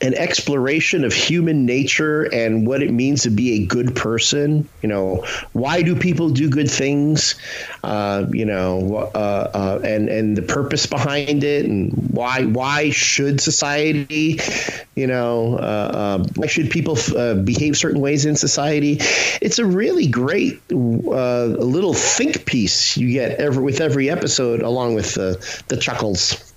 an 0.00 0.14
exploration 0.14 1.04
of 1.04 1.12
human 1.12 1.66
nature 1.66 2.22
and 2.32 2.66
what 2.66 2.82
it 2.82 2.92
means 2.92 3.22
to 3.22 3.30
be 3.30 3.54
a 3.62 3.66
good 3.66 3.96
person. 3.96 4.68
You 4.82 4.88
know, 4.88 5.26
why 5.52 5.82
do 5.82 5.96
people 5.96 6.30
do 6.30 6.48
good 6.48 6.70
things? 6.70 7.34
Uh, 7.82 8.26
you 8.30 8.44
know, 8.44 9.10
uh, 9.14 9.50
uh, 9.54 9.80
and 9.84 10.08
and 10.08 10.36
the 10.36 10.42
purpose 10.42 10.86
behind 10.86 11.42
it, 11.42 11.66
and 11.66 11.92
why 12.12 12.44
why 12.44 12.90
should 12.90 13.40
society, 13.40 14.40
you 14.94 15.06
know, 15.06 15.54
uh, 15.54 16.18
uh, 16.20 16.24
why 16.36 16.46
should 16.46 16.70
people 16.70 16.96
uh, 17.16 17.34
behave 17.34 17.76
certain 17.76 18.00
ways 18.00 18.24
in 18.24 18.36
society? 18.36 18.98
It's 19.40 19.58
a 19.58 19.66
really 19.66 20.06
great 20.06 20.60
little 20.70 21.94
think 21.94 22.46
piece 22.46 22.96
you 22.96 23.12
get 23.12 23.40
every 23.40 23.62
with 23.62 23.80
every 23.80 24.10
episode, 24.10 24.62
along 24.62 24.94
with 24.94 25.14
the 25.14 25.62
the 25.68 25.76
chuckles. 25.76 26.47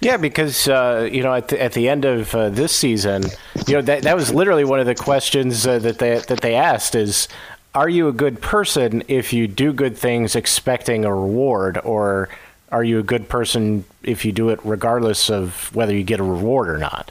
Yeah, 0.00 0.16
because 0.16 0.68
uh, 0.68 1.08
you 1.10 1.22
know 1.22 1.34
at 1.34 1.48
the, 1.48 1.62
at 1.62 1.72
the 1.72 1.88
end 1.88 2.04
of 2.04 2.34
uh, 2.34 2.50
this 2.50 2.74
season, 2.74 3.24
you 3.66 3.74
know 3.74 3.82
that 3.82 4.02
that 4.02 4.16
was 4.16 4.32
literally 4.32 4.64
one 4.64 4.80
of 4.80 4.86
the 4.86 4.94
questions 4.94 5.66
uh, 5.66 5.78
that 5.80 5.98
they 5.98 6.18
that 6.18 6.40
they 6.40 6.54
asked 6.54 6.94
is, 6.94 7.28
are 7.74 7.88
you 7.88 8.08
a 8.08 8.12
good 8.12 8.40
person 8.40 9.02
if 9.08 9.32
you 9.32 9.46
do 9.46 9.72
good 9.72 9.96
things 9.96 10.34
expecting 10.34 11.04
a 11.04 11.14
reward, 11.14 11.78
or 11.84 12.28
are 12.72 12.84
you 12.84 12.98
a 12.98 13.02
good 13.02 13.28
person 13.28 13.84
if 14.02 14.24
you 14.24 14.32
do 14.32 14.48
it 14.50 14.60
regardless 14.64 15.30
of 15.30 15.74
whether 15.74 15.94
you 15.94 16.04
get 16.04 16.20
a 16.20 16.24
reward 16.24 16.68
or 16.68 16.78
not? 16.78 17.10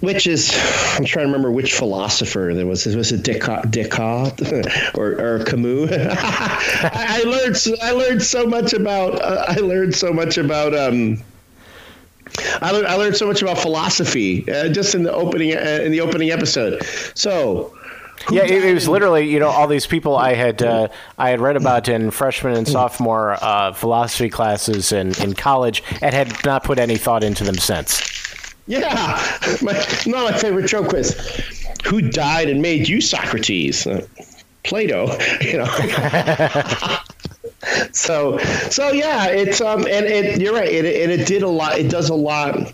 Which 0.00 0.26
is, 0.26 0.50
I'm 0.94 1.04
trying 1.04 1.26
to 1.26 1.32
remember 1.32 1.50
which 1.50 1.74
philosopher 1.74 2.52
there 2.54 2.66
was. 2.66 2.86
Was 2.86 3.12
it 3.12 3.22
Descartes, 3.22 4.94
or, 4.94 5.20
or 5.20 5.44
Camus? 5.44 5.90
I, 5.92 7.20
I 7.20 7.22
learned 7.24 7.56
I 7.82 7.90
learned 7.90 8.22
so 8.22 8.46
much 8.46 8.72
about 8.72 9.20
uh, 9.20 9.44
I 9.48 9.56
learned 9.56 9.94
so 9.94 10.12
much 10.12 10.38
about 10.38 10.74
um, 10.74 11.22
I 12.38 12.70
learned, 12.72 12.86
I 12.86 12.94
learned 12.94 13.16
so 13.16 13.26
much 13.26 13.42
about 13.42 13.58
philosophy 13.58 14.50
uh, 14.50 14.68
just 14.68 14.94
in 14.94 15.02
the 15.02 15.12
opening 15.12 15.56
uh, 15.56 15.80
in 15.82 15.92
the 15.92 16.00
opening 16.00 16.30
episode. 16.30 16.82
So. 17.14 17.76
Yeah, 18.30 18.44
it, 18.44 18.64
it, 18.64 18.72
was 18.72 18.88
literally 18.88 19.28
you 19.28 19.38
know 19.38 19.48
all 19.48 19.66
these 19.66 19.86
people 19.86 20.16
I 20.16 20.34
had 20.34 20.62
uh, 20.62 20.88
I 21.18 21.30
had 21.30 21.40
read 21.40 21.56
about 21.56 21.88
in 21.88 22.10
freshman 22.10 22.56
and 22.56 22.66
sophomore 22.66 23.36
uh, 23.42 23.72
philosophy 23.74 24.30
classes 24.30 24.92
in, 24.92 25.20
in 25.20 25.34
college 25.34 25.82
and 26.00 26.14
had 26.14 26.32
not 26.44 26.64
put 26.64 26.78
any 26.78 26.96
thought 26.96 27.22
into 27.22 27.44
them 27.44 27.56
since. 27.56 28.00
Yeah, 28.66 28.86
my, 29.62 29.72
not 30.06 30.30
my 30.30 30.38
favorite 30.38 30.68
joke 30.68 30.92
was, 30.92 31.12
"Who 31.86 32.00
died 32.00 32.48
and 32.48 32.62
made 32.62 32.88
you 32.88 33.00
Socrates?" 33.00 33.86
Uh, 33.86 34.06
Plato, 34.62 35.18
you 35.42 35.58
know. 35.58 35.66
so 37.92 38.38
so 38.70 38.90
yeah, 38.90 39.28
it's 39.28 39.60
um 39.60 39.80
and 39.80 40.06
it 40.06 40.40
you're 40.40 40.54
right, 40.54 40.68
it, 40.68 40.84
and 41.02 41.12
it 41.12 41.26
did 41.26 41.42
a 41.42 41.48
lot. 41.48 41.78
It 41.78 41.90
does 41.90 42.10
a 42.10 42.14
lot 42.14 42.72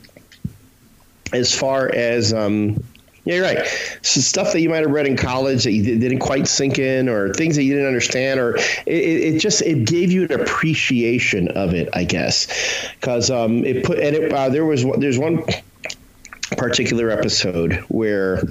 as 1.33 1.55
far 1.55 1.89
as 1.95 2.33
um 2.33 2.83
yeah, 3.25 3.35
you're 3.35 3.45
right. 3.45 3.67
So 4.03 4.21
stuff 4.21 4.53
that 4.53 4.61
you 4.61 4.71
might 4.71 4.79
have 4.79 4.91
read 4.91 5.07
in 5.07 5.17
college 5.17 5.65
that 5.65 5.73
you 5.73 5.83
didn't 5.99 6.21
quite 6.21 6.49
sink 6.49 6.79
in, 6.79 7.09
or 7.09 7.33
things 7.35 7.57
that 7.57 7.65
you 7.65 7.75
didn't 7.75 7.89
understand, 7.89 8.41
or 8.41 8.57
it, 8.57 8.65
it 8.87 9.39
just 9.39 9.63
it 9.63 9.87
gave 9.87 10.11
you 10.11 10.25
an 10.25 10.33
appreciation 10.33 11.49
of 11.49 11.75
it, 11.75 11.89
I 11.93 12.05
guess, 12.05 12.47
because 12.99 13.31
um, 13.31 13.65
it 13.65 13.85
put 13.85 13.99
and 13.99 14.17
it, 14.17 14.33
uh, 14.33 14.49
there 14.49 14.65
was 14.65 14.85
there's 14.99 15.19
one 15.19 15.45
particular 16.57 17.11
episode 17.11 17.75
where 17.89 18.43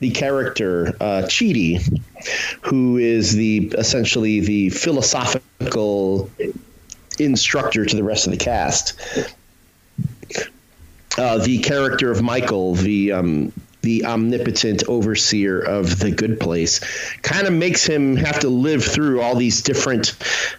the 0.00 0.10
character 0.10 0.88
uh, 1.00 1.22
Chidi, 1.26 2.02
who 2.62 2.98
is 2.98 3.34
the 3.34 3.72
essentially 3.78 4.40
the 4.40 4.70
philosophical 4.70 5.42
instructor 7.18 7.84
to 7.84 7.96
the 7.96 8.04
rest 8.04 8.26
of 8.26 8.32
the 8.32 8.38
cast. 8.38 8.94
Uh, 11.16 11.38
the 11.38 11.58
character 11.58 12.10
of 12.10 12.22
Michael, 12.22 12.74
the 12.74 13.12
um, 13.12 13.52
the 13.82 14.04
omnipotent 14.04 14.82
overseer 14.88 15.60
of 15.60 15.98
the 15.98 16.10
good 16.10 16.40
place, 16.40 16.80
kind 17.20 17.46
of 17.46 17.52
makes 17.52 17.86
him 17.86 18.16
have 18.16 18.40
to 18.40 18.48
live 18.48 18.82
through 18.82 19.20
all 19.20 19.36
these 19.36 19.62
different 19.62 20.16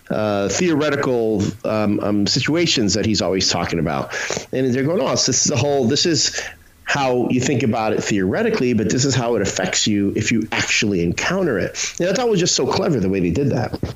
uh, 0.09 0.47
theoretical 0.47 1.41
um, 1.65 1.99
um, 2.01 2.27
situations 2.27 2.93
that 2.93 3.05
he's 3.05 3.21
always 3.21 3.49
talking 3.49 3.79
about. 3.79 4.13
And 4.53 4.73
they're 4.73 4.83
going, 4.83 5.01
oh, 5.01 5.15
so 5.15 5.31
this 5.31 5.45
is 5.45 5.51
a 5.51 5.57
whole, 5.57 5.85
this 5.87 6.05
is 6.05 6.39
how 6.83 7.27
you 7.29 7.41
think 7.41 7.63
about 7.63 7.93
it 7.93 8.03
theoretically, 8.03 8.73
but 8.73 8.91
this 8.91 9.05
is 9.05 9.15
how 9.15 9.35
it 9.35 9.41
affects 9.41 9.87
you 9.87 10.13
if 10.15 10.31
you 10.31 10.47
actually 10.51 11.03
encounter 11.03 11.57
it. 11.57 11.95
And 11.99 12.07
I 12.07 12.13
thought 12.13 12.27
it 12.27 12.31
was 12.31 12.39
just 12.39 12.55
so 12.55 12.71
clever 12.71 12.99
the 12.99 13.09
way 13.09 13.19
they 13.19 13.31
did 13.31 13.49
that. 13.49 13.95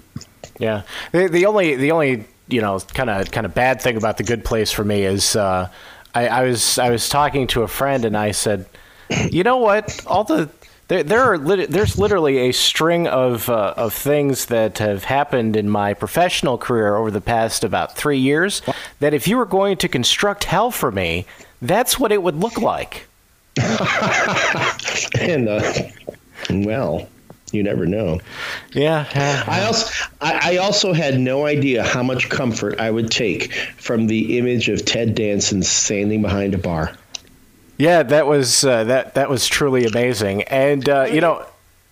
Yeah, 0.59 0.83
the, 1.11 1.27
the 1.27 1.45
only 1.47 1.75
the 1.75 1.91
only 1.91 2.25
you 2.47 2.61
know 2.61 2.79
kind 2.93 3.09
of 3.09 3.31
kind 3.31 3.45
of 3.45 3.55
bad 3.55 3.81
thing 3.81 3.97
about 3.97 4.17
the 4.17 4.23
Good 4.23 4.45
Place 4.45 4.71
for 4.71 4.83
me 4.83 5.03
is 5.03 5.35
uh, 5.35 5.69
I, 6.13 6.27
I 6.27 6.43
was 6.43 6.77
I 6.77 6.89
was 6.89 7.09
talking 7.09 7.47
to 7.47 7.63
a 7.63 7.67
friend 7.67 8.05
and 8.05 8.15
I 8.15 8.31
said, 8.31 8.65
you 9.31 9.43
know 9.43 9.57
what, 9.57 10.05
all 10.05 10.23
the 10.23 10.49
there, 10.89 11.03
there 11.03 11.21
are 11.21 11.37
lit- 11.37 11.69
there's 11.69 11.97
literally 11.97 12.49
a 12.49 12.51
string 12.51 13.07
of 13.07 13.47
uh, 13.47 13.73
of 13.77 13.93
things 13.93 14.47
that 14.47 14.79
have 14.79 15.05
happened 15.05 15.55
in 15.55 15.69
my 15.69 15.93
professional 15.93 16.57
career 16.57 16.95
over 16.95 17.11
the 17.11 17.21
past 17.21 17.63
about 17.63 17.95
three 17.95 18.17
years. 18.17 18.61
That 18.99 19.13
if 19.13 19.27
you 19.27 19.37
were 19.37 19.45
going 19.45 19.77
to 19.77 19.87
construct 19.87 20.43
hell 20.43 20.71
for 20.71 20.91
me, 20.91 21.25
that's 21.61 21.99
what 21.99 22.11
it 22.11 22.21
would 22.21 22.35
look 22.35 22.57
like. 22.57 23.07
and 25.19 25.47
uh, 25.47 25.73
well, 26.49 27.07
you 27.53 27.63
never 27.63 27.85
know. 27.85 28.19
Yeah, 28.73 29.07
I 29.47 29.63
also 29.63 30.05
I, 30.21 30.53
I, 30.53 30.57
also 30.57 30.93
had 30.93 31.19
no 31.19 31.45
idea 31.45 31.83
how 31.83 32.03
much 32.03 32.29
comfort 32.29 32.79
I 32.79 32.91
would 32.91 33.11
take 33.11 33.53
from 33.77 34.07
the 34.07 34.37
image 34.37 34.69
of 34.69 34.85
Ted 34.85 35.15
Danson 35.15 35.63
standing 35.63 36.21
behind 36.21 36.53
a 36.53 36.57
bar. 36.57 36.95
Yeah, 37.77 38.03
that 38.03 38.27
was 38.27 38.63
uh, 38.63 38.83
that 38.85 39.15
that 39.15 39.29
was 39.29 39.47
truly 39.47 39.85
amazing, 39.85 40.43
and 40.43 40.87
uh, 40.87 41.07
you 41.11 41.21
know. 41.21 41.45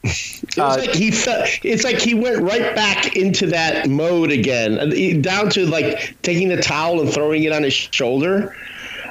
It's 0.04 0.58
uh, 0.58 0.78
like 0.80 0.94
he 0.94 1.12
felt, 1.12 1.50
it's 1.64 1.84
like 1.84 2.00
he 2.00 2.14
went 2.14 2.42
right 2.42 2.74
back 2.76 3.16
into 3.18 3.48
that 3.48 3.90
mode 3.90 4.32
again, 4.32 5.22
down 5.22 5.50
to 5.50 5.66
like 5.66 6.16
taking 6.22 6.50
the 6.50 6.62
towel 6.62 7.02
and 7.02 7.12
throwing 7.12 7.44
it 7.44 7.52
on 7.52 7.64
his 7.64 7.74
shoulder. 7.74 8.56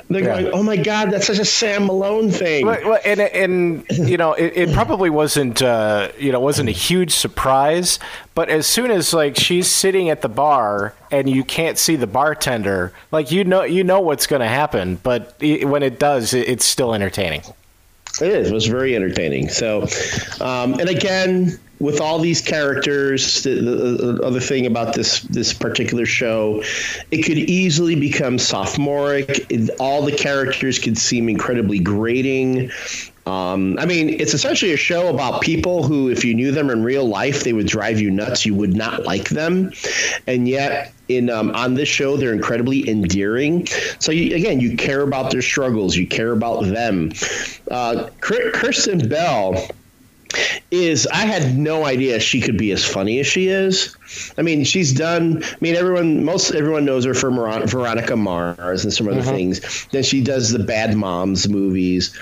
They're 0.09 0.23
yeah. 0.23 0.43
going, 0.43 0.55
"Oh 0.55 0.63
my 0.63 0.77
God, 0.77 1.11
that's 1.11 1.27
such 1.27 1.41
a 1.41 1.45
Sam 1.45 1.87
Malone 1.87 2.31
thing." 2.31 2.65
Well, 2.65 2.99
and 3.05 3.21
and 3.21 3.85
you 3.91 4.17
know, 4.17 4.35
it, 4.35 4.53
it 4.57 4.73
probably 4.73 5.11
wasn't 5.11 5.63
uh, 5.63 6.11
you 6.19 6.31
know 6.31 6.39
wasn't 6.39 6.69
a 6.69 6.73
huge 6.73 7.13
surprise, 7.13 7.99
but 8.35 8.49
as 8.49 8.67
soon 8.67 8.93
as 8.93 9.13
like 9.13 9.37
she's 9.37 9.69
sitting 9.69 10.09
at 10.09 10.23
the 10.23 10.29
bar 10.29 10.95
and 11.11 11.29
you 11.29 11.43
can't 11.43 11.77
see 11.77 11.97
the 11.97 12.07
bartender, 12.07 12.93
like 13.11 13.33
you 13.33 13.43
know 13.43 13.65
you 13.65 13.83
know 13.83 14.01
what's 14.01 14.29
going 14.29 14.41
to 14.41 14.49
happen, 14.49 14.97
but 15.03 15.35
it, 15.41 15.67
when 15.69 15.83
it 15.83 15.99
does, 15.99 16.35
it, 16.35 16.49
it's 16.49 16.65
still 16.65 16.95
entertaining. 16.95 17.43
It 18.21 18.29
is. 18.29 18.51
It 18.51 18.55
was 18.55 18.67
very 18.67 18.95
entertaining. 18.95 19.49
So, 19.49 19.83
um, 20.41 20.75
and 20.75 20.89
again, 20.89 21.59
with 21.79 22.01
all 22.01 22.19
these 22.19 22.41
characters, 22.41 23.43
the, 23.43 23.55
the, 23.55 24.13
the, 24.13 24.23
other 24.23 24.41
thing 24.41 24.67
about 24.67 24.95
this 24.95 25.21
this 25.21 25.53
particular 25.53 26.07
show, 26.07 26.63
it 27.11 27.23
could 27.23 27.39
easily 27.39 27.95
become 27.95 28.39
sophomoric. 28.39 29.47
All 29.79 30.03
the 30.03 30.13
characters 30.13 30.79
could 30.79 30.97
seem 30.97 31.29
incredibly 31.29 31.79
grating. 31.79 32.71
Um, 33.27 33.77
I 33.81 33.87
mean, 33.87 34.09
it's 34.09 34.35
essentially 34.35 34.73
a 34.73 34.77
show 34.77 35.09
about 35.09 35.41
people 35.43 35.83
who, 35.83 36.09
if 36.09 36.25
you 36.25 36.33
knew 36.33 36.53
them 36.53 36.71
in 36.71 36.85
real 36.85 37.05
life, 37.05 37.43
they 37.43 37.53
would 37.53 37.67
drive 37.67 38.01
you 38.01 38.11
nuts. 38.11 38.47
You 38.47 38.55
would 38.55 38.75
not 38.75 39.05
like 39.05 39.31
them, 39.31 39.73
and 40.27 40.49
yet 40.49 40.93
in 41.09 41.29
um, 41.29 41.51
on 41.51 41.75
this 41.75 41.89
show, 41.89 42.17
they're 42.17 42.33
incredibly 42.33 42.89
endearing. 42.89 43.67
So 43.99 44.13
you, 44.13 44.35
again, 44.35 44.61
you 44.61 44.77
care 44.77 45.03
about 45.03 45.33
their 45.33 45.43
struggles, 45.43 45.97
you 45.97 46.07
care 46.07 46.33
about 46.33 46.65
them. 46.65 47.13
Uh, 47.71 48.09
Kristen 48.21 49.09
Bell 49.09 49.67
is 50.71 51.07
I 51.07 51.25
had 51.27 51.57
no 51.57 51.85
idea 51.85 52.19
she 52.21 52.41
could 52.41 52.59
be 52.59 52.73
as 52.73 52.85
funny 52.85 53.21
as 53.21 53.27
she 53.27 53.49
is. 53.49 53.97
I 54.37 54.43
mean, 54.43 54.65
she's 54.65 54.93
done. 54.93 55.43
I 55.45 55.57
mean, 55.61 55.75
everyone, 55.77 56.25
most 56.25 56.53
everyone 56.53 56.85
knows 56.85 57.05
her 57.05 57.15
for 57.15 57.31
Veronica 57.31 58.17
Mars 58.17 58.85
and 58.85 58.93
some 58.93 59.09
other 59.09 59.21
uh-huh. 59.21 59.31
things. 59.31 59.87
Then 59.93 60.03
she 60.03 60.23
does 60.23 60.51
the 60.51 60.59
Bad 60.59 60.97
Moms 60.97 61.49
movies. 61.49 62.17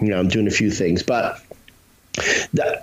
You 0.00 0.08
know, 0.08 0.18
I'm 0.18 0.28
doing 0.28 0.46
a 0.46 0.52
few 0.52 0.70
things, 0.70 1.02
but 1.02 1.42
the, 2.52 2.82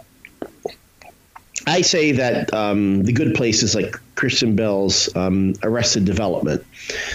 I 1.68 1.82
say 1.82 2.12
that 2.12 2.54
um, 2.54 3.04
the 3.04 3.14
good 3.14 3.34
place 3.34 3.64
is 3.64 3.74
like 3.74 3.96
Kristen 4.16 4.56
Bell's 4.56 5.14
um, 5.16 5.56
Arrested 5.64 6.06
Development. 6.06 6.64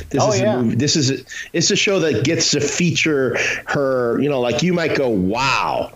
This 0.08 0.22
Oh, 0.22 0.32
is 0.32 0.40
yeah. 0.40 0.54
a 0.54 0.62
movie, 0.62 0.76
this 0.76 0.96
is 0.96 1.10
a, 1.10 1.24
it's 1.52 1.70
a 1.70 1.76
show 1.76 2.00
that 2.00 2.24
gets 2.24 2.50
to 2.52 2.60
feature 2.60 3.36
her. 3.66 4.20
You 4.20 4.28
know, 4.28 4.40
like 4.40 4.62
you 4.62 4.72
might 4.72 4.96
go, 4.96 5.08
"Wow, 5.08 5.92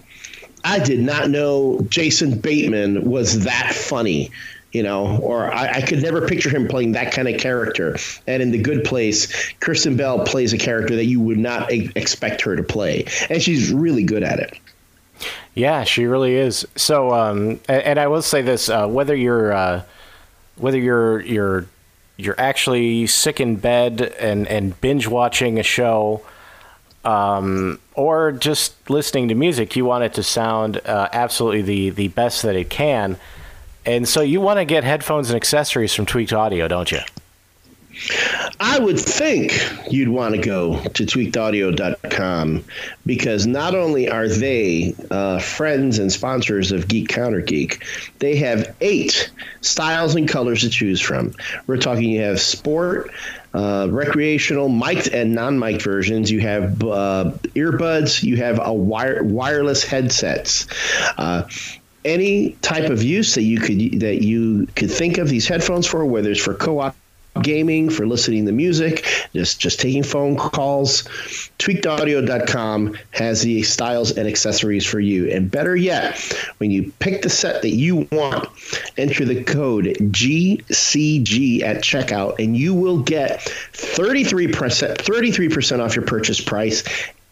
I 0.65 0.79
did 0.81 1.01
not 1.01 1.31
know 1.31 1.81
Jason 1.89 2.39
Bateman 2.39 3.09
was 3.11 3.45
that 3.45 3.75
funny." 3.75 4.31
You 4.73 4.83
know, 4.83 5.19
or 5.23 5.55
I, 5.55 5.75
I 5.75 5.81
could 5.83 6.03
never 6.03 6.27
picture 6.27 6.51
him 6.51 6.67
playing 6.67 6.93
that 6.93 7.13
kind 7.13 7.29
of 7.29 7.39
character. 7.39 7.97
And 8.27 8.43
in 8.43 8.51
The 8.51 8.59
Good 8.59 8.83
Place, 8.83 9.53
Kristen 9.61 9.97
Bell 9.97 10.25
plays 10.25 10.53
a 10.53 10.59
character 10.59 10.97
that 10.97 11.05
you 11.05 11.21
would 11.21 11.39
not 11.39 11.73
e- 11.73 11.93
expect 11.95 12.41
her 12.41 12.57
to 12.57 12.63
play, 12.65 13.05
and 13.31 13.41
she's 13.41 13.73
really 13.73 14.03
good 14.03 14.25
at 14.25 14.41
it. 14.41 14.59
Yeah, 15.55 15.85
she 15.85 16.07
really 16.07 16.35
is. 16.35 16.67
So, 16.75 17.15
um, 17.15 17.61
a- 17.69 17.87
and, 17.87 18.01
I 18.01 18.09
will 18.09 18.21
say 18.23 18.43
this: 18.43 18.69
uh, 18.69 18.89
whether 18.89 19.15
you're 19.15 19.53
uh, 19.53 19.83
whether 20.57 20.79
you're 20.79 21.21
you're 21.21 21.67
you're 22.17 22.41
actually 22.41 23.07
sick 23.07 23.41
in 23.41 23.55
bed 23.55 24.01
and 24.19 24.49
and 24.49 24.81
binge 24.81 25.07
watching 25.07 25.61
a 25.61 25.63
show, 25.63 26.23
um, 27.05 27.79
or 27.95 28.33
just 28.33 28.75
listening 28.91 29.29
to 29.29 29.35
music, 29.35 29.77
you 29.77 29.85
want 29.85 30.05
it 30.05 30.15
to 30.15 30.23
sound 30.23 30.81
uh, 30.85 31.09
absolutely 31.13 31.63
the 31.63 31.91
the 31.91 32.09
best 32.09 32.43
that 32.43 32.57
it 32.57 32.71
can. 32.71 33.17
And 33.87 34.09
so, 34.09 34.23
you 34.23 34.41
want 34.41 34.59
to 34.59 34.65
get 34.65 34.83
headphones 34.83 35.31
and 35.31 35.37
accessories 35.37 35.95
from 35.95 36.07
Tweaked 36.07 36.33
Audio, 36.33 36.69
don't 36.69 36.91
you? 36.91 37.01
I 38.61 38.79
would 38.79 38.99
think 38.99 39.53
you'd 39.91 40.09
want 40.09 40.35
to 40.35 40.41
go 40.41 40.81
to 40.81 41.05
tweakedaudio.com 41.05 42.65
because 43.07 43.47
not 43.47 43.75
only 43.75 44.09
are 44.09 44.29
they 44.29 44.95
uh, 45.11 45.39
friends 45.39 45.99
and 45.99 46.13
sponsors 46.13 46.73
of 46.73 46.89
Geek 46.89 47.09
Counter 47.09 47.41
Geek, 47.41 47.85
they 48.19 48.37
have 48.37 48.75
eight 48.81 49.31
styles 49.61 50.15
and 50.15 50.29
colors 50.29 50.63
to 50.63 50.71
choose 50.71 51.01
from. 51.01 51.35
We're 51.67 51.77
talking 51.77 52.11
you 52.11 52.23
have 52.23 52.41
sport, 52.41 53.11
uh, 53.55 53.87
recreational, 53.91 54.69
mic'd 54.69 55.09
and 55.09 55.35
non-mic'd 55.35 55.83
versions. 55.83 56.31
You 56.31 56.41
have 56.41 56.83
uh, 56.83 57.33
earbuds. 57.55 58.23
You 58.23 58.37
have 58.39 58.61
a 58.63 58.73
wire 58.73 59.23
wireless 59.23 59.85
headsets. 59.85 60.67
Uh, 61.17 61.49
any 62.05 62.51
type 62.61 62.91
of 62.91 63.03
use 63.03 63.35
that 63.35 63.43
you 63.43 63.59
could 63.59 64.01
that 64.01 64.23
you 64.23 64.67
could 64.75 64.91
think 64.91 65.19
of 65.19 65.29
these 65.29 65.47
headphones 65.47 65.87
for, 65.87 66.05
whether 66.05 66.31
it's 66.31 66.41
for 66.41 66.55
co-op 66.55 66.97
gaming, 67.43 67.91
for 67.91 68.07
listening 68.07 68.47
to 68.47 68.53
music, 68.53 69.05
just 69.33 69.61
just 69.61 69.81
taking 69.81 70.03
phone 70.03 70.37
calls. 70.37 71.03
Tweakedaudio.com 71.59 72.97
has 73.13 73.43
the 73.43 73.63
styles 73.63 74.13
and 74.13 74.29
accessories 74.29 74.85
for 74.85 75.01
you. 75.01 75.31
And 75.31 75.51
better 75.51 75.77
yet, 75.77 76.19
when 76.59 76.71
you 76.71 76.93
pick 76.99 77.23
the 77.23 77.31
set 77.31 77.63
that 77.63 77.71
you 77.71 78.09
want, 78.13 78.49
enter 78.97 79.25
the 79.25 79.43
code 79.43 79.87
GCG 79.87 81.63
at 81.63 81.79
checkout, 81.79 82.39
and 82.39 82.57
you 82.57 82.75
will 82.75 83.01
get 83.01 83.41
33% 83.73 84.97
33% 84.97 85.81
off 85.81 85.97
your 85.97 86.05
purchase 86.05 86.41
price 86.41 86.85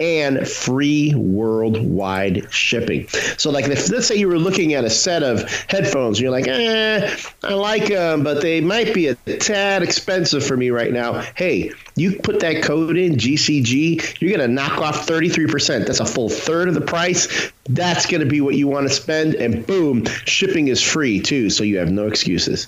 and 0.03 0.48
free 0.48 1.14
worldwide 1.14 2.53
shipping. 2.53 3.07
So, 3.38 3.50
like, 3.50 3.66
if 3.68 3.88
let's 3.88 4.09
say 4.09 4.16
you 4.16 4.26
were 4.26 4.38
looking 4.38 4.74
at 4.74 4.84
a 4.84 4.90
set 4.90 5.22
of 5.22 5.48
headphones, 5.68 6.20
you're 6.20 6.32
like, 6.32 6.48
eh, 6.48 7.16
I 7.44 7.55
like 7.55 7.86
them, 7.86 8.24
but 8.24 8.42
they 8.42 8.61
might 8.61 8.92
be 8.92 9.07
a 9.07 9.14
tad 9.14 9.84
expensive 9.84 10.44
for 10.44 10.57
me 10.57 10.70
right 10.70 10.92
now. 10.92 11.20
Hey, 11.36 11.70
you 11.94 12.16
put 12.16 12.40
that 12.40 12.64
code 12.64 12.96
in 12.96 13.14
GCG, 13.14 14.20
you're 14.20 14.36
going 14.36 14.48
to 14.48 14.53
knock 14.53 14.78
off 14.78 15.07
33%. 15.07 15.86
That's 15.86 16.00
a 16.00 16.07
full 16.07 16.28
third 16.28 16.66
of 16.66 16.74
the 16.74 16.80
price. 16.80 17.53
That's 17.68 18.07
going 18.07 18.22
to 18.22 18.28
be 18.28 18.40
what 18.40 18.57
you 18.57 18.66
want 18.66 18.88
to 18.88 18.92
spend, 18.92 19.36
and 19.36 19.64
boom, 19.64 20.05
shipping 20.24 20.66
is 20.66 20.82
free 20.82 21.20
too, 21.20 21.48
so 21.48 21.62
you 21.62 21.78
have 21.78 21.92
no 21.92 22.09
excuses. 22.09 22.66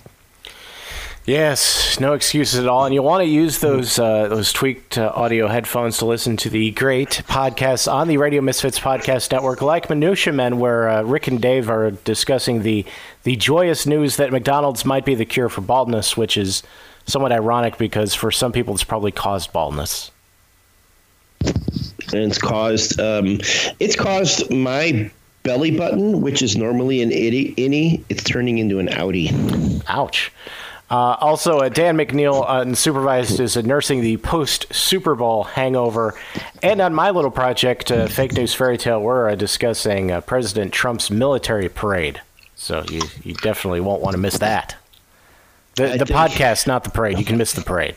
Yes, 1.27 1.99
no 2.01 2.13
excuses 2.13 2.61
at 2.61 2.67
all. 2.67 2.85
And 2.85 2.95
you 2.95 3.03
want 3.03 3.23
to 3.23 3.29
use 3.29 3.61
those 3.61 3.99
uh, 3.99 4.29
those 4.29 4.53
tweaked 4.53 4.99
uh, 4.99 5.11
audio 5.15 5.49
headphones 5.49 5.97
to 5.99 6.05
listen 6.05 6.37
to 6.39 6.51
the 6.51 6.71
great 6.73 7.23
podcasts 7.27 7.91
on 7.91 8.09
the 8.09 8.19
Radio 8.19 8.43
Misfits 8.43 8.79
podcast 8.79 9.33
network, 9.33 9.63
like 9.63 9.89
Minutia 9.89 10.35
Men, 10.35 10.59
where 10.59 10.87
uh, 10.87 11.03
Rick 11.03 11.29
and 11.29 11.41
Dave 11.41 11.71
are 11.71 11.93
discussing 11.93 12.63
the 12.63 12.85
the 13.23 13.37
joyous 13.37 13.87
news 13.87 14.17
that 14.17 14.33
McDonald's 14.33 14.85
might 14.85 15.07
be 15.07 15.15
the 15.15 15.25
cure 15.25 15.49
for 15.49 15.63
baldness, 15.63 16.15
which 16.15 16.37
is 16.37 16.63
somewhat 17.07 17.33
ironic 17.33 17.79
because 17.79 18.15
for 18.15 18.31
some 18.31 18.53
people 18.53 18.75
it's 18.75 18.85
probably 18.85 19.13
caused 19.13 19.51
baldness. 19.51 20.11
and 21.41 21.53
it's 22.13 22.39
caused 22.39 23.01
um, 23.01 23.39
it's 23.81 23.97
caused 23.97 24.51
my 24.53 25.11
belly 25.43 25.71
button, 25.71 26.21
which 26.21 26.43
is 26.43 26.55
normally 26.55 27.01
an 27.01 27.13
itty, 27.13 27.55
innie, 27.55 28.03
it's 28.11 28.25
turning 28.25 28.59
into 28.59 28.79
an 28.79 28.89
outie. 28.89 29.83
Ouch. 29.89 30.31
Uh, 30.95 31.17
also, 31.21 31.59
uh, 31.59 31.69
Dan 31.69 31.97
McNeil 31.97 32.45
uh, 32.49 32.73
supervised 32.73 33.41
is 33.41 33.57
uh, 33.57 33.63
nursing 33.63 34.01
the 34.01 34.17
post 34.19 34.73
Super 34.73 35.17
Bowl 35.17 35.43
hangover. 35.43 36.15
And 36.63 36.81
on 36.81 36.95
my 36.95 37.11
little 37.11 37.33
project, 37.33 37.91
uh, 37.91 38.07
Fake 38.07 38.35
News 38.35 38.55
Fairy 38.55 38.79
Tale, 38.79 39.01
we're 39.01 39.31
uh, 39.31 39.35
discussing 39.35 40.13
uh, 40.13 40.21
President 40.21 40.73
Trump's 40.73 41.11
military 41.11 41.69
parade. 41.69 42.21
So 42.55 42.85
you, 42.89 43.03
you 43.25 43.35
definitely 43.35 43.81
won't 43.81 44.03
want 44.03 44.15
to 44.15 44.19
miss 44.19 44.39
that. 44.39 44.77
The, 45.75 45.97
the 45.99 46.05
podcast, 46.05 46.69
not 46.69 46.85
the 46.85 46.91
parade. 46.91 47.19
You 47.19 47.25
can 47.25 47.39
miss 47.39 47.55
the 47.55 47.63
parade. 47.63 47.97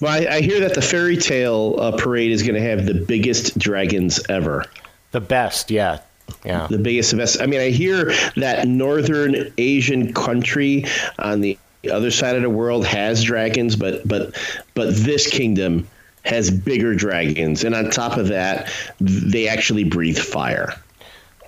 Well, 0.00 0.12
I, 0.12 0.36
I 0.36 0.40
hear 0.42 0.60
that 0.60 0.74
the 0.74 0.82
fairy 0.82 1.16
tale 1.16 1.74
uh, 1.80 1.96
parade 1.96 2.30
is 2.30 2.44
going 2.44 2.54
to 2.54 2.60
have 2.60 2.86
the 2.86 2.94
biggest 2.94 3.58
dragons 3.58 4.20
ever. 4.28 4.64
The 5.10 5.20
best, 5.20 5.72
yeah. 5.72 6.02
Yeah. 6.44 6.68
The 6.70 6.78
biggest 6.78 7.16
best. 7.16 7.40
I 7.40 7.46
mean, 7.46 7.60
I 7.60 7.70
hear 7.70 8.12
that 8.36 8.68
northern 8.68 9.52
Asian 9.58 10.12
country 10.12 10.84
on 11.18 11.40
the 11.40 11.58
other 11.90 12.10
side 12.10 12.36
of 12.36 12.42
the 12.42 12.50
world 12.50 12.86
has 12.86 13.22
dragons, 13.22 13.76
but 13.76 14.06
but 14.06 14.36
but 14.74 14.94
this 14.94 15.28
kingdom 15.28 15.88
has 16.24 16.50
bigger 16.50 16.94
dragons, 16.94 17.64
and 17.64 17.74
on 17.74 17.90
top 17.90 18.16
of 18.16 18.28
that, 18.28 18.68
they 19.00 19.48
actually 19.48 19.84
breathe 19.84 20.18
fire. 20.18 20.72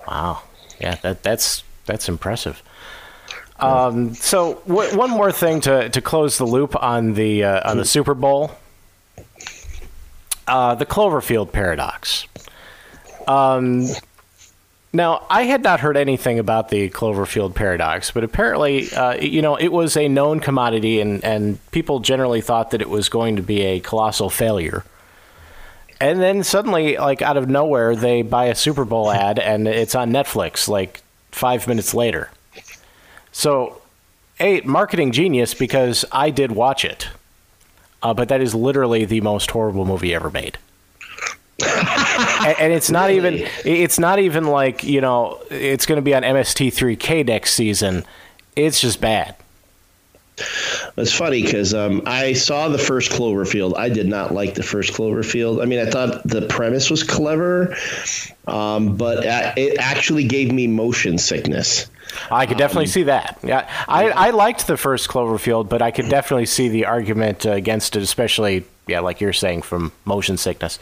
Wow. 0.07 0.41
Yeah, 0.79 0.95
that 1.01 1.23
that's 1.23 1.63
that's 1.85 2.07
impressive. 2.07 2.63
Um, 3.59 4.13
so 4.13 4.61
w- 4.67 4.97
one 4.97 5.09
more 5.09 5.31
thing 5.31 5.59
to, 5.61 5.89
to 5.89 6.01
close 6.01 6.37
the 6.37 6.45
loop 6.45 6.81
on 6.81 7.13
the 7.13 7.43
uh, 7.43 7.69
on 7.69 7.77
the 7.77 7.83
Super 7.83 8.13
Bowl, 8.13 8.51
uh, 10.47 10.75
the 10.75 10.85
Cloverfield 10.85 11.51
paradox. 11.51 12.25
Um, 13.27 13.87
now 14.91 15.25
I 15.29 15.43
had 15.43 15.63
not 15.63 15.79
heard 15.79 15.97
anything 15.97 16.39
about 16.39 16.69
the 16.69 16.89
Cloverfield 16.89 17.53
paradox, 17.53 18.11
but 18.11 18.23
apparently, 18.23 18.91
uh, 18.91 19.15
you 19.15 19.41
know, 19.41 19.55
it 19.55 19.71
was 19.71 19.95
a 19.95 20.07
known 20.07 20.39
commodity, 20.39 20.99
and 20.99 21.23
and 21.23 21.71
people 21.71 21.99
generally 21.99 22.41
thought 22.41 22.71
that 22.71 22.81
it 22.81 22.89
was 22.89 23.09
going 23.09 23.35
to 23.35 23.41
be 23.41 23.61
a 23.61 23.79
colossal 23.79 24.29
failure. 24.29 24.83
And 26.01 26.21
then 26.21 26.43
suddenly, 26.43 26.97
like 26.97 27.21
out 27.21 27.37
of 27.37 27.49
nowhere, 27.49 27.95
they 27.95 28.21
buy 28.21 28.45
a 28.45 28.55
Super 28.55 28.85
Bowl 28.85 29.11
ad 29.11 29.37
and 29.37 29.67
it's 29.67 29.95
on 29.95 30.11
Netflix 30.11 30.67
like 30.67 31.01
five 31.31 31.67
minutes 31.67 31.93
later. 31.93 32.29
So, 33.31 33.81
a 34.39 34.61
marketing 34.61 35.11
genius 35.11 35.53
because 35.53 36.05
I 36.11 36.29
did 36.29 36.51
watch 36.51 36.83
it, 36.83 37.09
uh, 38.01 38.13
but 38.13 38.29
that 38.29 38.41
is 38.41 38.55
literally 38.55 39.05
the 39.05 39.21
most 39.21 39.51
horrible 39.51 39.85
movie 39.85 40.15
ever 40.15 40.31
made. 40.31 40.57
and, 42.39 42.59
and 42.59 42.73
it's 42.73 42.89
not 42.89 43.11
even 43.11 43.45
it's 43.65 43.99
not 43.99 44.19
even 44.19 44.45
like 44.45 44.83
you 44.83 45.01
know 45.01 45.41
it's 45.49 45.85
going 45.85 45.97
to 45.97 46.01
be 46.01 46.13
on 46.15 46.23
MST3K 46.23 47.25
next 47.25 47.53
season. 47.53 48.05
It's 48.55 48.79
just 48.79 48.99
bad. 48.99 49.35
It's 50.97 51.13
funny 51.13 51.43
because 51.43 51.73
um, 51.73 52.01
I 52.05 52.33
saw 52.33 52.69
the 52.69 52.77
first 52.77 53.11
Cloverfield. 53.11 53.77
I 53.77 53.89
did 53.89 54.07
not 54.07 54.33
like 54.33 54.53
the 54.53 54.63
first 54.63 54.93
Cloverfield. 54.93 55.61
I 55.61 55.65
mean, 55.65 55.79
I 55.79 55.89
thought 55.89 56.23
the 56.23 56.43
premise 56.43 56.89
was 56.89 57.03
clever, 57.03 57.75
um, 58.47 58.95
but 58.95 59.25
it 59.57 59.77
actually 59.79 60.25
gave 60.25 60.51
me 60.51 60.67
motion 60.67 61.17
sickness. 61.17 61.87
I 62.31 62.45
could 62.45 62.57
definitely 62.57 62.87
see 62.87 63.03
that. 63.03 63.37
Yeah, 63.43 63.69
I, 63.87 64.09
I 64.09 64.29
liked 64.31 64.67
the 64.67 64.77
first 64.77 65.09
Cloverfield, 65.09 65.69
but 65.69 65.81
I 65.81 65.91
could 65.91 66.09
definitely 66.09 66.45
see 66.45 66.69
the 66.69 66.85
argument 66.85 67.45
uh, 67.45 67.51
against 67.51 67.95
it, 67.95 68.01
especially 68.01 68.65
yeah, 68.87 68.99
like 68.99 69.21
you're 69.21 69.33
saying, 69.33 69.61
from 69.61 69.91
motion 70.05 70.37
sickness. 70.37 70.79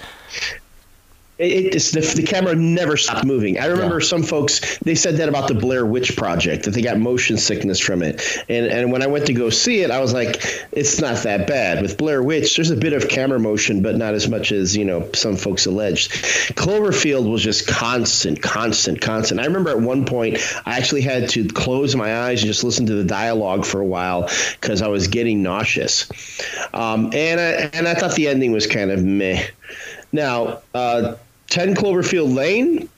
It, 1.38 1.76
it's, 1.76 1.92
the, 1.92 2.02
the 2.02 2.24
camera 2.24 2.56
never 2.56 2.98
stopped 2.98 3.26
moving. 3.26 3.60
I 3.60 3.66
remember 3.66 4.02
some 4.02 4.24
folks 4.24 4.78
they 4.80 4.96
said 4.96 5.18
that 5.18 5.30
about 5.30 5.48
the 5.48 5.54
Blair 5.54 5.86
Witch 5.86 6.16
Project 6.16 6.66
that 6.66 6.72
they 6.72 6.82
got 6.82 6.98
motion 6.98 7.38
sickness 7.38 7.80
from 7.80 8.02
it. 8.02 8.22
And 8.50 8.66
and 8.66 8.92
when 8.92 9.02
I 9.04 9.08
went 9.08 9.26
to 9.28 9.34
go 9.34 9.50
see 9.50 9.82
it, 9.82 9.92
I 9.92 10.00
was 10.00 10.14
like, 10.14 10.42
it's 10.72 11.00
not 11.00 11.24
that 11.24 11.48
bad. 11.48 11.82
With 11.82 11.98
Blair 11.98 12.24
Witch, 12.24 12.56
there's 12.56 12.72
a 12.72 12.76
bit 12.76 12.94
of 12.94 13.08
camera 13.10 13.40
motion, 13.40 13.82
but 13.82 13.96
not 13.98 14.14
as 14.14 14.28
much 14.28 14.52
as 14.52 14.76
you 14.76 14.86
know 14.86 15.10
some 15.14 15.36
folks 15.36 15.66
alleged. 15.66 16.12
Cloverfield 16.56 17.30
was 17.30 17.44
just 17.44 17.68
constant, 17.68 18.42
constant, 18.42 19.02
constant. 19.02 19.40
I 19.40 19.46
remember 19.46 19.70
at 19.70 19.80
one 19.80 20.06
point 20.06 20.38
I 20.66 20.78
actually 20.78 21.02
had 21.02 21.30
to 21.30 21.48
close 21.50 21.96
my 21.96 22.22
eyes 22.22 22.42
and 22.42 22.48
just 22.48 22.64
listen 22.64 22.86
to 22.88 22.96
the 22.96 23.04
dialogue 23.04 23.66
for 23.66 23.80
a 23.80 23.86
while 23.86 24.30
because 24.60 24.82
I 24.82 24.88
was 24.88 25.08
getting 25.08 25.44
nauseous. 25.44 26.10
Um, 26.74 27.12
and 27.14 27.40
I, 27.40 27.70
and 27.74 27.88
I 27.88 27.94
thought 27.94 28.16
the 28.16 28.28
ending 28.28 28.52
was 28.52 28.68
kind 28.68 28.92
of 28.92 29.04
meh. 29.04 29.46
Now, 30.12 30.62
uh, 30.74 31.16
10 31.50 31.76
Cloverfield 31.76 32.34
Lane, 32.34 32.90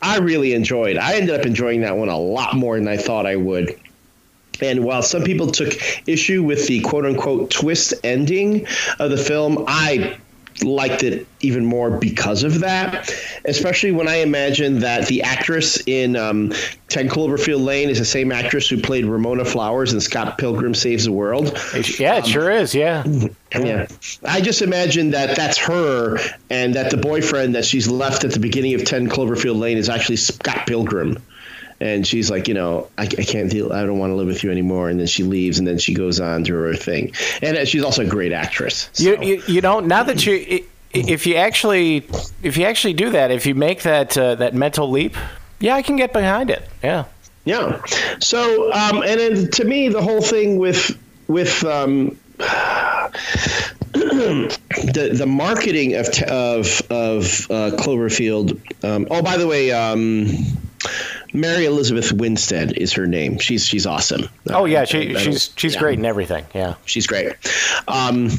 I 0.00 0.18
really 0.18 0.52
enjoyed. 0.54 0.96
I 0.96 1.14
ended 1.14 1.38
up 1.38 1.46
enjoying 1.46 1.80
that 1.80 1.96
one 1.96 2.08
a 2.08 2.18
lot 2.18 2.54
more 2.54 2.78
than 2.78 2.88
I 2.88 2.96
thought 2.96 3.26
I 3.26 3.36
would. 3.36 3.78
And 4.60 4.84
while 4.84 5.02
some 5.02 5.22
people 5.22 5.48
took 5.50 5.74
issue 6.08 6.42
with 6.42 6.66
the 6.66 6.80
quote 6.80 7.04
unquote 7.04 7.50
twist 7.50 7.94
ending 8.04 8.66
of 8.98 9.10
the 9.10 9.16
film, 9.16 9.64
I 9.68 10.18
liked 10.62 11.02
it 11.02 11.26
even 11.40 11.64
more 11.64 11.90
because 11.90 12.42
of 12.42 12.60
that. 12.60 13.12
Especially 13.44 13.92
when 13.92 14.08
I 14.08 14.16
imagine 14.16 14.80
that 14.80 15.06
the 15.06 15.22
actress 15.22 15.80
in 15.86 16.16
um, 16.16 16.52
10 16.88 17.08
Cloverfield 17.08 17.64
Lane 17.64 17.88
is 17.88 17.98
the 17.98 18.04
same 18.04 18.32
actress 18.32 18.68
who 18.68 18.80
played 18.80 19.04
Ramona 19.04 19.44
Flowers 19.44 19.92
in 19.92 20.00
Scott 20.00 20.38
Pilgrim 20.38 20.74
Saves 20.74 21.04
the 21.04 21.12
World. 21.12 21.56
Yeah, 21.98 22.16
it 22.16 22.26
sure 22.26 22.50
is. 22.50 22.74
Yeah. 22.74 23.04
Yeah. 23.52 23.86
I 24.24 24.40
just 24.40 24.62
imagine 24.62 25.10
that 25.10 25.36
that's 25.36 25.58
her 25.58 26.18
and 26.50 26.74
that 26.74 26.90
the 26.90 26.96
boyfriend 26.96 27.54
that 27.54 27.64
she's 27.64 27.88
left 27.88 28.24
at 28.24 28.32
the 28.32 28.40
beginning 28.40 28.74
of 28.74 28.84
10 28.84 29.08
Cloverfield 29.08 29.58
Lane 29.58 29.78
is 29.78 29.88
actually 29.88 30.16
Scott 30.16 30.66
Pilgrim. 30.66 31.18
And 31.80 32.04
she's 32.06 32.28
like, 32.30 32.48
you 32.48 32.54
know, 32.54 32.88
I, 32.98 33.02
I 33.04 33.06
can't 33.24 33.50
deal. 33.50 33.72
I 33.72 33.84
don't 33.86 33.98
want 33.98 34.10
to 34.10 34.14
live 34.16 34.26
with 34.26 34.42
you 34.42 34.50
anymore. 34.50 34.88
And 34.88 34.98
then 34.98 35.06
she 35.06 35.22
leaves, 35.22 35.58
and 35.60 35.66
then 35.68 35.78
she 35.78 35.94
goes 35.94 36.18
on 36.18 36.42
to 36.44 36.54
her 36.54 36.74
thing. 36.74 37.12
And 37.40 37.56
uh, 37.56 37.64
she's 37.64 37.84
also 37.84 38.02
a 38.02 38.06
great 38.06 38.32
actress. 38.32 38.90
so- 38.92 39.04
You, 39.04 39.22
you 39.22 39.42
you 39.46 39.60
know 39.60 39.78
now 39.80 40.02
that 40.02 40.26
you 40.26 40.64
if 40.92 41.26
you 41.26 41.36
actually 41.36 42.06
if 42.42 42.56
you 42.56 42.64
actually 42.64 42.94
do 42.94 43.10
that 43.10 43.30
if 43.30 43.44
you 43.46 43.54
make 43.54 43.82
that 43.82 44.16
uh, 44.18 44.34
that 44.36 44.54
mental 44.54 44.90
leap 44.90 45.14
yeah 45.60 45.74
I 45.74 45.82
can 45.82 45.96
get 45.96 46.12
behind 46.14 46.48
it 46.50 46.62
yeah 46.82 47.04
Yeah. 47.44 47.80
So, 48.20 48.72
um, 48.72 49.02
and 49.02 49.20
then 49.20 49.50
to 49.52 49.64
me, 49.64 49.88
the 49.90 50.02
whole 50.02 50.20
thing 50.22 50.58
with 50.58 50.96
with 51.28 51.62
um, 51.64 52.18
the 53.92 55.10
the 55.12 55.26
marketing 55.26 55.94
of 55.94 56.06
of 56.28 56.82
of 56.90 57.50
uh, 57.50 57.70
Cloverfield. 57.76 58.58
Um, 58.84 59.06
oh, 59.10 59.22
by 59.22 59.36
the 59.36 59.46
way. 59.46 59.72
Um, 59.72 60.26
Mary 61.32 61.64
Elizabeth 61.66 62.12
Winstead 62.12 62.72
is 62.78 62.92
her 62.92 63.06
name. 63.06 63.38
She's 63.38 63.66
she's 63.66 63.86
awesome. 63.86 64.28
oh 64.50 64.64
yeah 64.64 64.84
she, 64.84 65.14
she's 65.16 65.50
she's 65.56 65.74
yeah. 65.74 65.80
great 65.80 65.98
in 65.98 66.04
everything 66.04 66.44
yeah 66.54 66.74
She's 66.84 67.06
great. 67.06 67.32
Um, 67.86 68.30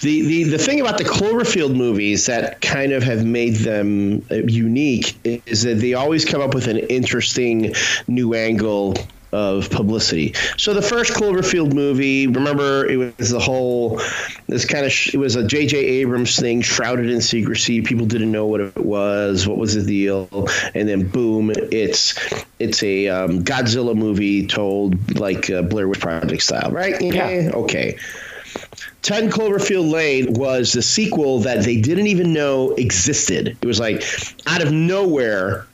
the, 0.00 0.22
the 0.22 0.44
the 0.44 0.58
thing 0.58 0.80
about 0.80 0.98
the 0.98 1.04
Cloverfield 1.04 1.76
movies 1.76 2.26
that 2.26 2.60
kind 2.60 2.92
of 2.92 3.02
have 3.02 3.24
made 3.24 3.56
them 3.56 4.24
uh, 4.30 4.36
unique 4.36 5.16
is 5.24 5.62
that 5.62 5.74
they 5.76 5.94
always 5.94 6.24
come 6.24 6.40
up 6.40 6.54
with 6.54 6.66
an 6.68 6.78
interesting 6.78 7.74
new 8.08 8.34
angle 8.34 8.94
of 9.32 9.70
publicity. 9.70 10.34
So 10.56 10.74
the 10.74 10.82
first 10.82 11.14
Cloverfield 11.14 11.72
movie, 11.72 12.26
remember, 12.26 12.86
it 12.86 12.96
was 12.96 13.30
the 13.30 13.40
whole 13.40 14.00
this 14.48 14.64
kind 14.64 14.84
of 14.84 14.92
sh- 14.92 15.14
it 15.14 15.18
was 15.18 15.36
a 15.36 15.46
J.J. 15.46 15.76
Abrams 15.78 16.38
thing, 16.38 16.60
shrouded 16.60 17.10
in 17.10 17.20
secrecy. 17.20 17.80
People 17.80 18.06
didn't 18.06 18.30
know 18.30 18.46
what 18.46 18.60
it 18.60 18.76
was, 18.76 19.48
what 19.48 19.58
was 19.58 19.74
the 19.74 19.84
deal, 19.84 20.28
and 20.74 20.88
then 20.88 21.08
boom, 21.08 21.52
it's 21.56 22.14
it's 22.58 22.82
a 22.82 23.08
um, 23.08 23.42
Godzilla 23.42 23.96
movie 23.96 24.46
told 24.46 25.18
like 25.18 25.50
uh, 25.50 25.62
Blair 25.62 25.88
Witch 25.88 26.00
Project 26.00 26.42
style, 26.42 26.70
right? 26.70 27.00
Yeah. 27.00 27.50
Okay. 27.54 27.98
10 29.02 29.30
Cloverfield 29.30 29.90
Lane 29.90 30.32
was 30.34 30.72
the 30.72 30.82
sequel 30.82 31.40
that 31.40 31.64
they 31.64 31.80
didn't 31.80 32.06
even 32.06 32.32
know 32.32 32.72
existed. 32.74 33.56
It 33.60 33.66
was 33.66 33.80
like 33.80 34.04
out 34.46 34.62
of 34.62 34.72
nowhere, 34.72 35.66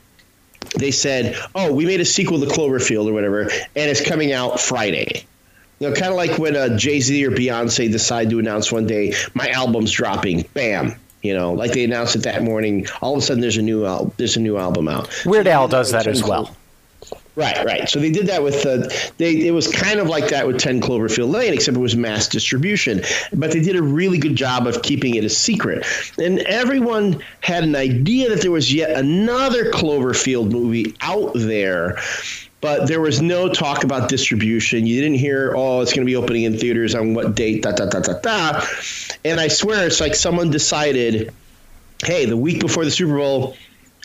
they 0.77 0.91
said, 0.91 1.35
"Oh, 1.55 1.73
we 1.73 1.85
made 1.85 2.01
a 2.01 2.05
sequel 2.05 2.39
to 2.39 2.45
Cloverfield 2.45 3.07
or 3.07 3.13
whatever, 3.13 3.41
and 3.41 3.51
it's 3.75 4.01
coming 4.01 4.33
out 4.33 4.59
Friday." 4.59 5.25
You 5.79 5.89
know, 5.89 5.95
kind 5.95 6.11
of 6.11 6.15
like 6.15 6.37
when 6.37 6.55
uh, 6.55 6.77
Jay 6.77 6.99
Z 6.99 7.25
or 7.25 7.31
Beyonce 7.31 7.91
decide 7.91 8.29
to 8.31 8.39
announce 8.39 8.71
one 8.71 8.85
day, 8.85 9.13
"My 9.33 9.47
album's 9.49 9.91
dropping." 9.91 10.45
Bam. 10.53 10.95
You 11.21 11.33
know, 11.33 11.51
like 11.51 11.73
they 11.73 11.83
announced 11.83 12.15
it 12.15 12.23
that 12.23 12.43
morning. 12.43 12.87
All 13.01 13.13
of 13.13 13.19
a 13.19 13.21
sudden, 13.21 13.41
there's 13.41 13.57
a 13.57 13.61
new 13.61 13.85
al- 13.85 14.13
there's 14.17 14.37
a 14.37 14.39
new 14.39 14.57
album 14.57 14.87
out. 14.87 15.09
Weird 15.25 15.47
Al 15.47 15.67
does 15.67 15.91
that 15.91 16.07
as 16.07 16.23
well 16.23 16.55
Right, 17.39 17.63
right. 17.63 17.87
So 17.87 18.01
they 18.01 18.11
did 18.11 18.27
that 18.27 18.43
with 18.43 18.65
uh, 18.65 18.89
they. 19.15 19.47
It 19.47 19.51
was 19.51 19.69
kind 19.69 20.01
of 20.01 20.09
like 20.09 20.27
that 20.27 20.45
with 20.45 20.59
Ten 20.59 20.81
Cloverfield 20.81 21.31
Lane, 21.31 21.53
except 21.53 21.77
it 21.77 21.79
was 21.79 21.95
mass 21.95 22.27
distribution. 22.27 23.01
But 23.31 23.53
they 23.53 23.61
did 23.61 23.77
a 23.77 23.81
really 23.81 24.17
good 24.17 24.35
job 24.35 24.67
of 24.67 24.81
keeping 24.81 25.15
it 25.15 25.23
a 25.23 25.29
secret, 25.29 25.85
and 26.17 26.39
everyone 26.39 27.23
had 27.39 27.63
an 27.63 27.77
idea 27.77 28.27
that 28.27 28.41
there 28.41 28.51
was 28.51 28.73
yet 28.73 28.91
another 28.91 29.71
Cloverfield 29.71 30.51
movie 30.51 30.93
out 30.99 31.31
there. 31.33 31.97
But 32.59 32.89
there 32.89 32.99
was 32.99 33.21
no 33.21 33.47
talk 33.47 33.85
about 33.85 34.09
distribution. 34.09 34.85
You 34.85 34.99
didn't 35.01 35.19
hear, 35.19 35.53
oh, 35.55 35.79
it's 35.79 35.93
going 35.93 36.05
to 36.05 36.11
be 36.11 36.17
opening 36.17 36.43
in 36.43 36.57
theaters 36.57 36.93
on 36.93 37.13
what 37.13 37.35
date, 37.35 37.63
da 37.63 37.71
da 37.71 37.85
da 37.85 38.01
da 38.01 38.19
da. 38.19 38.65
And 39.23 39.39
I 39.39 39.47
swear, 39.47 39.87
it's 39.87 40.01
like 40.01 40.13
someone 40.13 40.51
decided, 40.51 41.33
hey, 42.03 42.25
the 42.25 42.35
week 42.35 42.59
before 42.59 42.83
the 42.83 42.91
Super 42.91 43.15
Bowl, 43.15 43.55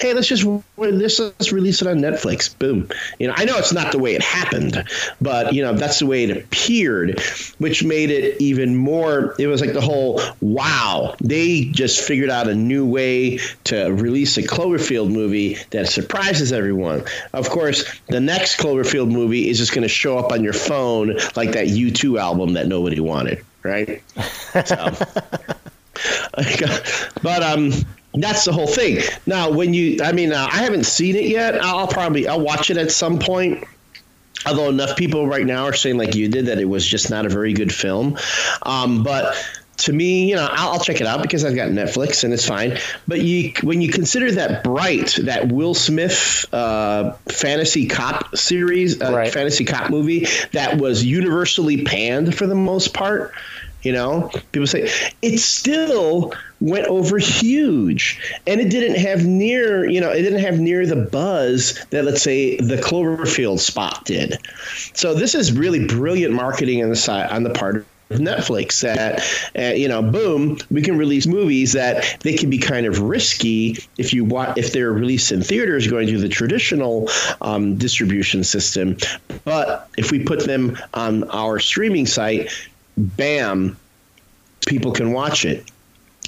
hey, 0.00 0.12
let's 0.12 0.28
just 0.28 0.44
let's, 0.76 1.52
release 1.52 1.82
it 1.82 1.88
on 1.88 1.98
Netflix. 1.98 2.56
Boom. 2.58 2.88
You 3.18 3.28
know, 3.28 3.34
I 3.36 3.44
know 3.44 3.56
it's 3.56 3.72
not 3.72 3.92
the 3.92 3.98
way 3.98 4.14
it 4.14 4.22
happened, 4.22 4.84
but 5.20 5.52
you 5.52 5.62
know 5.62 5.72
that's 5.72 6.00
the 6.00 6.06
way 6.06 6.24
it 6.24 6.36
appeared, 6.36 7.20
which 7.58 7.84
made 7.84 8.10
it 8.10 8.40
even 8.40 8.76
more. 8.76 9.34
It 9.38 9.46
was 9.46 9.60
like 9.60 9.72
the 9.72 9.80
whole 9.80 10.20
wow. 10.40 11.14
They 11.20 11.64
just 11.64 12.00
figured 12.06 12.30
out 12.30 12.48
a 12.48 12.54
new 12.54 12.86
way 12.86 13.38
to 13.64 13.86
release 13.86 14.36
a 14.36 14.42
Cloverfield 14.42 15.10
movie 15.10 15.58
that 15.70 15.88
surprises 15.88 16.52
everyone. 16.52 17.04
Of 17.32 17.50
course, 17.50 17.84
the 18.08 18.20
next 18.20 18.58
Cloverfield 18.58 19.10
movie 19.10 19.48
is 19.48 19.58
just 19.58 19.72
going 19.72 19.82
to 19.82 19.88
show 19.88 20.18
up 20.18 20.32
on 20.32 20.42
your 20.42 20.52
phone 20.52 21.16
like 21.36 21.52
that 21.52 21.68
U2 21.68 22.18
album 22.20 22.54
that 22.54 22.66
nobody 22.66 23.00
wanted, 23.00 23.44
right? 23.62 24.02
So. 24.64 24.92
but 27.22 27.42
um 27.42 27.72
that's 28.14 28.44
the 28.44 28.52
whole 28.52 28.66
thing 28.66 28.98
now 29.26 29.50
when 29.50 29.74
you 29.74 29.98
i 30.02 30.12
mean 30.12 30.32
uh, 30.32 30.48
i 30.52 30.58
haven't 30.58 30.84
seen 30.84 31.16
it 31.16 31.24
yet 31.24 31.62
i'll 31.62 31.88
probably 31.88 32.28
i'll 32.28 32.40
watch 32.40 32.70
it 32.70 32.76
at 32.76 32.90
some 32.90 33.18
point 33.18 33.64
although 34.46 34.68
enough 34.68 34.96
people 34.96 35.26
right 35.26 35.46
now 35.46 35.64
are 35.64 35.72
saying 35.72 35.96
like 35.98 36.14
you 36.14 36.28
did 36.28 36.46
that 36.46 36.58
it 36.58 36.66
was 36.66 36.86
just 36.86 37.10
not 37.10 37.26
a 37.26 37.28
very 37.28 37.52
good 37.52 37.72
film 37.72 38.16
um, 38.62 39.02
but 39.02 39.34
to 39.76 39.92
me, 39.92 40.30
you 40.30 40.36
know, 40.36 40.46
I'll, 40.52 40.74
I'll 40.74 40.80
check 40.80 41.00
it 41.00 41.06
out 41.06 41.20
because 41.20 41.44
I've 41.44 41.56
got 41.56 41.68
Netflix 41.70 42.22
and 42.22 42.32
it's 42.32 42.46
fine. 42.46 42.78
But 43.08 43.22
you, 43.22 43.52
when 43.64 43.80
you 43.80 43.90
consider 43.90 44.30
that 44.30 44.62
Bright, 44.62 45.18
that 45.24 45.48
Will 45.50 45.74
Smith 45.74 46.46
uh, 46.52 47.12
fantasy 47.28 47.86
cop 47.88 48.36
series, 48.36 49.02
uh, 49.02 49.12
Right. 49.12 49.32
fantasy 49.32 49.64
cop 49.64 49.90
movie 49.90 50.26
that 50.52 50.78
was 50.78 51.04
universally 51.04 51.82
panned 51.82 52.36
for 52.36 52.46
the 52.46 52.54
most 52.54 52.94
part, 52.94 53.34
you 53.84 53.92
know, 53.92 54.30
people 54.52 54.66
say 54.66 54.90
it 55.22 55.38
still 55.38 56.32
went 56.60 56.86
over 56.86 57.18
huge, 57.18 58.20
and 58.46 58.60
it 58.60 58.70
didn't 58.70 58.96
have 58.96 59.24
near, 59.26 59.88
you 59.88 60.00
know, 60.00 60.10
it 60.10 60.22
didn't 60.22 60.40
have 60.40 60.58
near 60.58 60.86
the 60.86 60.96
buzz 60.96 61.84
that 61.90 62.04
let's 62.04 62.22
say 62.22 62.56
the 62.56 62.76
Cloverfield 62.76 63.60
spot 63.60 64.04
did. 64.04 64.38
So 64.94 65.14
this 65.14 65.34
is 65.34 65.52
really 65.52 65.86
brilliant 65.86 66.34
marketing 66.34 66.82
on 66.82 66.90
the 66.90 66.96
side 66.96 67.30
on 67.30 67.42
the 67.42 67.50
part 67.50 67.76
of 67.76 67.86
Netflix 68.10 68.80
that 68.82 69.22
uh, 69.58 69.74
you 69.74 69.88
know 69.88 70.02
boom 70.02 70.58
we 70.70 70.82
can 70.82 70.96
release 70.98 71.26
movies 71.26 71.72
that 71.72 72.18
they 72.20 72.34
can 72.36 72.50
be 72.50 72.58
kind 72.58 72.86
of 72.86 73.00
risky 73.00 73.78
if 73.96 74.12
you 74.12 74.24
want 74.24 74.58
if 74.58 74.72
they're 74.72 74.92
released 74.92 75.32
in 75.32 75.42
theaters 75.42 75.86
going 75.86 76.06
through 76.06 76.20
the 76.20 76.28
traditional 76.28 77.08
um, 77.40 77.76
distribution 77.76 78.44
system. 78.44 78.96
But 79.44 79.88
if 79.96 80.10
we 80.10 80.22
put 80.22 80.44
them 80.46 80.78
on 80.92 81.24
our 81.30 81.58
streaming 81.58 82.06
site 82.06 82.50
bam 82.96 83.76
people 84.66 84.92
can 84.92 85.12
watch 85.12 85.44
it. 85.44 85.70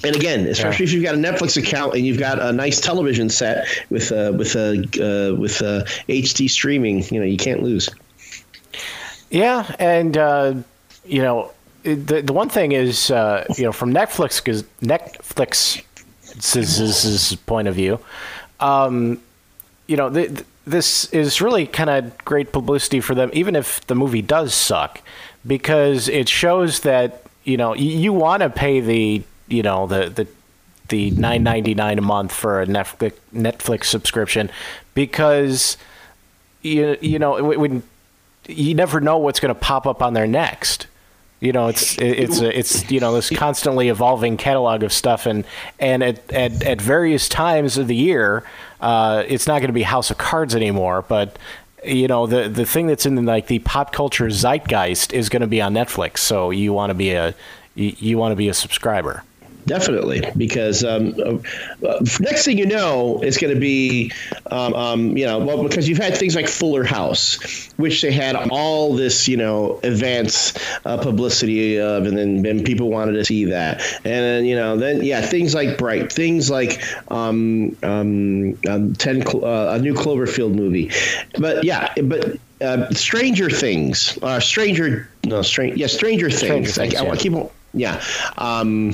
And 0.03 0.15
again, 0.15 0.45
especially 0.47 0.85
if 0.85 0.93
you've 0.93 1.03
got 1.03 1.15
a 1.15 1.17
Netflix 1.17 1.57
account 1.57 1.95
and 1.95 2.05
you've 2.05 2.19
got 2.19 2.39
a 2.39 2.53
nice 2.53 2.79
television 2.79 3.29
set 3.29 3.67
with 3.89 4.11
uh, 4.11 4.31
with 4.37 4.55
a 4.55 4.83
uh, 5.01 5.33
with 5.35 5.59
uh, 5.61 5.83
HD 6.07 6.47
streaming, 6.49 7.03
you 7.09 7.19
know 7.19 7.25
you 7.25 7.37
can't 7.37 7.63
lose. 7.63 7.89
Yeah, 9.31 9.75
and 9.79 10.15
uh, 10.15 10.53
you 11.03 11.21
know, 11.23 11.51
the 11.83 12.21
the 12.21 12.33
one 12.33 12.49
thing 12.49 12.73
is, 12.73 13.09
uh, 13.09 13.45
you 13.57 13.63
know, 13.63 13.71
from 13.71 13.91
Netflix, 13.91 14.43
because 14.43 14.63
Netflix's 14.81 15.81
point 17.47 17.67
of 17.67 17.73
view, 17.73 17.99
um, 18.59 19.19
you 19.87 19.97
know, 19.97 20.11
th- 20.11 20.29
th- 20.29 20.45
this 20.67 21.05
is 21.13 21.41
really 21.41 21.65
kind 21.65 21.89
of 21.89 22.17
great 22.19 22.51
publicity 22.51 22.99
for 22.99 23.15
them, 23.15 23.31
even 23.33 23.55
if 23.55 23.85
the 23.87 23.95
movie 23.95 24.21
does 24.21 24.53
suck, 24.53 25.01
because 25.47 26.07
it 26.09 26.29
shows 26.29 26.81
that 26.81 27.23
you 27.43 27.57
know 27.57 27.69
y- 27.69 27.77
you 27.77 28.13
want 28.13 28.41
to 28.41 28.49
pay 28.49 28.79
the 28.79 29.23
you 29.47 29.63
know 29.63 29.87
the 29.87 30.09
the 30.09 30.27
the 30.89 31.11
nine 31.11 31.43
ninety 31.43 31.73
nine 31.73 31.97
a 31.97 32.01
month 32.01 32.31
for 32.31 32.61
a 32.61 32.65
Netflix 32.65 33.13
Netflix 33.33 33.85
subscription 33.85 34.49
because 34.93 35.77
you 36.61 36.97
you 37.01 37.19
know 37.19 37.43
when 37.43 37.83
you 38.47 38.73
never 38.73 38.99
know 39.01 39.17
what's 39.17 39.39
going 39.39 39.53
to 39.53 39.59
pop 39.59 39.85
up 39.85 40.01
on 40.01 40.13
there 40.13 40.27
next. 40.27 40.87
You 41.39 41.51
know, 41.51 41.67
it's 41.67 41.95
it's 41.99 42.39
it's 42.39 42.89
you 42.89 42.99
know 42.99 43.13
this 43.13 43.29
constantly 43.29 43.89
evolving 43.89 44.37
catalog 44.37 44.81
of 44.81 44.91
stuff, 44.91 45.27
and 45.27 45.45
and 45.79 46.01
at 46.01 46.33
at, 46.33 46.63
at 46.63 46.81
various 46.81 47.29
times 47.29 47.77
of 47.77 47.85
the 47.85 47.95
year, 47.95 48.43
uh, 48.81 49.23
it's 49.27 49.45
not 49.45 49.59
going 49.59 49.67
to 49.67 49.73
be 49.73 49.83
House 49.83 50.09
of 50.09 50.17
Cards 50.17 50.55
anymore. 50.55 51.03
But 51.07 51.37
you 51.87 52.07
know, 52.07 52.27
the 52.27 52.49
the 52.49 52.65
thing 52.65 52.87
that's 52.87 53.05
in 53.05 53.25
like 53.25 53.47
the 53.47 53.59
pop 53.59 53.91
culture 53.91 54.29
zeitgeist 54.29 55.13
is 55.13 55.29
going 55.29 55.41
to 55.41 55.47
be 55.47 55.61
on 55.61 55.73
Netflix. 55.73 56.19
So 56.19 56.51
you 56.51 56.73
want 56.73 56.89
to 56.89 56.93
be 56.93 57.11
a 57.11 57.33
you, 57.75 57.95
you 57.97 58.17
want 58.17 58.31
to 58.31 58.35
be 58.35 58.49
a 58.49 58.53
subscriber. 58.53 59.23
Definitely 59.67 60.23
because 60.37 60.83
um, 60.83 61.13
uh, 61.23 61.99
next 62.19 62.45
thing 62.45 62.57
you 62.57 62.65
know 62.65 63.19
it's 63.21 63.37
going 63.37 63.53
to 63.53 63.59
be 63.59 64.11
um, 64.49 64.73
um, 64.73 65.17
you 65.17 65.25
know 65.25 65.37
well 65.37 65.61
because 65.61 65.87
you've 65.87 65.97
had 65.97 66.15
things 66.15 66.35
like 66.35 66.47
Fuller 66.47 66.83
House 66.83 67.67
which 67.77 68.01
they 68.01 68.11
had 68.11 68.35
all 68.49 68.95
this 68.95 69.27
you 69.27 69.37
know 69.37 69.79
advance 69.83 70.57
uh, 70.85 70.97
publicity 70.97 71.79
of 71.79 72.05
and 72.05 72.17
then, 72.17 72.41
then 72.41 72.63
people 72.63 72.89
wanted 72.89 73.13
to 73.13 73.25
see 73.25 73.45
that 73.45 73.81
and 73.97 74.05
then 74.05 74.45
you 74.45 74.55
know 74.55 74.77
then 74.77 75.03
yeah 75.03 75.21
things 75.21 75.53
like 75.53 75.77
Bright 75.77 76.11
things 76.11 76.49
like 76.49 76.81
um, 77.11 77.75
um, 77.83 78.57
um, 78.67 78.93
10 78.93 79.23
Clo- 79.23 79.41
uh, 79.41 79.75
a 79.75 79.79
new 79.79 79.93
Cloverfield 79.93 80.55
movie 80.55 80.89
but 81.39 81.63
yeah 81.63 81.93
but 82.03 82.37
uh, 82.59 82.89
Stranger 82.91 83.51
Things, 83.51 84.17
uh, 84.23 84.39
Stranger, 84.39 85.07
no, 85.25 85.43
strange, 85.43 85.77
yeah, 85.77 85.85
Stranger 85.85 86.27
Things. 86.27 86.39
Stranger 86.39 86.71
Things, 86.71 86.95
I, 86.95 87.03
I 87.03 87.07
yeah. 87.09 87.15
keep, 87.15 87.33
on- 87.33 87.49
yeah. 87.73 88.03
Um, 88.39 88.93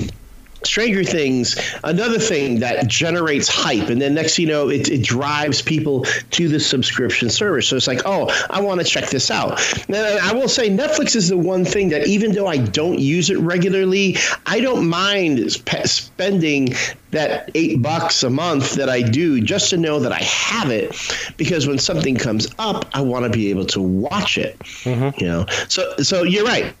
Stranger 0.66 1.04
Things, 1.04 1.56
another 1.84 2.18
thing 2.18 2.60
that 2.60 2.86
generates 2.86 3.48
hype, 3.48 3.88
and 3.88 4.00
then 4.00 4.14
next, 4.14 4.36
thing 4.36 4.46
you 4.46 4.52
know, 4.52 4.68
it, 4.68 4.88
it 4.88 5.02
drives 5.02 5.62
people 5.62 6.04
to 6.30 6.48
the 6.48 6.60
subscription 6.60 7.30
service. 7.30 7.68
So 7.68 7.76
it's 7.76 7.86
like, 7.86 8.02
oh, 8.04 8.30
I 8.50 8.60
want 8.60 8.80
to 8.80 8.86
check 8.86 9.10
this 9.10 9.30
out. 9.30 9.60
And 9.88 9.96
I 9.96 10.32
will 10.32 10.48
say, 10.48 10.68
Netflix 10.68 11.16
is 11.16 11.28
the 11.28 11.36
one 11.36 11.64
thing 11.64 11.88
that 11.90 12.06
even 12.06 12.32
though 12.32 12.46
I 12.46 12.58
don't 12.58 12.98
use 12.98 13.30
it 13.30 13.38
regularly, 13.38 14.16
I 14.46 14.60
don't 14.60 14.88
mind 14.88 15.52
spending 15.52 16.74
that 17.10 17.50
eight 17.54 17.80
bucks 17.80 18.22
a 18.22 18.30
month 18.30 18.74
that 18.74 18.88
I 18.88 19.02
do 19.02 19.40
just 19.40 19.70
to 19.70 19.76
know 19.76 20.00
that 20.00 20.12
I 20.12 20.22
have 20.22 20.70
it, 20.70 20.96
because 21.36 21.66
when 21.66 21.78
something 21.78 22.16
comes 22.16 22.48
up, 22.58 22.86
I 22.92 23.00
want 23.00 23.24
to 23.24 23.30
be 23.30 23.50
able 23.50 23.66
to 23.66 23.80
watch 23.80 24.36
it. 24.36 24.58
Mm-hmm. 24.58 25.20
You 25.20 25.28
know, 25.28 25.46
so 25.68 25.96
so 25.98 26.22
you're 26.22 26.44
right 26.44 26.74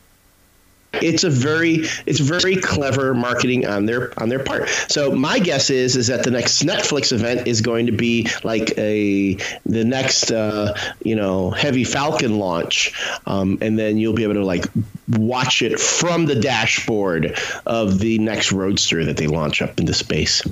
it's 1.02 1.24
a 1.24 1.30
very 1.30 1.84
it's 2.06 2.20
very 2.20 2.56
clever 2.56 3.14
marketing 3.14 3.66
on 3.66 3.86
their 3.86 4.12
on 4.20 4.28
their 4.28 4.42
part. 4.42 4.68
So 4.88 5.12
my 5.12 5.38
guess 5.38 5.70
is 5.70 5.96
is 5.96 6.08
that 6.08 6.24
the 6.24 6.30
next 6.30 6.62
Netflix 6.62 7.12
event 7.12 7.46
is 7.46 7.60
going 7.60 7.86
to 7.86 7.92
be 7.92 8.28
like 8.42 8.76
a 8.78 9.34
the 9.66 9.84
next 9.84 10.30
uh, 10.30 10.74
you 11.02 11.16
know 11.16 11.50
heavy 11.50 11.84
Falcon 11.84 12.38
launch, 12.38 12.92
um, 13.26 13.58
and 13.60 13.78
then 13.78 13.98
you'll 13.98 14.14
be 14.14 14.24
able 14.24 14.34
to 14.34 14.44
like 14.44 14.64
watch 15.08 15.62
it 15.62 15.78
from 15.78 16.26
the 16.26 16.34
dashboard 16.34 17.38
of 17.66 17.98
the 17.98 18.18
next 18.18 18.52
Roadster 18.52 19.04
that 19.04 19.16
they 19.16 19.26
launch 19.26 19.62
up 19.62 19.78
into 19.78 19.94
space. 19.94 20.42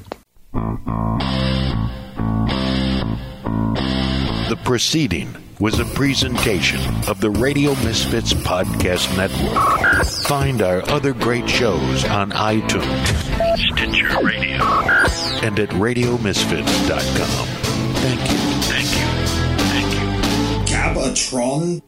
The 4.48 4.58
proceeding 4.64 5.41
was 5.62 5.78
a 5.78 5.84
presentation 5.84 6.80
of 7.06 7.20
the 7.20 7.30
Radio 7.30 7.70
Misfits 7.84 8.34
Podcast 8.34 9.16
Network. 9.16 10.04
Find 10.26 10.60
our 10.60 10.82
other 10.90 11.12
great 11.12 11.48
shows 11.48 12.04
on 12.04 12.32
iTunes, 12.32 13.06
Stitcher 13.56 14.26
Radio, 14.26 14.56
and 15.46 15.60
at 15.60 15.68
RadioMisfits.com. 15.68 17.46
Thank 17.94 18.20
you, 18.28 18.38
thank 18.72 18.90
you, 18.90 19.06
thank 19.68 19.92
you. 19.94 20.74
Gabatron? 20.74 21.80